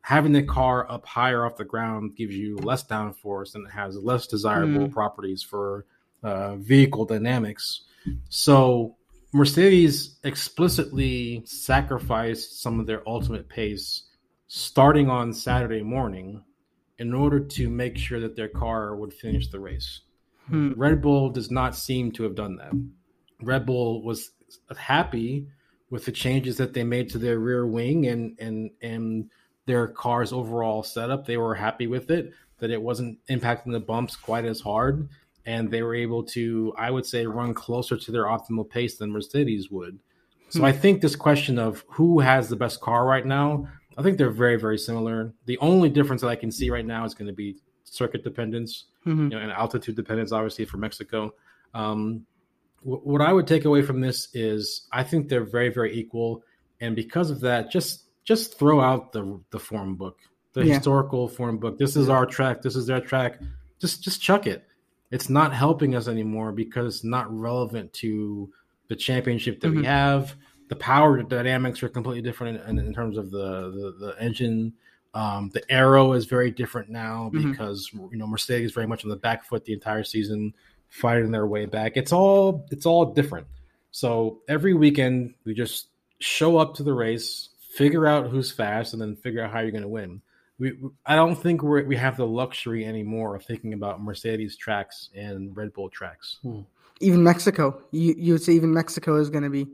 having 0.00 0.32
the 0.32 0.42
car 0.42 0.90
up 0.90 1.06
higher 1.06 1.46
off 1.46 1.56
the 1.56 1.64
ground 1.64 2.16
gives 2.16 2.34
you 2.34 2.56
less 2.56 2.84
downforce 2.84 3.54
and 3.54 3.66
it 3.66 3.70
has 3.70 3.96
less 3.96 4.26
desirable 4.26 4.86
mm-hmm. 4.86 4.92
properties 4.92 5.42
for 5.42 5.86
uh, 6.24 6.56
vehicle 6.56 7.04
dynamics. 7.04 7.82
So 8.28 8.96
Mercedes 9.32 10.16
explicitly 10.24 11.42
sacrificed 11.44 12.60
some 12.60 12.80
of 12.80 12.86
their 12.86 13.06
ultimate 13.08 13.48
pace 13.48 14.02
starting 14.52 15.08
on 15.08 15.32
Saturday 15.32 15.80
morning 15.80 16.42
in 16.98 17.14
order 17.14 17.38
to 17.38 17.70
make 17.70 17.96
sure 17.96 18.18
that 18.18 18.34
their 18.34 18.48
car 18.48 18.96
would 18.96 19.14
finish 19.14 19.46
the 19.46 19.60
race. 19.60 20.00
Hmm. 20.48 20.72
Red 20.72 21.00
Bull 21.00 21.30
does 21.30 21.52
not 21.52 21.76
seem 21.76 22.10
to 22.12 22.24
have 22.24 22.34
done 22.34 22.56
that. 22.56 22.72
Red 23.40 23.64
Bull 23.64 24.02
was 24.02 24.32
happy 24.76 25.46
with 25.88 26.04
the 26.04 26.10
changes 26.10 26.56
that 26.56 26.74
they 26.74 26.82
made 26.82 27.08
to 27.10 27.18
their 27.18 27.38
rear 27.38 27.64
wing 27.64 28.08
and 28.08 28.36
and 28.40 28.72
and 28.82 29.30
their 29.66 29.86
car's 29.86 30.32
overall 30.32 30.82
setup. 30.82 31.26
They 31.26 31.36
were 31.36 31.54
happy 31.54 31.86
with 31.86 32.10
it 32.10 32.32
that 32.58 32.72
it 32.72 32.82
wasn't 32.82 33.24
impacting 33.28 33.70
the 33.70 33.78
bumps 33.78 34.16
quite 34.16 34.44
as 34.44 34.60
hard 34.60 35.08
and 35.46 35.70
they 35.70 35.82
were 35.84 35.94
able 35.94 36.24
to 36.24 36.74
I 36.76 36.90
would 36.90 37.06
say 37.06 37.24
run 37.24 37.54
closer 37.54 37.96
to 37.96 38.10
their 38.10 38.24
optimal 38.24 38.68
pace 38.68 38.96
than 38.96 39.12
Mercedes 39.12 39.70
would. 39.70 40.00
So 40.48 40.58
hmm. 40.58 40.64
I 40.64 40.72
think 40.72 41.02
this 41.02 41.14
question 41.14 41.56
of 41.56 41.84
who 41.86 42.18
has 42.18 42.48
the 42.48 42.56
best 42.56 42.80
car 42.80 43.06
right 43.06 43.24
now 43.24 43.68
I 44.00 44.02
think 44.02 44.18
they're 44.18 44.30
very, 44.30 44.56
very 44.56 44.78
similar. 44.78 45.32
The 45.44 45.58
only 45.58 45.90
difference 45.90 46.22
that 46.22 46.28
I 46.28 46.36
can 46.36 46.50
see 46.50 46.70
right 46.70 46.86
now 46.86 47.04
is 47.04 47.14
going 47.14 47.28
to 47.28 47.34
be 47.34 47.56
circuit 47.84 48.24
dependence 48.24 48.86
mm-hmm. 49.06 49.24
you 49.24 49.28
know, 49.30 49.38
and 49.38 49.50
altitude 49.52 49.96
dependence, 49.96 50.32
obviously, 50.32 50.64
for 50.64 50.76
Mexico. 50.76 51.34
Um, 51.74 52.26
w- 52.82 53.00
what 53.02 53.20
I 53.20 53.32
would 53.32 53.46
take 53.46 53.64
away 53.64 53.82
from 53.82 54.00
this 54.00 54.28
is 54.34 54.86
I 54.92 55.02
think 55.04 55.28
they're 55.28 55.44
very, 55.44 55.68
very 55.68 55.94
equal. 55.94 56.42
And 56.80 56.96
because 56.96 57.30
of 57.30 57.40
that, 57.40 57.70
just 57.70 58.04
just 58.24 58.58
throw 58.58 58.80
out 58.80 59.12
the 59.12 59.40
the 59.50 59.58
form 59.58 59.96
book, 59.96 60.18
the 60.52 60.64
yeah. 60.64 60.74
historical 60.74 61.28
form 61.28 61.58
book. 61.58 61.78
This 61.78 61.96
is 61.96 62.08
our 62.08 62.26
track. 62.26 62.62
This 62.62 62.76
is 62.76 62.86
their 62.86 63.00
track. 63.00 63.40
Just 63.80 64.02
just 64.02 64.20
chuck 64.20 64.46
it. 64.46 64.64
It's 65.10 65.28
not 65.28 65.52
helping 65.52 65.94
us 65.94 66.08
anymore 66.08 66.52
because 66.52 66.96
it's 66.96 67.04
not 67.04 67.26
relevant 67.36 67.92
to 67.94 68.50
the 68.88 68.96
championship 68.96 69.60
that 69.60 69.68
mm-hmm. 69.68 69.80
we 69.80 69.86
have 69.86 70.36
the 70.70 70.76
power 70.76 71.20
dynamics 71.22 71.82
are 71.82 71.88
completely 71.88 72.22
different 72.22 72.64
in, 72.66 72.78
in 72.78 72.94
terms 72.94 73.18
of 73.18 73.30
the 73.30 73.70
the, 73.98 74.06
the 74.06 74.24
engine. 74.24 74.72
Um, 75.12 75.50
the 75.52 75.68
aero 75.70 76.12
is 76.12 76.26
very 76.26 76.52
different 76.52 76.88
now 76.88 77.32
mm-hmm. 77.34 77.50
because 77.50 77.90
you 77.92 78.16
know 78.16 78.28
Mercedes 78.28 78.72
very 78.72 78.86
much 78.86 79.04
on 79.04 79.10
the 79.10 79.16
back 79.16 79.44
foot 79.44 79.64
the 79.64 79.72
entire 79.72 80.04
season, 80.04 80.54
fighting 80.88 81.32
their 81.32 81.46
way 81.46 81.66
back. 81.66 81.96
It's 81.96 82.12
all 82.12 82.66
it's 82.70 82.86
all 82.86 83.12
different. 83.12 83.48
So 83.90 84.38
every 84.48 84.72
weekend 84.72 85.34
we 85.44 85.52
just 85.52 85.88
show 86.20 86.56
up 86.56 86.76
to 86.76 86.84
the 86.84 86.92
race, 86.92 87.48
figure 87.74 88.06
out 88.06 88.28
who's 88.30 88.52
fast, 88.52 88.92
and 88.92 89.02
then 89.02 89.16
figure 89.16 89.42
out 89.42 89.50
how 89.50 89.60
you're 89.60 89.72
going 89.72 89.82
to 89.82 89.88
win. 89.88 90.22
We, 90.60 90.78
I 91.04 91.16
don't 91.16 91.34
think 91.34 91.64
we 91.64 91.82
we 91.82 91.96
have 91.96 92.16
the 92.16 92.26
luxury 92.26 92.84
anymore 92.84 93.34
of 93.34 93.44
thinking 93.44 93.72
about 93.72 94.00
Mercedes 94.00 94.56
tracks 94.56 95.10
and 95.16 95.56
Red 95.56 95.72
Bull 95.72 95.88
tracks. 95.88 96.38
Hmm. 96.42 96.60
Even 97.00 97.24
Mexico, 97.24 97.82
you 97.90 98.14
you 98.16 98.34
would 98.34 98.42
say 98.42 98.52
even 98.52 98.72
Mexico 98.72 99.16
is 99.16 99.30
going 99.30 99.42
to 99.42 99.50
be 99.50 99.66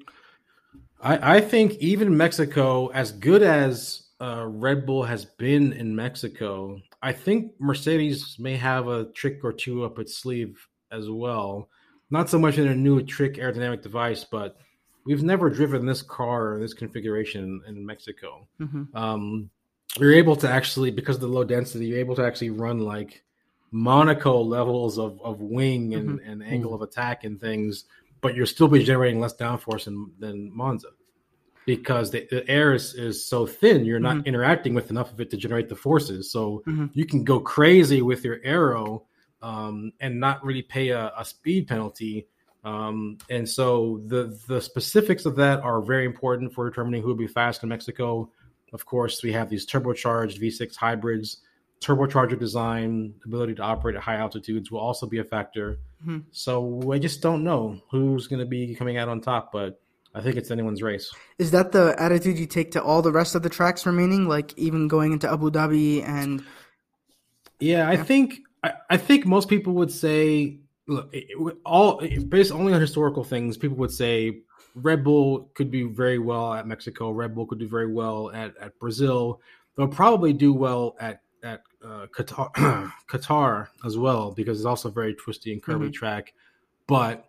I, 1.01 1.37
I 1.37 1.41
think 1.41 1.75
even 1.75 2.17
Mexico, 2.17 2.89
as 2.89 3.13
good 3.13 3.43
as 3.43 4.03
uh, 4.21 4.47
Red 4.47 4.87
Bull 4.87 5.03
has 5.03 5.25
been 5.25 5.73
in 5.73 5.95
Mexico, 5.95 6.81
I 7.03 7.13
think 7.13 7.53
Mercedes 7.59 8.37
may 8.39 8.57
have 8.57 8.89
a 8.89 9.07
trick 9.07 9.41
or 9.45 9.53
two 9.53 9.85
up 9.85 9.99
its 9.99 10.17
sleeve 10.17 10.69
as 10.91 11.09
well. 11.11 11.69
Not 12.11 12.31
so 12.31 12.39
much 12.39 12.59
in 12.59 12.69
a 12.69 12.75
new 12.75 13.03
trick 13.03 13.35
aerodynamic 13.35 13.83
device, 13.83 14.25
but 14.25 14.57
we've 15.05 15.23
never 15.23 15.51
driven 15.51 15.87
this 15.87 16.03
car 16.03 16.55
or 16.55 16.61
this 16.61 16.75
configuration 16.75 17.63
in, 17.67 17.77
in 17.77 17.87
Mexico. 17.87 18.47
Mm-hmm. 18.61 18.97
Um, 18.97 19.51
you're 19.99 20.15
able 20.15 20.37
to 20.37 20.51
actually, 20.51 20.91
because 20.91 21.17
of 21.17 21.23
the 21.23 21.29
low 21.29 21.45
density, 21.45 21.87
you're 21.87 21.99
able 21.99 22.17
to 22.17 22.25
actually 22.25 22.51
run 22.51 22.81
like 22.81 23.23
Monaco 23.71 24.41
levels 24.41 24.99
of, 24.99 25.21
of 25.23 25.41
wing 25.41 25.95
and, 25.95 26.21
mm-hmm. 26.21 26.31
and 26.31 26.43
angle 26.43 26.73
mm-hmm. 26.73 26.83
of 26.83 26.89
attack 26.89 27.25
and 27.25 27.41
things 27.41 27.85
but 28.27 28.35
you'll 28.35 28.45
still 28.45 28.67
be 28.67 28.83
generating 28.83 29.21
less 29.21 29.37
downforce 29.37 29.85
than, 29.85 30.11
than 30.19 30.51
Monza 30.53 30.89
because 31.65 32.11
the, 32.11 32.27
the 32.29 32.49
air 32.51 32.75
is, 32.75 32.95
is 32.95 33.25
so 33.25 33.47
thin, 33.47 33.85
you're 33.85 34.01
not 34.01 34.17
mm-hmm. 34.17 34.27
interacting 34.27 34.75
with 34.75 34.91
enough 34.91 35.13
of 35.13 35.21
it 35.21 35.31
to 35.31 35.37
generate 35.37 35.69
the 35.69 35.77
forces. 35.77 36.33
So 36.33 36.65
mm-hmm. 36.67 36.87
you 36.93 37.07
can 37.07 37.23
go 37.23 37.39
crazy 37.39 38.03
with 38.03 38.25
your 38.25 38.41
aero 38.43 39.05
um, 39.43 39.93
and 40.01 40.19
not 40.19 40.45
really 40.45 40.63
pay 40.63 40.89
a, 40.89 41.13
a 41.17 41.25
speed 41.25 41.69
penalty. 41.69 42.27
Um, 42.65 43.19
and 43.31 43.49
so 43.49 44.03
the 44.07 44.37
the 44.49 44.61
specifics 44.61 45.25
of 45.25 45.37
that 45.37 45.61
are 45.61 45.81
very 45.81 46.05
important 46.05 46.53
for 46.53 46.69
determining 46.69 47.03
who 47.03 47.09
will 47.09 47.15
be 47.15 47.29
fast 47.29 47.63
in 47.63 47.69
Mexico. 47.69 48.29
Of 48.73 48.85
course, 48.87 49.23
we 49.23 49.33
have 49.35 49.49
these 49.49 49.65
turbocharged 49.65 50.41
V6 50.41 50.75
hybrids, 50.75 51.43
turbocharger 51.81 52.39
design, 52.39 53.15
ability 53.25 53.55
to 53.55 53.63
operate 53.63 53.97
at 53.97 54.03
high 54.03 54.17
altitudes 54.17 54.71
will 54.71 54.81
also 54.81 55.07
be 55.07 55.19
a 55.19 55.25
factor. 55.25 55.79
Mm-hmm. 56.03 56.19
So 56.31 56.93
I 56.93 56.99
just 56.99 57.23
don't 57.23 57.45
know 57.45 57.81
who's 57.91 58.27
going 58.27 58.41
to 58.41 58.47
be 58.47 58.75
coming 58.75 58.97
out 58.97 59.09
on 59.09 59.21
top, 59.21 59.53
but 59.53 59.81
I 60.15 60.23
think 60.23 60.37
it's 60.37 60.51
anyone's 60.51 60.83
race. 60.83 61.13
Is 61.39 61.51
that 61.51 61.73
the 61.73 61.95
attitude 61.99 62.39
you 62.39 62.47
take 62.47 62.73
to 62.73 62.83
all 62.83 63.03
the 63.03 63.13
rest 63.13 63.35
of 63.35 63.43
the 63.43 63.51
tracks 63.51 63.85
remaining, 63.85 64.29
like 64.29 64.57
even 64.59 64.89
going 64.89 65.13
into 65.13 65.31
Abu 65.31 65.51
Dhabi 65.51 66.03
and? 66.03 66.43
Yeah, 67.61 67.89
I 67.89 67.93
yeah. 67.93 68.03
think 68.03 68.39
I, 68.63 68.73
I 68.91 68.97
think 68.97 69.27
most 69.27 69.49
people 69.49 69.75
would 69.75 69.93
say 69.93 70.59
look, 70.89 71.15
all 71.65 72.01
based 72.29 72.53
only 72.53 72.73
on 72.73 72.81
historical 72.81 73.25
things, 73.25 73.57
people 73.57 73.77
would 73.77 73.93
say 73.93 74.41
Red 74.75 75.05
Bull 75.05 75.51
could 75.55 75.71
do 75.71 75.91
very 75.91 76.19
well 76.19 76.55
at 76.55 76.67
Mexico. 76.67 77.11
Red 77.11 77.35
Bull 77.35 77.47
could 77.47 77.59
do 77.59 77.69
very 77.69 77.91
well 77.91 78.31
at, 78.31 78.57
at 78.59 78.79
Brazil. 78.79 79.41
They'll 79.77 79.89
probably 79.89 80.33
do 80.33 80.53
well 80.53 80.97
at 80.99 81.21
at 81.43 81.63
uh, 81.85 82.07
Qatar, 82.15 82.53
Qatar 83.09 83.69
as 83.85 83.97
well 83.97 84.33
because 84.33 84.59
it's 84.59 84.67
also 84.67 84.91
very 84.91 85.15
twisty 85.15 85.53
and 85.53 85.63
curvy 85.63 85.85
mm-hmm. 85.85 85.91
track. 85.91 86.33
But 86.87 87.25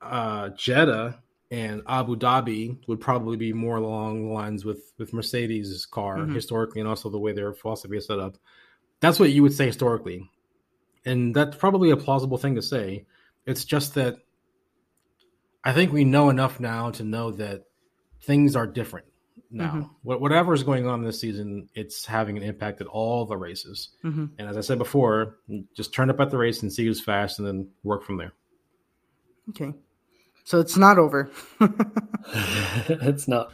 uh, 0.00 0.50
Jeddah 0.50 1.22
and 1.50 1.82
Abu 1.86 2.16
Dhabi 2.16 2.78
would 2.86 3.00
probably 3.00 3.36
be 3.36 3.52
more 3.52 3.76
along 3.76 4.28
the 4.28 4.32
lines 4.32 4.64
with 4.64 4.92
with 4.98 5.12
Mercedes' 5.12 5.86
car 5.86 6.18
mm-hmm. 6.18 6.34
historically, 6.34 6.80
and 6.80 6.88
also 6.88 7.10
the 7.10 7.18
way 7.18 7.32
their 7.32 7.52
philosophy 7.52 7.96
is 7.96 8.06
set 8.06 8.18
up. 8.18 8.36
That's 9.00 9.20
what 9.20 9.30
you 9.30 9.42
would 9.42 9.52
say 9.52 9.66
historically 9.66 10.28
and 11.08 11.34
that's 11.34 11.56
probably 11.56 11.90
a 11.90 11.96
plausible 11.96 12.38
thing 12.38 12.54
to 12.56 12.62
say. 12.62 13.06
It's 13.46 13.64
just 13.64 13.94
that 13.94 14.18
I 15.64 15.72
think 15.72 15.92
we 15.92 16.04
know 16.04 16.28
enough 16.28 16.60
now 16.60 16.90
to 16.92 17.04
know 17.04 17.30
that 17.32 17.64
things 18.22 18.54
are 18.54 18.66
different 18.66 19.06
now. 19.50 19.70
Mm-hmm. 19.70 20.14
Whatever 20.14 20.54
is 20.54 20.62
going 20.62 20.86
on 20.86 21.02
this 21.02 21.20
season, 21.20 21.68
it's 21.74 22.04
having 22.04 22.36
an 22.36 22.42
impact 22.42 22.80
at 22.80 22.86
all 22.86 23.24
the 23.24 23.36
races. 23.36 23.90
Mm-hmm. 24.04 24.26
And 24.38 24.48
as 24.48 24.56
I 24.56 24.60
said 24.60 24.78
before, 24.78 25.38
just 25.74 25.92
turn 25.92 26.10
up 26.10 26.20
at 26.20 26.30
the 26.30 26.38
race 26.38 26.62
and 26.62 26.72
see 26.72 26.84
who's 26.84 27.00
fast, 27.00 27.38
and 27.38 27.48
then 27.48 27.68
work 27.82 28.04
from 28.04 28.16
there. 28.16 28.32
Okay, 29.50 29.72
so 30.44 30.60
it's 30.60 30.76
not 30.76 30.98
over. 30.98 31.30
it's 31.60 33.28
not. 33.28 33.52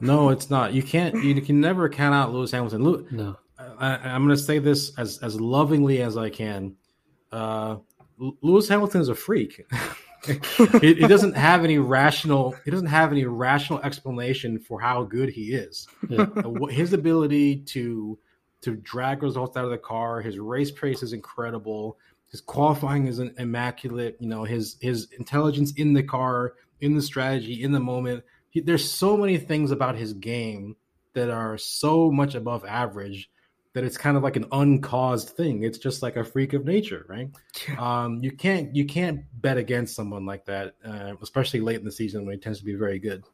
No, 0.00 0.30
it's 0.30 0.50
not. 0.50 0.72
You 0.72 0.82
can't. 0.82 1.22
You 1.22 1.40
can 1.40 1.60
never 1.60 1.88
count 1.88 2.14
out 2.14 2.32
Lewis 2.32 2.50
Hamilton. 2.50 3.06
no. 3.10 3.36
I, 3.58 4.10
am 4.10 4.24
going 4.24 4.36
to 4.36 4.42
say 4.42 4.58
this 4.58 4.92
as 4.98 5.18
as 5.22 5.40
lovingly 5.40 6.02
as 6.02 6.16
I 6.16 6.30
can. 6.30 6.76
Uh, 7.32 7.76
Lewis 8.18 8.68
Hamilton 8.68 9.00
is 9.00 9.08
a 9.08 9.14
freak. 9.14 9.62
he, 10.80 10.94
he, 10.94 11.06
doesn't 11.06 11.36
have 11.36 11.64
any 11.64 11.78
rational. 11.78 12.54
He 12.64 12.70
doesn't 12.70 12.86
have 12.88 13.12
any 13.12 13.24
rational 13.24 13.80
explanation 13.80 14.58
for 14.58 14.80
how 14.80 15.04
good 15.04 15.28
he 15.28 15.54
is. 15.54 15.86
Yeah. 16.08 16.26
His 16.70 16.92
ability 16.92 17.56
to 17.56 18.18
to 18.62 18.76
drag 18.76 19.22
results 19.22 19.56
out 19.56 19.64
of 19.64 19.70
the 19.70 19.78
car, 19.78 20.20
his 20.20 20.38
race 20.38 20.70
pace 20.70 21.02
is 21.02 21.12
incredible. 21.12 21.98
His 22.30 22.40
qualifying 22.40 23.06
is 23.06 23.18
immaculate. 23.18 24.16
You 24.20 24.28
know 24.28 24.44
his 24.44 24.76
his 24.80 25.08
intelligence 25.18 25.72
in 25.76 25.92
the 25.92 26.02
car, 26.02 26.54
in 26.80 26.94
the 26.94 27.02
strategy, 27.02 27.62
in 27.62 27.72
the 27.72 27.80
moment. 27.80 28.24
He, 28.50 28.60
there's 28.60 28.90
so 28.90 29.16
many 29.16 29.38
things 29.38 29.70
about 29.70 29.96
his 29.96 30.12
game 30.12 30.76
that 31.14 31.30
are 31.30 31.56
so 31.58 32.10
much 32.10 32.34
above 32.34 32.64
average 32.64 33.30
that 33.76 33.84
it's 33.84 33.98
kind 33.98 34.16
of 34.16 34.22
like 34.22 34.36
an 34.36 34.46
uncaused 34.52 35.28
thing. 35.28 35.62
It's 35.62 35.76
just 35.76 36.02
like 36.02 36.16
a 36.16 36.24
freak 36.24 36.54
of 36.54 36.64
nature, 36.64 37.04
right? 37.10 37.28
Um, 37.78 38.22
you 38.22 38.32
can't 38.32 38.74
you 38.74 38.86
can't 38.86 39.20
bet 39.42 39.58
against 39.58 39.94
someone 39.94 40.24
like 40.24 40.46
that, 40.46 40.76
uh, 40.82 41.12
especially 41.20 41.60
late 41.60 41.78
in 41.78 41.84
the 41.84 41.92
season 41.92 42.24
when 42.24 42.34
he 42.34 42.40
tends 42.40 42.58
to 42.60 42.64
be 42.64 42.74
very 42.74 42.98
good. 42.98 43.24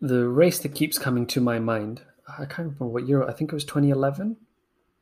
The 0.00 0.28
race 0.28 0.60
that 0.60 0.76
keeps 0.76 0.98
coming 0.98 1.26
to 1.26 1.40
my 1.40 1.58
mind, 1.58 2.02
I 2.28 2.44
can't 2.44 2.58
remember 2.58 2.86
what 2.86 3.08
year. 3.08 3.24
I 3.24 3.32
think 3.32 3.50
it 3.50 3.56
was 3.56 3.64
2011. 3.64 4.36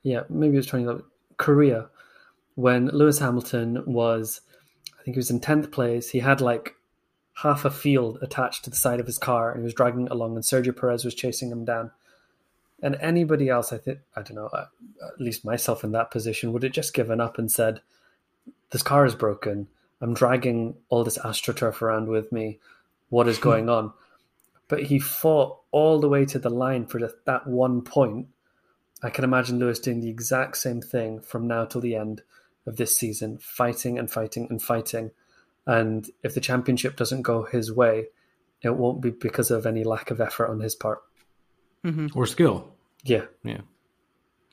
Yeah, 0.02 0.22
maybe 0.30 0.54
it 0.54 0.60
was 0.60 0.66
2011. 0.66 1.04
Korea, 1.36 1.90
when 2.54 2.86
Lewis 2.88 3.18
Hamilton 3.18 3.82
was, 3.84 4.40
I 4.98 5.02
think 5.02 5.16
he 5.16 5.18
was 5.18 5.30
in 5.30 5.40
10th 5.40 5.70
place. 5.70 6.08
He 6.08 6.20
had 6.20 6.40
like 6.40 6.74
half 7.34 7.66
a 7.66 7.70
field 7.70 8.18
attached 8.22 8.64
to 8.64 8.70
the 8.70 8.76
side 8.76 9.00
of 9.00 9.06
his 9.06 9.18
car 9.18 9.50
and 9.50 9.60
he 9.60 9.64
was 9.64 9.74
dragging 9.74 10.06
it 10.06 10.10
along, 10.10 10.36
and 10.36 10.42
Sergio 10.42 10.74
Perez 10.74 11.04
was 11.04 11.14
chasing 11.14 11.50
him 11.50 11.66
down 11.66 11.90
and 12.84 12.98
anybody 13.00 13.48
else, 13.48 13.72
I 13.72 13.78
think, 13.78 14.00
I 14.14 14.20
don't 14.20 14.34
know, 14.36 14.48
uh, 14.48 14.66
at 15.02 15.18
least 15.18 15.42
myself 15.42 15.84
in 15.84 15.92
that 15.92 16.10
position, 16.10 16.52
would 16.52 16.62
have 16.64 16.72
just 16.72 16.92
given 16.92 17.18
up 17.18 17.38
and 17.38 17.50
said, 17.50 17.80
"This 18.72 18.82
car 18.82 19.06
is 19.06 19.14
broken. 19.14 19.68
I'm 20.02 20.12
dragging 20.12 20.76
all 20.90 21.02
this 21.02 21.16
astroturf 21.16 21.80
around 21.80 22.08
with 22.08 22.30
me. 22.30 22.60
What 23.08 23.26
is 23.26 23.38
going 23.38 23.70
on?" 23.70 23.94
But 24.68 24.82
he 24.82 24.98
fought 24.98 25.60
all 25.70 25.98
the 25.98 26.10
way 26.10 26.26
to 26.26 26.38
the 26.38 26.50
line 26.50 26.84
for 26.84 27.00
that 27.24 27.46
one 27.46 27.80
point. 27.80 28.28
I 29.02 29.08
can 29.08 29.24
imagine 29.24 29.58
Lewis 29.58 29.78
doing 29.78 30.00
the 30.00 30.10
exact 30.10 30.58
same 30.58 30.82
thing 30.82 31.20
from 31.20 31.46
now 31.46 31.64
till 31.64 31.80
the 31.80 31.96
end 31.96 32.22
of 32.66 32.76
this 32.76 32.94
season, 32.94 33.38
fighting 33.38 33.98
and 33.98 34.10
fighting 34.10 34.46
and 34.50 34.62
fighting. 34.62 35.10
And 35.66 36.10
if 36.22 36.34
the 36.34 36.40
championship 36.40 36.96
doesn't 36.96 37.22
go 37.22 37.44
his 37.44 37.72
way, 37.72 38.08
it 38.60 38.76
won't 38.76 39.00
be 39.00 39.08
because 39.08 39.50
of 39.50 39.64
any 39.64 39.84
lack 39.84 40.10
of 40.10 40.20
effort 40.20 40.50
on 40.50 40.60
his 40.60 40.74
part 40.74 41.02
mm-hmm. 41.82 42.08
or 42.14 42.26
skill. 42.26 42.73
Yeah, 43.04 43.24
yeah, 43.44 43.60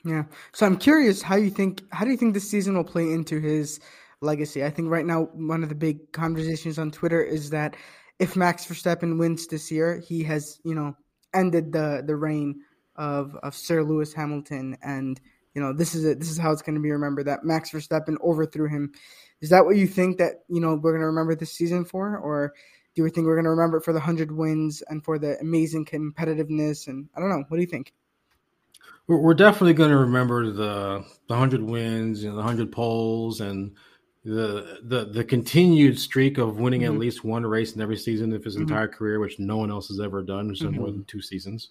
yeah. 0.04 0.24
So 0.52 0.66
I'm 0.66 0.76
curious 0.76 1.22
how 1.22 1.36
you 1.36 1.50
think 1.50 1.82
how 1.92 2.04
do 2.04 2.10
you 2.10 2.16
think 2.16 2.34
this 2.34 2.48
season 2.48 2.76
will 2.76 2.84
play 2.84 3.10
into 3.12 3.40
his 3.40 3.80
legacy? 4.20 4.64
I 4.64 4.70
think 4.70 4.90
right 4.90 5.06
now 5.06 5.24
one 5.32 5.62
of 5.62 5.68
the 5.68 5.74
big 5.74 6.12
conversations 6.12 6.78
on 6.78 6.90
Twitter 6.90 7.22
is 7.22 7.50
that 7.50 7.76
if 8.18 8.36
Max 8.36 8.66
Verstappen 8.66 9.18
wins 9.18 9.46
this 9.46 9.70
year, 9.70 9.98
he 9.98 10.22
has 10.24 10.60
you 10.64 10.74
know 10.74 10.94
ended 11.34 11.72
the 11.72 12.02
the 12.06 12.16
reign 12.16 12.60
of 12.96 13.34
of 13.42 13.54
Sir 13.54 13.82
Lewis 13.82 14.12
Hamilton, 14.12 14.76
and 14.82 15.18
you 15.54 15.62
know 15.62 15.72
this 15.72 15.94
is 15.94 16.04
it. 16.04 16.18
This 16.18 16.30
is 16.30 16.38
how 16.38 16.52
it's 16.52 16.62
going 16.62 16.74
to 16.74 16.80
be 16.80 16.90
remembered 16.90 17.26
that 17.26 17.44
Max 17.44 17.70
Verstappen 17.70 18.16
overthrew 18.22 18.68
him. 18.68 18.92
Is 19.40 19.48
that 19.48 19.64
what 19.64 19.76
you 19.76 19.86
think 19.86 20.18
that 20.18 20.44
you 20.48 20.60
know 20.60 20.74
we're 20.74 20.92
going 20.92 21.00
to 21.00 21.06
remember 21.06 21.34
this 21.34 21.52
season 21.52 21.86
for, 21.86 22.18
or 22.18 22.52
do 22.94 23.02
you 23.02 23.08
think 23.08 23.26
we're 23.26 23.36
going 23.36 23.44
to 23.44 23.50
remember 23.50 23.78
it 23.78 23.84
for 23.84 23.94
the 23.94 24.00
hundred 24.00 24.30
wins 24.30 24.82
and 24.88 25.02
for 25.02 25.18
the 25.18 25.38
amazing 25.40 25.86
competitiveness? 25.86 26.86
And 26.86 27.08
I 27.16 27.20
don't 27.20 27.30
know. 27.30 27.44
What 27.48 27.56
do 27.56 27.62
you 27.62 27.66
think? 27.66 27.94
We're 29.08 29.34
definitely 29.34 29.74
going 29.74 29.90
to 29.90 29.98
remember 29.98 30.50
the 30.50 31.04
the 31.28 31.36
hundred 31.36 31.62
wins 31.62 32.24
and 32.24 32.36
the 32.38 32.42
hundred 32.42 32.72
poles 32.72 33.40
and 33.40 33.76
the 34.24 34.78
the 34.84 35.06
the 35.06 35.24
continued 35.24 35.98
streak 35.98 36.38
of 36.38 36.58
winning 36.58 36.82
mm-hmm. 36.82 36.94
at 36.94 37.00
least 37.00 37.24
one 37.24 37.44
race 37.44 37.74
in 37.74 37.80
every 37.80 37.96
season 37.96 38.32
of 38.32 38.44
his 38.44 38.54
mm-hmm. 38.54 38.62
entire 38.62 38.88
career, 38.88 39.18
which 39.18 39.38
no 39.38 39.56
one 39.56 39.70
else 39.70 39.88
has 39.88 40.00
ever 40.00 40.22
done, 40.22 40.48
which 40.48 40.60
mm-hmm. 40.60 40.76
more 40.76 40.90
than 40.90 41.04
two 41.04 41.20
seasons. 41.20 41.70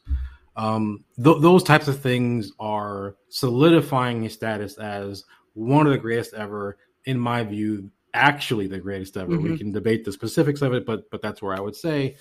Um, 0.57 1.05
th- 1.23 1.41
those 1.41 1.63
types 1.63 1.87
of 1.87 1.99
things 2.01 2.51
are 2.59 3.15
solidifying 3.29 4.23
his 4.23 4.33
status 4.33 4.77
as 4.77 5.23
one 5.53 5.87
of 5.87 5.93
the 5.93 5.97
greatest 5.97 6.33
ever, 6.33 6.77
in 7.05 7.17
my 7.17 7.43
view 7.43 7.89
actually 8.13 8.67
the 8.67 8.79
greatest 8.79 9.15
ever. 9.15 9.31
Mm-hmm. 9.31 9.51
We 9.51 9.57
can 9.57 9.71
debate 9.71 10.03
the 10.03 10.11
specifics 10.11 10.61
of 10.61 10.73
it, 10.73 10.85
but 10.85 11.09
but 11.09 11.21
that's 11.21 11.41
where 11.41 11.55
I 11.55 11.61
would 11.61 11.75
say, 11.75 12.17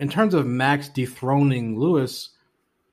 in 0.00 0.08
terms 0.08 0.32
of 0.32 0.46
Max 0.46 0.88
dethroning 0.88 1.78
Lewis, 1.78 2.30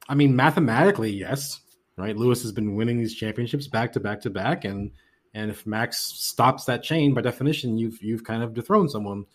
I 0.07 0.15
mean 0.15 0.35
mathematically, 0.35 1.11
yes, 1.11 1.61
right. 1.97 2.15
Lewis 2.15 2.41
has 2.43 2.51
been 2.51 2.75
winning 2.75 2.97
these 2.97 3.15
championships 3.15 3.67
back 3.67 3.93
to 3.93 3.99
back 3.99 4.21
to 4.21 4.29
back, 4.29 4.65
and 4.65 4.91
and 5.33 5.51
if 5.51 5.65
Max 5.65 5.97
stops 5.97 6.65
that 6.65 6.83
chain, 6.83 7.13
by 7.13 7.21
definition, 7.21 7.77
you've 7.77 8.01
you've 8.01 8.23
kind 8.23 8.43
of 8.43 8.53
dethroned 8.53 8.91
someone. 8.91 9.25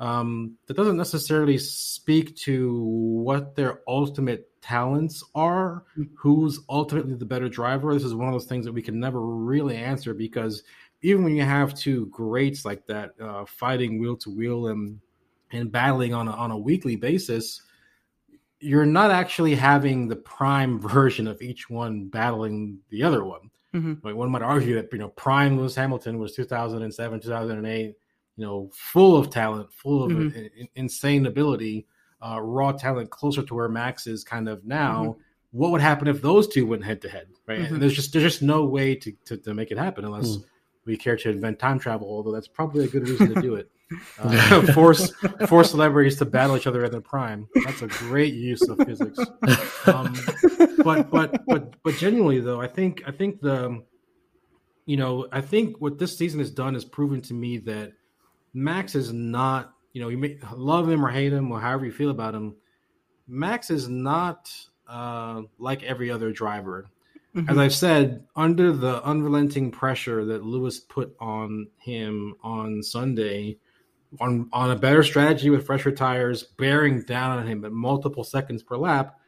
Um, 0.00 0.56
that 0.66 0.76
doesn't 0.76 0.96
necessarily 0.96 1.58
speak 1.58 2.36
to 2.36 2.84
what 2.84 3.56
their 3.56 3.80
ultimate 3.88 4.48
talents 4.62 5.24
are, 5.34 5.82
who's 6.14 6.60
ultimately 6.68 7.14
the 7.14 7.24
better 7.24 7.48
driver. 7.48 7.92
This 7.92 8.04
is 8.04 8.14
one 8.14 8.28
of 8.28 8.34
those 8.34 8.46
things 8.46 8.64
that 8.64 8.72
we 8.72 8.82
can 8.82 9.00
never 9.00 9.20
really 9.20 9.76
answer 9.76 10.14
because 10.14 10.62
even 11.02 11.24
when 11.24 11.34
you 11.34 11.42
have 11.42 11.74
two 11.74 12.06
greats 12.06 12.64
like 12.64 12.86
that 12.86 13.12
uh, 13.20 13.44
fighting 13.44 13.98
wheel 13.98 14.16
to 14.18 14.30
wheel 14.30 14.68
and 14.68 15.00
and 15.50 15.72
battling 15.72 16.12
on 16.12 16.28
a, 16.28 16.32
on 16.32 16.50
a 16.50 16.58
weekly 16.58 16.94
basis, 16.94 17.62
you're 18.60 18.86
not 18.86 19.10
actually 19.10 19.54
having 19.54 20.08
the 20.08 20.16
prime 20.16 20.80
version 20.88 21.26
of 21.26 21.40
each 21.42 21.68
one 21.70 22.06
battling 22.06 22.78
the 22.90 23.02
other 23.02 23.24
one. 23.24 23.50
Mm-hmm. 23.74 23.94
Like 24.06 24.14
one 24.14 24.30
might 24.30 24.42
argue 24.42 24.74
that 24.76 24.92
you 24.92 24.98
know 24.98 25.10
prime 25.10 25.58
Lewis 25.58 25.74
Hamilton 25.74 26.18
was 26.18 26.34
2007, 26.34 27.20
2008, 27.20 27.86
you 28.36 28.44
know, 28.44 28.70
full 28.74 29.16
of 29.16 29.30
talent, 29.30 29.72
full 29.72 30.04
of 30.04 30.12
mm-hmm. 30.12 30.64
insane 30.74 31.26
ability, 31.26 31.86
uh, 32.22 32.40
raw 32.40 32.72
talent, 32.72 33.10
closer 33.10 33.42
to 33.42 33.54
where 33.54 33.68
Max 33.68 34.06
is 34.06 34.24
kind 34.24 34.48
of 34.48 34.64
now. 34.64 35.02
Mm-hmm. 35.02 35.20
What 35.50 35.70
would 35.72 35.80
happen 35.80 36.08
if 36.08 36.20
those 36.20 36.46
two 36.48 36.66
went 36.66 36.84
head 36.84 37.00
to 37.02 37.08
head, 37.08 37.28
right? 37.46 37.58
And 37.58 37.66
mm-hmm. 37.68 37.78
there's 37.80 37.94
just 37.94 38.12
there's 38.12 38.24
just 38.24 38.42
no 38.42 38.64
way 38.64 38.94
to, 38.94 39.12
to, 39.26 39.36
to 39.36 39.54
make 39.54 39.70
it 39.70 39.78
happen 39.78 40.04
unless 40.04 40.36
mm 40.36 40.44
we 40.88 40.96
care 40.96 41.16
to 41.16 41.30
invent 41.30 41.58
time 41.60 41.78
travel, 41.78 42.08
although 42.08 42.32
that's 42.32 42.48
probably 42.48 42.86
a 42.86 42.88
good 42.88 43.06
reason 43.08 43.32
to 43.34 43.40
do 43.40 43.54
it. 43.54 43.70
Uh, 44.18 44.72
force 44.72 45.10
force 45.46 45.70
celebrities 45.70 46.16
to 46.16 46.26
battle 46.26 46.56
each 46.56 46.66
other 46.66 46.84
at 46.84 46.92
their 46.92 47.00
prime. 47.00 47.48
That's 47.64 47.80
a 47.80 47.86
great 47.86 48.34
use 48.34 48.60
of 48.68 48.76
physics. 48.84 49.18
Um, 49.86 50.14
but 50.84 51.10
but 51.10 51.46
but 51.46 51.74
but 51.82 51.94
genuinely 51.94 52.40
though, 52.40 52.60
I 52.60 52.66
think 52.66 53.02
I 53.06 53.12
think 53.12 53.40
the 53.40 53.82
you 54.88 54.96
know, 54.96 55.28
I 55.30 55.42
think 55.42 55.82
what 55.82 55.98
this 55.98 56.16
season 56.16 56.40
has 56.40 56.50
done 56.50 56.74
is 56.74 56.82
proven 56.82 57.20
to 57.22 57.34
me 57.34 57.58
that 57.58 57.92
Max 58.54 58.94
is 58.94 59.12
not, 59.12 59.74
you 59.92 60.00
know, 60.00 60.08
you 60.08 60.16
may 60.16 60.38
love 60.54 60.88
him 60.88 61.04
or 61.04 61.10
hate 61.10 61.30
him 61.30 61.52
or 61.52 61.60
however 61.60 61.84
you 61.84 61.92
feel 61.92 62.08
about 62.08 62.34
him. 62.34 62.56
Max 63.26 63.68
is 63.68 63.86
not 63.86 64.50
uh, 64.88 65.42
like 65.58 65.82
every 65.82 66.10
other 66.10 66.32
driver. 66.32 66.88
Mm-hmm. 67.36 67.50
As 67.50 67.58
I've 67.58 67.74
said, 67.74 68.24
under 68.34 68.72
the 68.72 69.04
unrelenting 69.04 69.70
pressure 69.70 70.24
that 70.24 70.42
Lewis 70.42 70.80
put 70.80 71.14
on 71.20 71.68
him 71.76 72.34
on 72.42 72.82
Sunday, 72.82 73.58
on 74.20 74.48
on 74.52 74.70
a 74.70 74.76
better 74.76 75.02
strategy 75.02 75.50
with 75.50 75.66
fresher 75.66 75.92
tires, 75.92 76.42
bearing 76.42 77.02
down 77.02 77.38
on 77.38 77.46
him 77.46 77.64
at 77.64 77.72
multiple 77.72 78.24
seconds 78.24 78.62
per 78.62 78.76
lap, 78.76 79.18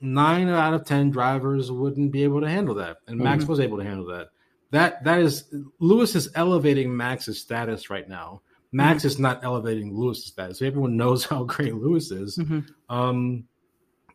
nine 0.00 0.48
out 0.48 0.74
of 0.74 0.84
ten 0.84 1.10
drivers 1.10 1.70
wouldn't 1.72 2.12
be 2.12 2.24
able 2.24 2.40
to 2.40 2.48
handle 2.48 2.74
that, 2.76 2.98
and 3.06 3.18
Max 3.18 3.42
mm-hmm. 3.42 3.50
was 3.50 3.60
able 3.60 3.78
to 3.78 3.84
handle 3.84 4.06
that. 4.06 4.28
That 4.70 5.04
that 5.04 5.20
is 5.20 5.44
Lewis 5.78 6.14
is 6.14 6.28
elevating 6.34 6.94
Max's 6.94 7.40
status 7.40 7.90
right 7.90 8.08
now. 8.08 8.42
Max 8.70 8.98
mm-hmm. 8.98 9.06
is 9.08 9.18
not 9.18 9.42
elevating 9.44 9.96
Lewis's 9.96 10.26
status. 10.26 10.60
Everyone 10.60 10.96
knows 10.96 11.24
how 11.26 11.44
great 11.44 11.74
Lewis 11.74 12.10
is. 12.10 12.38
Mm-hmm. 12.38 12.60
Um, 12.94 13.44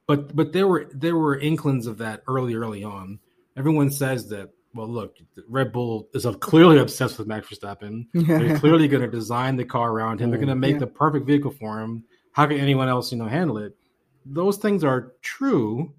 but 0.06 0.36
but 0.36 0.54
there 0.54 0.68
were 0.68 0.90
there 0.94 1.18
were 1.18 1.40
inklings 1.40 1.88
of 1.88 1.98
that 1.98 2.24
early 2.28 2.56
early 2.56 2.84
on. 2.84 3.20
Everyone 3.58 3.90
says 3.90 4.30
that. 4.30 4.50
Well, 4.74 4.88
look, 4.88 5.18
Red 5.48 5.72
Bull 5.72 6.10
is 6.14 6.26
clearly 6.40 6.80
obsessed 6.80 7.20
with 7.20 7.28
Max 7.28 7.48
Verstappen. 7.48 8.08
They're 8.14 8.58
clearly 8.58 8.88
going 8.88 9.04
to 9.04 9.10
design 9.10 9.56
the 9.56 9.66
car 9.66 9.92
around 9.92 10.20
him. 10.20 10.30
They're 10.30 10.40
going 10.40 10.50
to 10.50 10.56
make 10.56 10.74
yeah. 10.74 10.80
the 10.80 10.88
perfect 10.88 11.28
vehicle 11.28 11.52
for 11.52 11.80
him. 11.80 12.04
How 12.32 12.48
can 12.48 12.58
anyone 12.58 12.90
else, 12.90 13.12
you 13.12 13.18
know, 13.20 13.28
handle 13.28 13.60
it? 13.60 13.76
Those 14.26 14.58
things 14.58 14.84
are 14.84 15.14
true, 15.22 15.94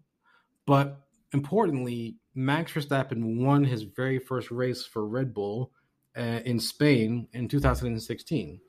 but 0.67 1.01
importantly, 1.33 2.17
Max 2.35 2.73
Verstappen 2.73 3.37
won 3.37 3.63
his 3.65 3.83
very 3.83 4.19
first 4.19 4.51
race 4.51 4.85
for 4.85 5.07
Red 5.07 5.33
Bull 5.33 5.71
uh, 6.17 6.41
in 6.45 6.59
Spain 6.59 7.29
in 7.33 7.49
2016, 7.49 8.61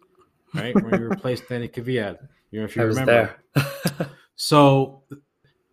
right? 0.54 0.76
Where 0.76 0.98
he 0.98 1.04
replaced 1.04 1.50
Danny 1.50 1.68
Kvyat. 1.68 2.20
You 2.52 2.60
know, 2.60 2.66
if 2.66 2.76
you 2.76 2.84
I 2.84 2.86
remember. 2.86 3.36
so 4.36 5.04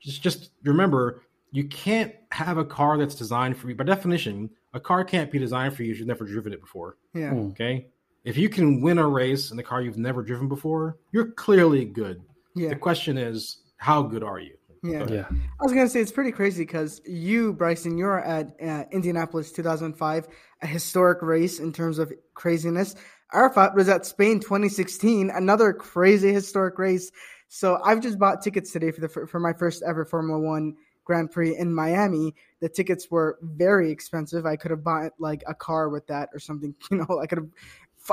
just 0.00 0.22
just 0.22 0.50
remember, 0.64 1.22
you 1.52 1.64
can't 1.64 2.12
have 2.30 2.58
a 2.58 2.64
car 2.64 2.98
that's 2.98 3.14
designed 3.14 3.56
for 3.56 3.68
you. 3.68 3.74
By 3.74 3.84
definition, 3.84 4.50
a 4.72 4.80
car 4.80 5.04
can't 5.04 5.30
be 5.30 5.38
designed 5.38 5.76
for 5.76 5.82
you 5.82 5.92
if 5.92 5.98
you've 5.98 6.08
never 6.08 6.24
driven 6.24 6.52
it 6.52 6.60
before. 6.60 6.96
Yeah. 7.14 7.30
Hmm. 7.30 7.50
Okay. 7.50 7.86
If 8.24 8.38
you 8.38 8.48
can 8.48 8.80
win 8.80 8.98
a 8.98 9.06
race 9.06 9.50
in 9.50 9.58
a 9.58 9.62
car 9.62 9.82
you've 9.82 9.98
never 9.98 10.22
driven 10.22 10.48
before, 10.48 10.96
you're 11.12 11.32
clearly 11.32 11.84
good. 11.84 12.22
Yeah. 12.54 12.70
The 12.70 12.76
question 12.76 13.18
is, 13.18 13.58
how 13.76 14.02
good 14.02 14.22
are 14.22 14.38
you? 14.40 14.56
Yeah. 14.82 15.06
yeah. 15.08 15.26
I 15.28 15.62
was 15.62 15.72
gonna 15.72 15.88
say 15.88 16.00
it's 16.00 16.10
pretty 16.10 16.32
crazy 16.32 16.64
because 16.64 17.00
you, 17.06 17.52
Bryson, 17.52 17.98
you're 17.98 18.20
at 18.20 18.56
uh, 18.60 18.84
Indianapolis 18.90 19.52
2005, 19.52 20.26
a 20.62 20.66
historic 20.66 21.22
race 21.22 21.60
in 21.60 21.72
terms 21.72 21.98
of 21.98 22.12
craziness. 22.34 22.96
Arafat 23.32 23.74
was 23.74 23.88
at 23.88 24.06
Spain 24.06 24.40
2016, 24.40 25.30
another 25.30 25.72
crazy 25.72 26.32
historic 26.32 26.78
race. 26.78 27.12
So 27.48 27.78
I've 27.84 28.00
just 28.00 28.18
bought 28.18 28.42
tickets 28.42 28.72
today 28.72 28.90
for 28.90 29.02
the 29.02 29.08
for 29.08 29.38
my 29.38 29.52
first 29.52 29.82
ever 29.86 30.04
Formula 30.04 30.38
One 30.38 30.76
Grand 31.04 31.30
Prix 31.30 31.56
in 31.56 31.74
Miami. 31.74 32.34
The 32.60 32.68
tickets 32.68 33.10
were 33.10 33.38
very 33.42 33.90
expensive. 33.90 34.46
I 34.46 34.56
could 34.56 34.70
have 34.70 34.84
bought 34.84 35.12
like 35.18 35.42
a 35.46 35.54
car 35.54 35.88
with 35.88 36.06
that 36.06 36.28
or 36.32 36.38
something. 36.38 36.74
You 36.90 36.98
know, 36.98 37.20
I 37.20 37.26
could 37.26 37.38
have 37.38 37.48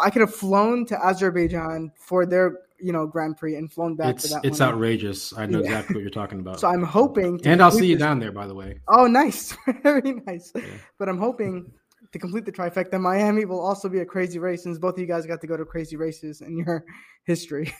I 0.01 0.09
could 0.09 0.21
have 0.21 0.33
flown 0.33 0.85
to 0.87 1.05
Azerbaijan 1.05 1.91
for 1.95 2.25
their 2.25 2.59
you 2.79 2.93
know 2.93 3.07
Grand 3.07 3.37
Prix 3.37 3.55
and 3.55 3.71
flown 3.71 3.95
back 3.95 4.15
it's. 4.15 4.33
It's 4.43 4.59
one. 4.59 4.69
outrageous. 4.69 5.33
I 5.37 5.45
know 5.45 5.59
yeah. 5.59 5.65
exactly 5.65 5.95
what 5.95 6.01
you're 6.01 6.09
talking 6.09 6.39
about. 6.45 6.59
so 6.59 6.67
I'm 6.67 6.83
hoping, 6.83 7.39
and 7.45 7.61
I'll 7.61 7.71
see 7.71 7.87
you 7.87 7.97
down 7.97 8.19
there, 8.19 8.31
by 8.31 8.47
the 8.47 8.55
way. 8.55 8.79
Oh, 8.87 9.07
nice, 9.07 9.55
very 9.83 10.13
nice. 10.25 10.51
Yeah. 10.55 10.63
But 10.97 11.09
I'm 11.09 11.17
hoping 11.17 11.71
to 12.11 12.19
complete 12.19 12.45
the 12.45 12.51
trifecta. 12.51 12.99
Miami 12.99 13.45
will 13.45 13.59
also 13.59 13.89
be 13.89 13.99
a 13.99 14.05
crazy 14.05 14.39
race, 14.39 14.63
since 14.63 14.77
both 14.77 14.95
of 14.95 14.99
you 14.99 15.05
guys 15.05 15.25
got 15.25 15.41
to 15.41 15.47
go 15.47 15.57
to 15.57 15.65
crazy 15.65 15.95
races 15.95 16.41
in 16.41 16.57
your 16.57 16.85
history. 17.23 17.73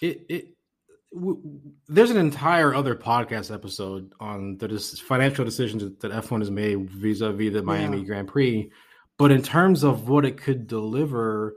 it 0.00 0.26
it. 0.28 0.55
W- 1.14 1.40
there's 1.88 2.10
an 2.10 2.16
entire 2.16 2.74
other 2.74 2.94
podcast 2.94 3.52
episode 3.52 4.12
on 4.20 4.58
the 4.58 4.68
financial 5.06 5.44
decisions 5.44 5.82
that 6.00 6.12
F1 6.12 6.40
has 6.40 6.50
made 6.50 6.90
vis-a-vis 6.90 7.52
the 7.52 7.62
Miami 7.62 7.98
yeah. 7.98 8.04
Grand 8.04 8.28
Prix, 8.28 8.70
but 9.18 9.30
in 9.30 9.42
terms 9.42 9.82
of 9.82 10.08
what 10.08 10.24
it 10.24 10.36
could 10.36 10.66
deliver, 10.66 11.56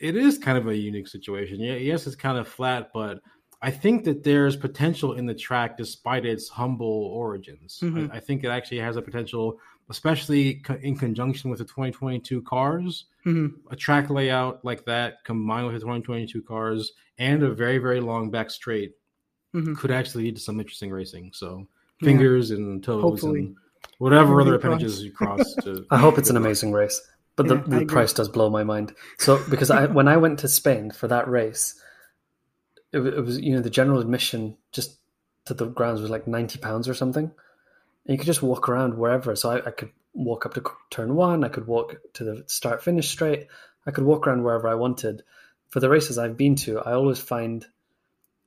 it 0.00 0.16
is 0.16 0.38
kind 0.38 0.58
of 0.58 0.66
a 0.68 0.76
unique 0.76 1.08
situation. 1.08 1.60
Yeah, 1.60 1.74
yes, 1.74 2.06
it's 2.06 2.16
kind 2.16 2.38
of 2.38 2.48
flat, 2.48 2.90
but 2.92 3.20
I 3.64 3.70
think 3.70 4.04
that 4.04 4.22
there's 4.22 4.56
potential 4.56 5.14
in 5.14 5.24
the 5.24 5.34
track 5.34 5.78
despite 5.78 6.26
its 6.26 6.48
humble 6.48 7.06
origins. 7.06 7.80
Mm-hmm. 7.82 8.12
I, 8.12 8.16
I, 8.16 8.20
think 8.20 8.44
it 8.44 8.48
actually 8.48 8.80
has 8.80 8.96
a 8.96 9.02
potential, 9.02 9.58
especially 9.90 10.54
co- 10.56 10.78
in 10.82 10.96
conjunction 10.96 11.50
with 11.50 11.58
the 11.58 11.64
2022 11.64 12.42
cars. 12.42 13.06
Mm-hmm. 13.26 13.56
A 13.70 13.76
track 13.76 14.10
layout 14.10 14.64
like 14.64 14.84
that 14.84 15.24
combined 15.24 15.66
with 15.66 15.74
the 15.74 15.80
2022 15.80 16.42
cars 16.42 16.92
and 17.18 17.42
a 17.42 17.52
very, 17.52 17.78
very 17.78 18.00
long 18.00 18.30
back 18.30 18.50
straight 18.50 18.92
mm-hmm. 19.54 19.74
could 19.74 19.90
actually 19.90 20.24
lead 20.24 20.36
to 20.36 20.42
some 20.42 20.60
interesting 20.60 20.90
racing. 20.90 21.30
So 21.32 21.66
fingers 22.00 22.50
yeah. 22.50 22.56
and 22.56 22.82
toes 22.82 23.02
Hopefully. 23.02 23.40
and 23.40 23.56
whatever 23.98 24.40
other 24.40 24.54
appendages 24.54 25.02
you 25.02 25.12
cross. 25.12 25.54
To, 25.62 25.86
I 25.90 25.98
hope 25.98 26.18
it's 26.18 26.30
an 26.30 26.36
amazing 26.36 26.72
race. 26.72 27.00
But 27.36 27.46
yeah, 27.46 27.54
the, 27.54 27.78
the 27.80 27.86
price 27.86 28.12
does 28.12 28.28
blow 28.28 28.48
my 28.50 28.62
mind. 28.62 28.94
So 29.18 29.42
because 29.50 29.70
I 29.70 29.86
when 29.86 30.08
I 30.08 30.16
went 30.16 30.38
to 30.40 30.48
Spain 30.48 30.90
for 30.90 31.08
that 31.08 31.28
race, 31.28 31.80
it, 32.92 33.00
it, 33.00 33.20
was 33.20 33.40
you 33.40 33.54
know 33.54 33.60
the 33.60 33.70
general 33.70 34.00
admission 34.00 34.56
just 34.72 34.98
to 35.46 35.54
the 35.54 35.66
grounds 35.66 36.00
was 36.00 36.10
like 36.10 36.28
ninety 36.28 36.58
pounds 36.58 36.88
or 36.88 36.94
something, 36.94 37.32
and 38.06 38.14
you 38.14 38.18
could 38.18 38.26
just 38.26 38.42
walk 38.42 38.68
around 38.68 38.96
wherever. 38.96 39.34
So 39.36 39.50
I, 39.50 39.66
I 39.66 39.70
could 39.70 39.90
walk 40.12 40.46
up 40.46 40.54
to 40.54 40.62
turn 40.90 41.14
one, 41.14 41.44
I 41.44 41.48
could 41.48 41.66
walk 41.66 41.96
to 42.14 42.24
the 42.24 42.44
start 42.46 42.82
finish 42.82 43.08
straight, 43.08 43.48
I 43.86 43.90
could 43.90 44.04
walk 44.04 44.26
around 44.26 44.44
wherever 44.44 44.68
I 44.68 44.74
wanted. 44.74 45.22
For 45.68 45.80
the 45.80 45.90
races 45.90 46.18
I've 46.18 46.36
been 46.36 46.54
to, 46.56 46.78
I 46.80 46.92
always 46.92 47.18
find 47.18 47.66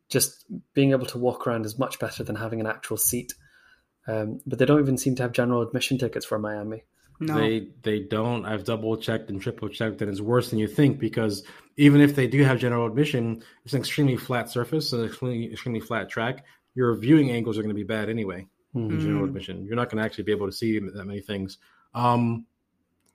just 0.09 0.45
being 0.73 0.91
able 0.91 1.05
to 1.07 1.17
walk 1.17 1.45
around 1.45 1.65
is 1.65 1.77
much 1.77 1.99
better 1.99 2.23
than 2.23 2.35
having 2.35 2.61
an 2.61 2.67
actual 2.67 2.97
seat. 2.97 3.33
Um, 4.07 4.39
but 4.45 4.57
they 4.57 4.65
don't 4.65 4.79
even 4.79 4.97
seem 4.97 5.15
to 5.15 5.23
have 5.23 5.33
general 5.33 5.61
admission 5.61 5.97
tickets 5.97 6.25
for 6.25 6.39
Miami. 6.39 6.83
No. 7.19 7.35
They 7.35 7.67
they 7.81 7.99
don't. 7.99 8.45
I've 8.45 8.63
double 8.63 8.95
checked 8.95 9.29
and 9.29 9.41
triple 9.41 9.69
checked, 9.69 10.01
and 10.01 10.09
it's 10.09 10.21
worse 10.21 10.49
than 10.49 10.59
you 10.59 10.67
think 10.67 10.99
because 10.99 11.43
even 11.75 11.99
if 11.99 12.15
they 12.15 12.27
do 12.27 12.43
have 12.43 12.59
general 12.59 12.85
admission, 12.85 13.43
it's 13.65 13.73
an 13.73 13.79
extremely 13.79 14.17
flat 14.17 14.49
surface, 14.49 14.93
an 14.93 15.03
extremely 15.03 15.51
extremely 15.51 15.79
flat 15.79 16.09
track. 16.09 16.45
Your 16.75 16.95
viewing 16.95 17.31
angles 17.31 17.57
are 17.57 17.63
going 17.63 17.75
to 17.75 17.75
be 17.75 17.83
bad 17.83 18.09
anyway. 18.09 18.47
Mm-hmm. 18.76 18.99
General 18.99 19.26
admission, 19.26 19.65
you're 19.65 19.76
not 19.76 19.89
going 19.89 19.97
to 19.97 20.03
actually 20.03 20.26
be 20.26 20.32
able 20.32 20.45
to 20.45 20.51
see 20.51 20.78
that 20.78 21.05
many 21.05 21.22
things. 21.22 21.57
Um, 21.95 22.45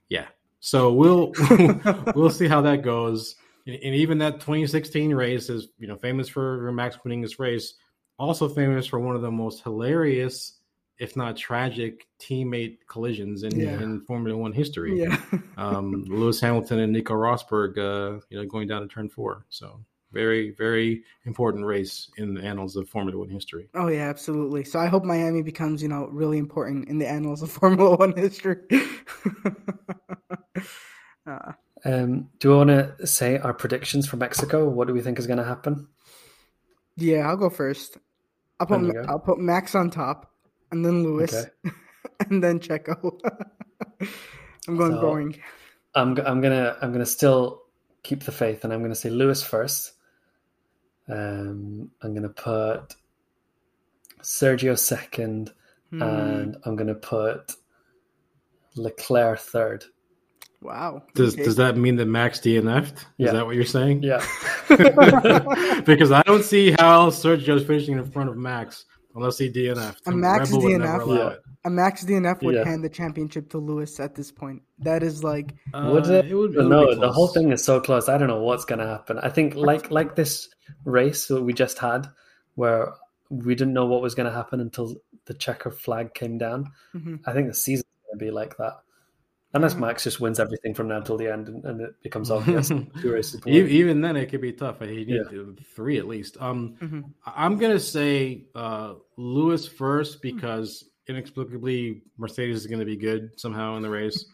yeah. 0.09 0.25
So 0.59 0.93
we'll 0.93 1.33
we'll 2.15 2.29
see 2.29 2.47
how 2.47 2.61
that 2.61 2.81
goes. 2.83 3.35
And 3.65 3.77
even 3.77 4.17
that 4.17 4.41
2016 4.41 5.13
race 5.13 5.49
is 5.49 5.69
you 5.77 5.87
know 5.87 5.95
famous 5.95 6.27
for 6.27 6.71
Max 6.71 6.97
winning 7.03 7.21
this 7.21 7.39
race, 7.39 7.75
also 8.17 8.49
famous 8.49 8.85
for 8.85 8.99
one 8.99 9.15
of 9.15 9.21
the 9.21 9.31
most 9.31 9.63
hilarious 9.63 10.59
if 10.99 11.15
not 11.17 11.35
tragic, 11.35 12.07
teammate 12.19 12.77
collisions 12.87 13.43
in, 13.43 13.59
yeah. 13.59 13.81
in 13.81 14.01
Formula 14.01 14.37
One 14.37 14.53
history. 14.53 15.01
Yeah. 15.01 15.19
um, 15.57 16.05
Lewis 16.07 16.39
Hamilton 16.39 16.79
and 16.79 16.93
Nico 16.93 17.13
Rosberg, 17.13 17.77
uh, 17.77 18.21
you 18.29 18.37
know, 18.37 18.45
going 18.45 18.67
down 18.67 18.81
to 18.81 18.87
turn 18.87 19.09
four. 19.09 19.45
So 19.49 19.81
very, 20.13 20.51
very 20.51 21.03
important 21.25 21.65
race 21.65 22.09
in 22.17 22.33
the 22.33 22.41
annals 22.41 22.75
of 22.75 22.87
Formula 22.87 23.17
One 23.17 23.29
history. 23.29 23.69
Oh 23.73 23.87
yeah, 23.87 24.09
absolutely. 24.09 24.63
So 24.63 24.79
I 24.79 24.87
hope 24.87 25.03
Miami 25.03 25.41
becomes, 25.41 25.81
you 25.81 25.89
know, 25.89 26.07
really 26.11 26.37
important 26.37 26.87
in 26.89 26.99
the 26.99 27.09
annals 27.09 27.41
of 27.41 27.51
Formula 27.59 27.95
One 27.95 28.15
history. 28.15 28.57
uh, 31.27 31.53
um, 31.85 32.29
do 32.39 32.49
we 32.49 32.55
want 32.55 32.69
to 32.69 33.07
say 33.07 33.37
our 33.37 33.53
predictions 33.53 34.07
for 34.07 34.17
Mexico? 34.17 34.69
What 34.69 34.87
do 34.87 34.93
we 34.93 35.01
think 35.01 35.19
is 35.19 35.27
going 35.27 35.39
to 35.39 35.43
happen? 35.43 35.87
Yeah, 36.95 37.27
I'll 37.27 37.37
go 37.37 37.49
first. 37.49 37.97
I'll 38.59 38.67
put 38.67 38.95
I'll 39.09 39.19
put 39.19 39.39
Max 39.39 39.75
on 39.75 39.89
top 39.89 40.33
and 40.73 40.83
then 40.83 41.03
Lewis, 41.03 41.33
okay. 41.33 41.75
and 42.29 42.43
then 42.43 42.59
Checo. 42.59 43.19
I'm 44.67 44.75
going 44.77 44.93
so, 44.93 45.01
boring. 45.01 45.39
I'm 45.95 46.17
I'm 46.17 46.41
gonna 46.41 46.75
I'm 46.81 46.91
gonna 46.91 47.05
still 47.05 47.61
keep 48.01 48.23
the 48.23 48.31
faith, 48.31 48.63
and 48.63 48.73
I'm 48.73 48.81
gonna 48.81 48.95
say 48.95 49.09
Lewis 49.09 49.43
first. 49.43 49.92
Um, 51.09 51.91
I'm 52.01 52.13
gonna 52.13 52.29
put 52.29 52.95
Sergio 54.21 54.77
second, 54.77 55.51
hmm. 55.89 56.01
and 56.01 56.57
I'm 56.65 56.75
gonna 56.75 56.95
put 56.95 57.53
Leclerc 58.75 59.39
third. 59.39 59.85
Wow. 60.61 61.03
Does 61.13 61.33
okay. 61.33 61.43
does 61.43 61.57
that 61.57 61.75
mean 61.75 61.97
that 61.97 62.05
Max 62.05 62.39
DNF'd? 62.39 63.05
Yeah. 63.17 63.27
Is 63.27 63.33
that 63.33 63.45
what 63.45 63.55
you're 63.55 63.65
saying? 63.65 64.01
Yeah. 64.01 64.25
because 65.85 66.11
I 66.11 66.21
don't 66.21 66.43
see 66.43 66.71
how 66.71 67.09
Sergio's 67.09 67.65
finishing 67.65 67.97
in 67.97 68.05
front 68.09 68.29
of 68.29 68.37
Max 68.37 68.85
unless 69.15 69.37
he 69.37 69.49
DNF. 69.49 69.95
A 70.05 70.11
max 70.11 70.51
Rebel 70.51 70.67
DNF, 70.67 71.17
yeah. 71.17 71.35
a 71.65 71.69
max 71.69 72.03
DNF 72.03 72.41
would 72.43 72.55
yeah. 72.55 72.63
hand 72.63 72.83
the 72.83 72.89
championship 72.89 73.49
to 73.51 73.57
Lewis 73.57 73.99
at 73.99 74.15
this 74.15 74.31
point. 74.31 74.61
That 74.79 75.03
is 75.03 75.23
like, 75.23 75.53
uh, 75.73 75.89
would 75.91 76.07
it? 76.07 76.25
it, 76.25 76.35
would, 76.35 76.55
it 76.55 76.63
no, 76.63 76.85
would 76.85 76.99
the 76.99 77.11
whole 77.11 77.27
thing 77.27 77.51
is 77.51 77.63
so 77.63 77.79
close. 77.79 78.09
I 78.09 78.17
don't 78.17 78.27
know 78.27 78.41
what's 78.41 78.65
going 78.65 78.79
to 78.79 78.87
happen. 78.87 79.19
I 79.19 79.29
think 79.29 79.55
like 79.55 79.91
like 79.91 80.15
this 80.15 80.49
race 80.85 81.27
that 81.27 81.41
we 81.41 81.53
just 81.53 81.77
had, 81.77 82.07
where 82.55 82.93
we 83.29 83.55
didn't 83.55 83.73
know 83.73 83.85
what 83.85 84.01
was 84.01 84.15
going 84.15 84.29
to 84.29 84.35
happen 84.35 84.59
until 84.59 84.95
the 85.25 85.33
checker 85.33 85.71
flag 85.71 86.13
came 86.13 86.37
down. 86.37 86.71
Mm-hmm. 86.93 87.15
I 87.25 87.33
think 87.33 87.47
the 87.47 87.53
season's 87.53 87.85
going 88.07 88.19
to 88.19 88.25
be 88.25 88.31
like 88.31 88.57
that. 88.57 88.73
Unless 89.55 89.75
Max 89.75 90.03
just 90.03 90.19
wins 90.19 90.39
everything 90.39 90.73
from 90.73 90.87
now 90.87 90.99
till 91.01 91.15
the 91.15 91.31
end, 91.31 91.47
and, 91.47 91.63
and 91.65 91.81
it 91.81 91.93
becomes 92.01 92.31
obvious. 92.31 92.71
Even 93.45 94.01
then, 94.01 94.15
it 94.15 94.27
could 94.27 94.41
be 94.41 94.51
tough. 94.51 94.79
He 94.79 95.05
need 95.05 95.21
yeah. 95.31 95.43
three 95.75 95.97
at 95.99 96.07
least. 96.07 96.37
Um, 96.39 96.75
mm-hmm. 96.81 97.01
I'm 97.25 97.57
gonna 97.57 97.79
say 97.79 98.45
uh, 98.55 98.95
Lewis 99.17 99.67
first 99.67 100.21
because 100.21 100.85
inexplicably 101.07 102.01
Mercedes 102.17 102.57
is 102.57 102.67
gonna 102.67 102.85
be 102.85 102.97
good 102.97 103.39
somehow 103.39 103.75
in 103.77 103.83
the 103.83 103.89
race. 103.89 104.25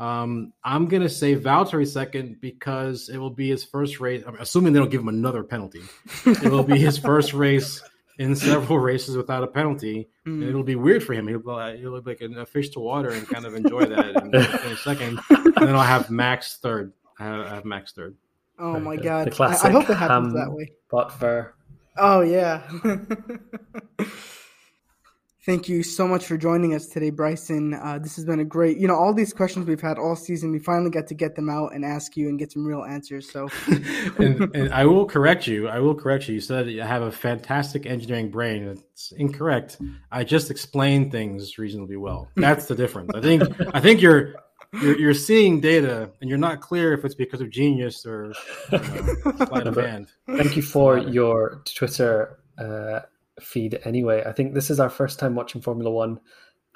Um, 0.00 0.52
I'm 0.64 0.86
gonna 0.88 1.08
say 1.08 1.36
Valtteri 1.36 1.86
second 1.86 2.40
because 2.40 3.08
it 3.08 3.18
will 3.18 3.30
be 3.30 3.48
his 3.48 3.62
first 3.62 4.00
race. 4.00 4.24
I'm 4.26 4.34
assuming 4.40 4.72
they 4.72 4.80
don't 4.80 4.90
give 4.90 5.02
him 5.02 5.08
another 5.08 5.44
penalty. 5.44 5.82
it 6.26 6.50
will 6.50 6.64
be 6.64 6.78
his 6.78 6.98
first 6.98 7.32
race 7.32 7.80
in 8.18 8.36
several 8.36 8.78
races 8.78 9.16
without 9.16 9.42
a 9.42 9.46
penalty. 9.46 10.08
Mm. 10.26 10.40
And 10.40 10.42
it'll 10.44 10.62
be 10.62 10.76
weird 10.76 11.02
for 11.02 11.14
him. 11.14 11.26
He'll, 11.28 11.40
he'll 11.76 11.90
look 11.90 12.06
like 12.06 12.20
a 12.20 12.46
fish 12.46 12.70
to 12.70 12.80
water 12.80 13.10
and 13.10 13.28
kind 13.28 13.44
of 13.44 13.54
enjoy 13.54 13.86
that 13.86 14.22
in, 14.22 14.34
in 14.34 14.34
a 14.34 14.76
second. 14.84 15.20
And 15.30 15.54
then 15.56 15.74
I'll 15.74 15.82
have 15.82 16.10
Max 16.10 16.58
third. 16.58 16.92
I 17.18 17.24
have, 17.24 17.46
I 17.46 17.54
have 17.54 17.64
Max 17.64 17.92
third. 17.92 18.16
Oh 18.58 18.78
my 18.78 18.96
god! 18.96 19.34
I, 19.40 19.46
I, 19.46 19.70
hope 19.70 19.90
it 19.90 19.94
happens 19.94 20.32
that 20.34 20.50
way. 20.50 20.70
But 20.88 21.10
for 21.10 21.54
oh 21.98 22.20
yeah. 22.20 22.62
Thank 25.44 25.68
you 25.68 25.82
so 25.82 26.08
much 26.08 26.24
for 26.24 26.38
joining 26.38 26.72
us 26.72 26.86
today, 26.86 27.10
Bryson. 27.10 27.74
Uh, 27.74 27.98
this 27.98 28.16
has 28.16 28.24
been 28.24 28.40
a 28.40 28.46
great, 28.46 28.78
you 28.78 28.88
know, 28.88 28.94
all 28.94 29.12
these 29.12 29.34
questions 29.34 29.66
we've 29.66 29.78
had 29.78 29.98
all 29.98 30.16
season. 30.16 30.50
We 30.50 30.58
finally 30.58 30.88
got 30.88 31.06
to 31.08 31.14
get 31.14 31.36
them 31.36 31.50
out 31.50 31.74
and 31.74 31.84
ask 31.84 32.16
you 32.16 32.30
and 32.30 32.38
get 32.38 32.50
some 32.50 32.64
real 32.64 32.82
answers. 32.82 33.30
So, 33.30 33.50
and, 34.18 34.40
and, 34.56 34.72
I 34.72 34.86
will 34.86 35.04
correct 35.04 35.46
you. 35.46 35.68
I 35.68 35.80
will 35.80 35.94
correct 35.94 36.28
you. 36.28 36.36
You 36.36 36.40
said 36.40 36.68
you 36.68 36.80
have 36.80 37.02
a 37.02 37.12
fantastic 37.12 37.84
engineering 37.84 38.30
brain. 38.30 38.64
It's 38.68 39.12
incorrect. 39.12 39.76
I 40.10 40.24
just 40.24 40.50
explain 40.50 41.10
things 41.10 41.58
reasonably 41.58 41.98
well. 41.98 42.30
That's 42.36 42.64
the 42.64 42.74
difference. 42.74 43.10
I 43.14 43.20
think. 43.20 43.42
I 43.74 43.80
think 43.80 44.00
you're 44.00 44.36
you're, 44.72 44.98
you're 44.98 45.14
seeing 45.14 45.60
data 45.60 46.10
and 46.22 46.30
you're 46.30 46.38
not 46.38 46.62
clear 46.62 46.94
if 46.94 47.04
it's 47.04 47.14
because 47.14 47.42
of 47.42 47.50
genius 47.50 48.06
or 48.06 48.32
you 48.72 48.78
know, 48.78 49.32
sleight 49.46 49.66
of 49.66 49.76
hand. 49.76 50.08
Thank 50.26 50.56
you 50.56 50.62
for 50.62 50.96
your 50.96 51.60
Twitter. 51.66 52.38
Uh, 52.56 53.00
feed 53.40 53.78
anyway. 53.84 54.22
I 54.24 54.32
think 54.32 54.54
this 54.54 54.70
is 54.70 54.80
our 54.80 54.90
first 54.90 55.18
time 55.18 55.34
watching 55.34 55.60
Formula 55.60 55.90
One 55.90 56.20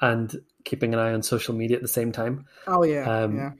and 0.01 0.33
keeping 0.63 0.93
an 0.93 0.99
eye 0.99 1.13
on 1.13 1.23
social 1.23 1.53
media 1.53 1.77
at 1.77 1.81
the 1.81 1.87
same 1.87 2.11
time. 2.11 2.45
Oh 2.67 2.83
yeah, 2.83 3.09
um, 3.09 3.37
yeah. 3.37 3.51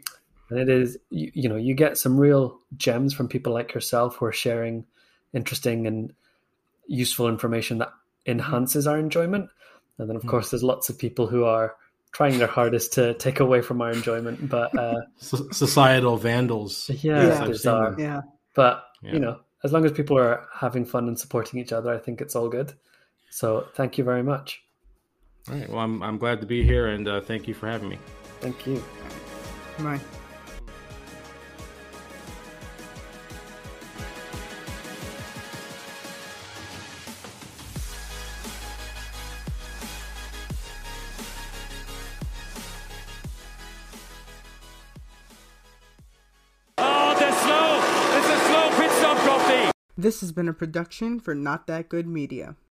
And 0.50 0.60
it 0.60 0.70
is 0.70 0.97
you, 1.10 1.32
you 1.34 1.50
know 1.50 1.56
you 1.56 1.74
get 1.74 1.97
some 1.97 2.20
real 2.20 2.60
gems 2.78 3.14
from 3.14 3.28
people 3.28 3.54
like 3.54 3.74
yourself 3.74 4.18
who 4.18 4.26
are 4.26 4.34
sharing 4.34 4.86
interesting 5.34 5.86
and 5.88 6.14
useful 6.88 7.28
information 7.28 7.78
that 7.80 7.93
enhances 8.26 8.88
our 8.88 8.97
enjoyment. 8.97 9.50
And 9.97 10.10
then 10.10 10.16
of 10.16 10.24
mm. 10.24 10.30
course 10.30 10.52
there's 10.52 10.64
lots 10.64 10.89
of 10.89 10.97
people 10.97 11.28
who 11.28 11.43
are 11.43 11.76
trying 12.12 12.39
their 12.39 12.47
hardest 12.47 12.93
to 12.93 13.14
take 13.16 13.39
away 13.39 13.62
from 13.62 13.82
our 13.82 13.91
enjoyment, 13.91 14.50
but 14.50 14.76
uh, 14.78 15.02
societal 15.18 16.18
vandals. 16.18 16.89
Yeah, 17.04 17.45
yeah. 17.64 17.93
yeah. 17.97 18.22
But 18.56 18.84
yeah. 19.04 19.14
you 19.14 19.20
know, 19.20 19.39
as 19.64 19.72
long 19.72 19.86
as 19.86 19.91
people 19.91 20.18
are 20.18 20.47
having 20.54 20.86
fun 20.86 21.08
and 21.08 21.20
supporting 21.20 21.60
each 21.60 21.72
other, 21.72 21.93
I 21.93 22.00
think 22.00 22.22
it's 22.22 22.36
all 22.36 22.50
good. 22.50 22.74
So 23.30 23.67
thank 23.75 23.97
you 23.97 24.03
very 24.03 24.23
much. 24.23 24.63
All 25.49 25.55
right. 25.55 25.69
Well, 25.69 25.80
I'm, 25.80 26.03
I'm 26.03 26.17
glad 26.17 26.41
to 26.41 26.47
be 26.47 26.63
here 26.63 26.88
and 26.88 27.07
uh, 27.07 27.21
thank 27.21 27.47
you 27.47 27.53
for 27.53 27.67
having 27.67 27.89
me. 27.89 27.97
Thank 28.41 28.67
you. 28.67 28.84
Bye. 29.80 29.99
This 49.99 50.21
has 50.21 50.32
been 50.32 50.47
a 50.47 50.53
production 50.53 51.19
for 51.19 51.36
Not 51.36 51.67
That 51.67 51.89
Good 51.89 52.07
Media. 52.07 52.55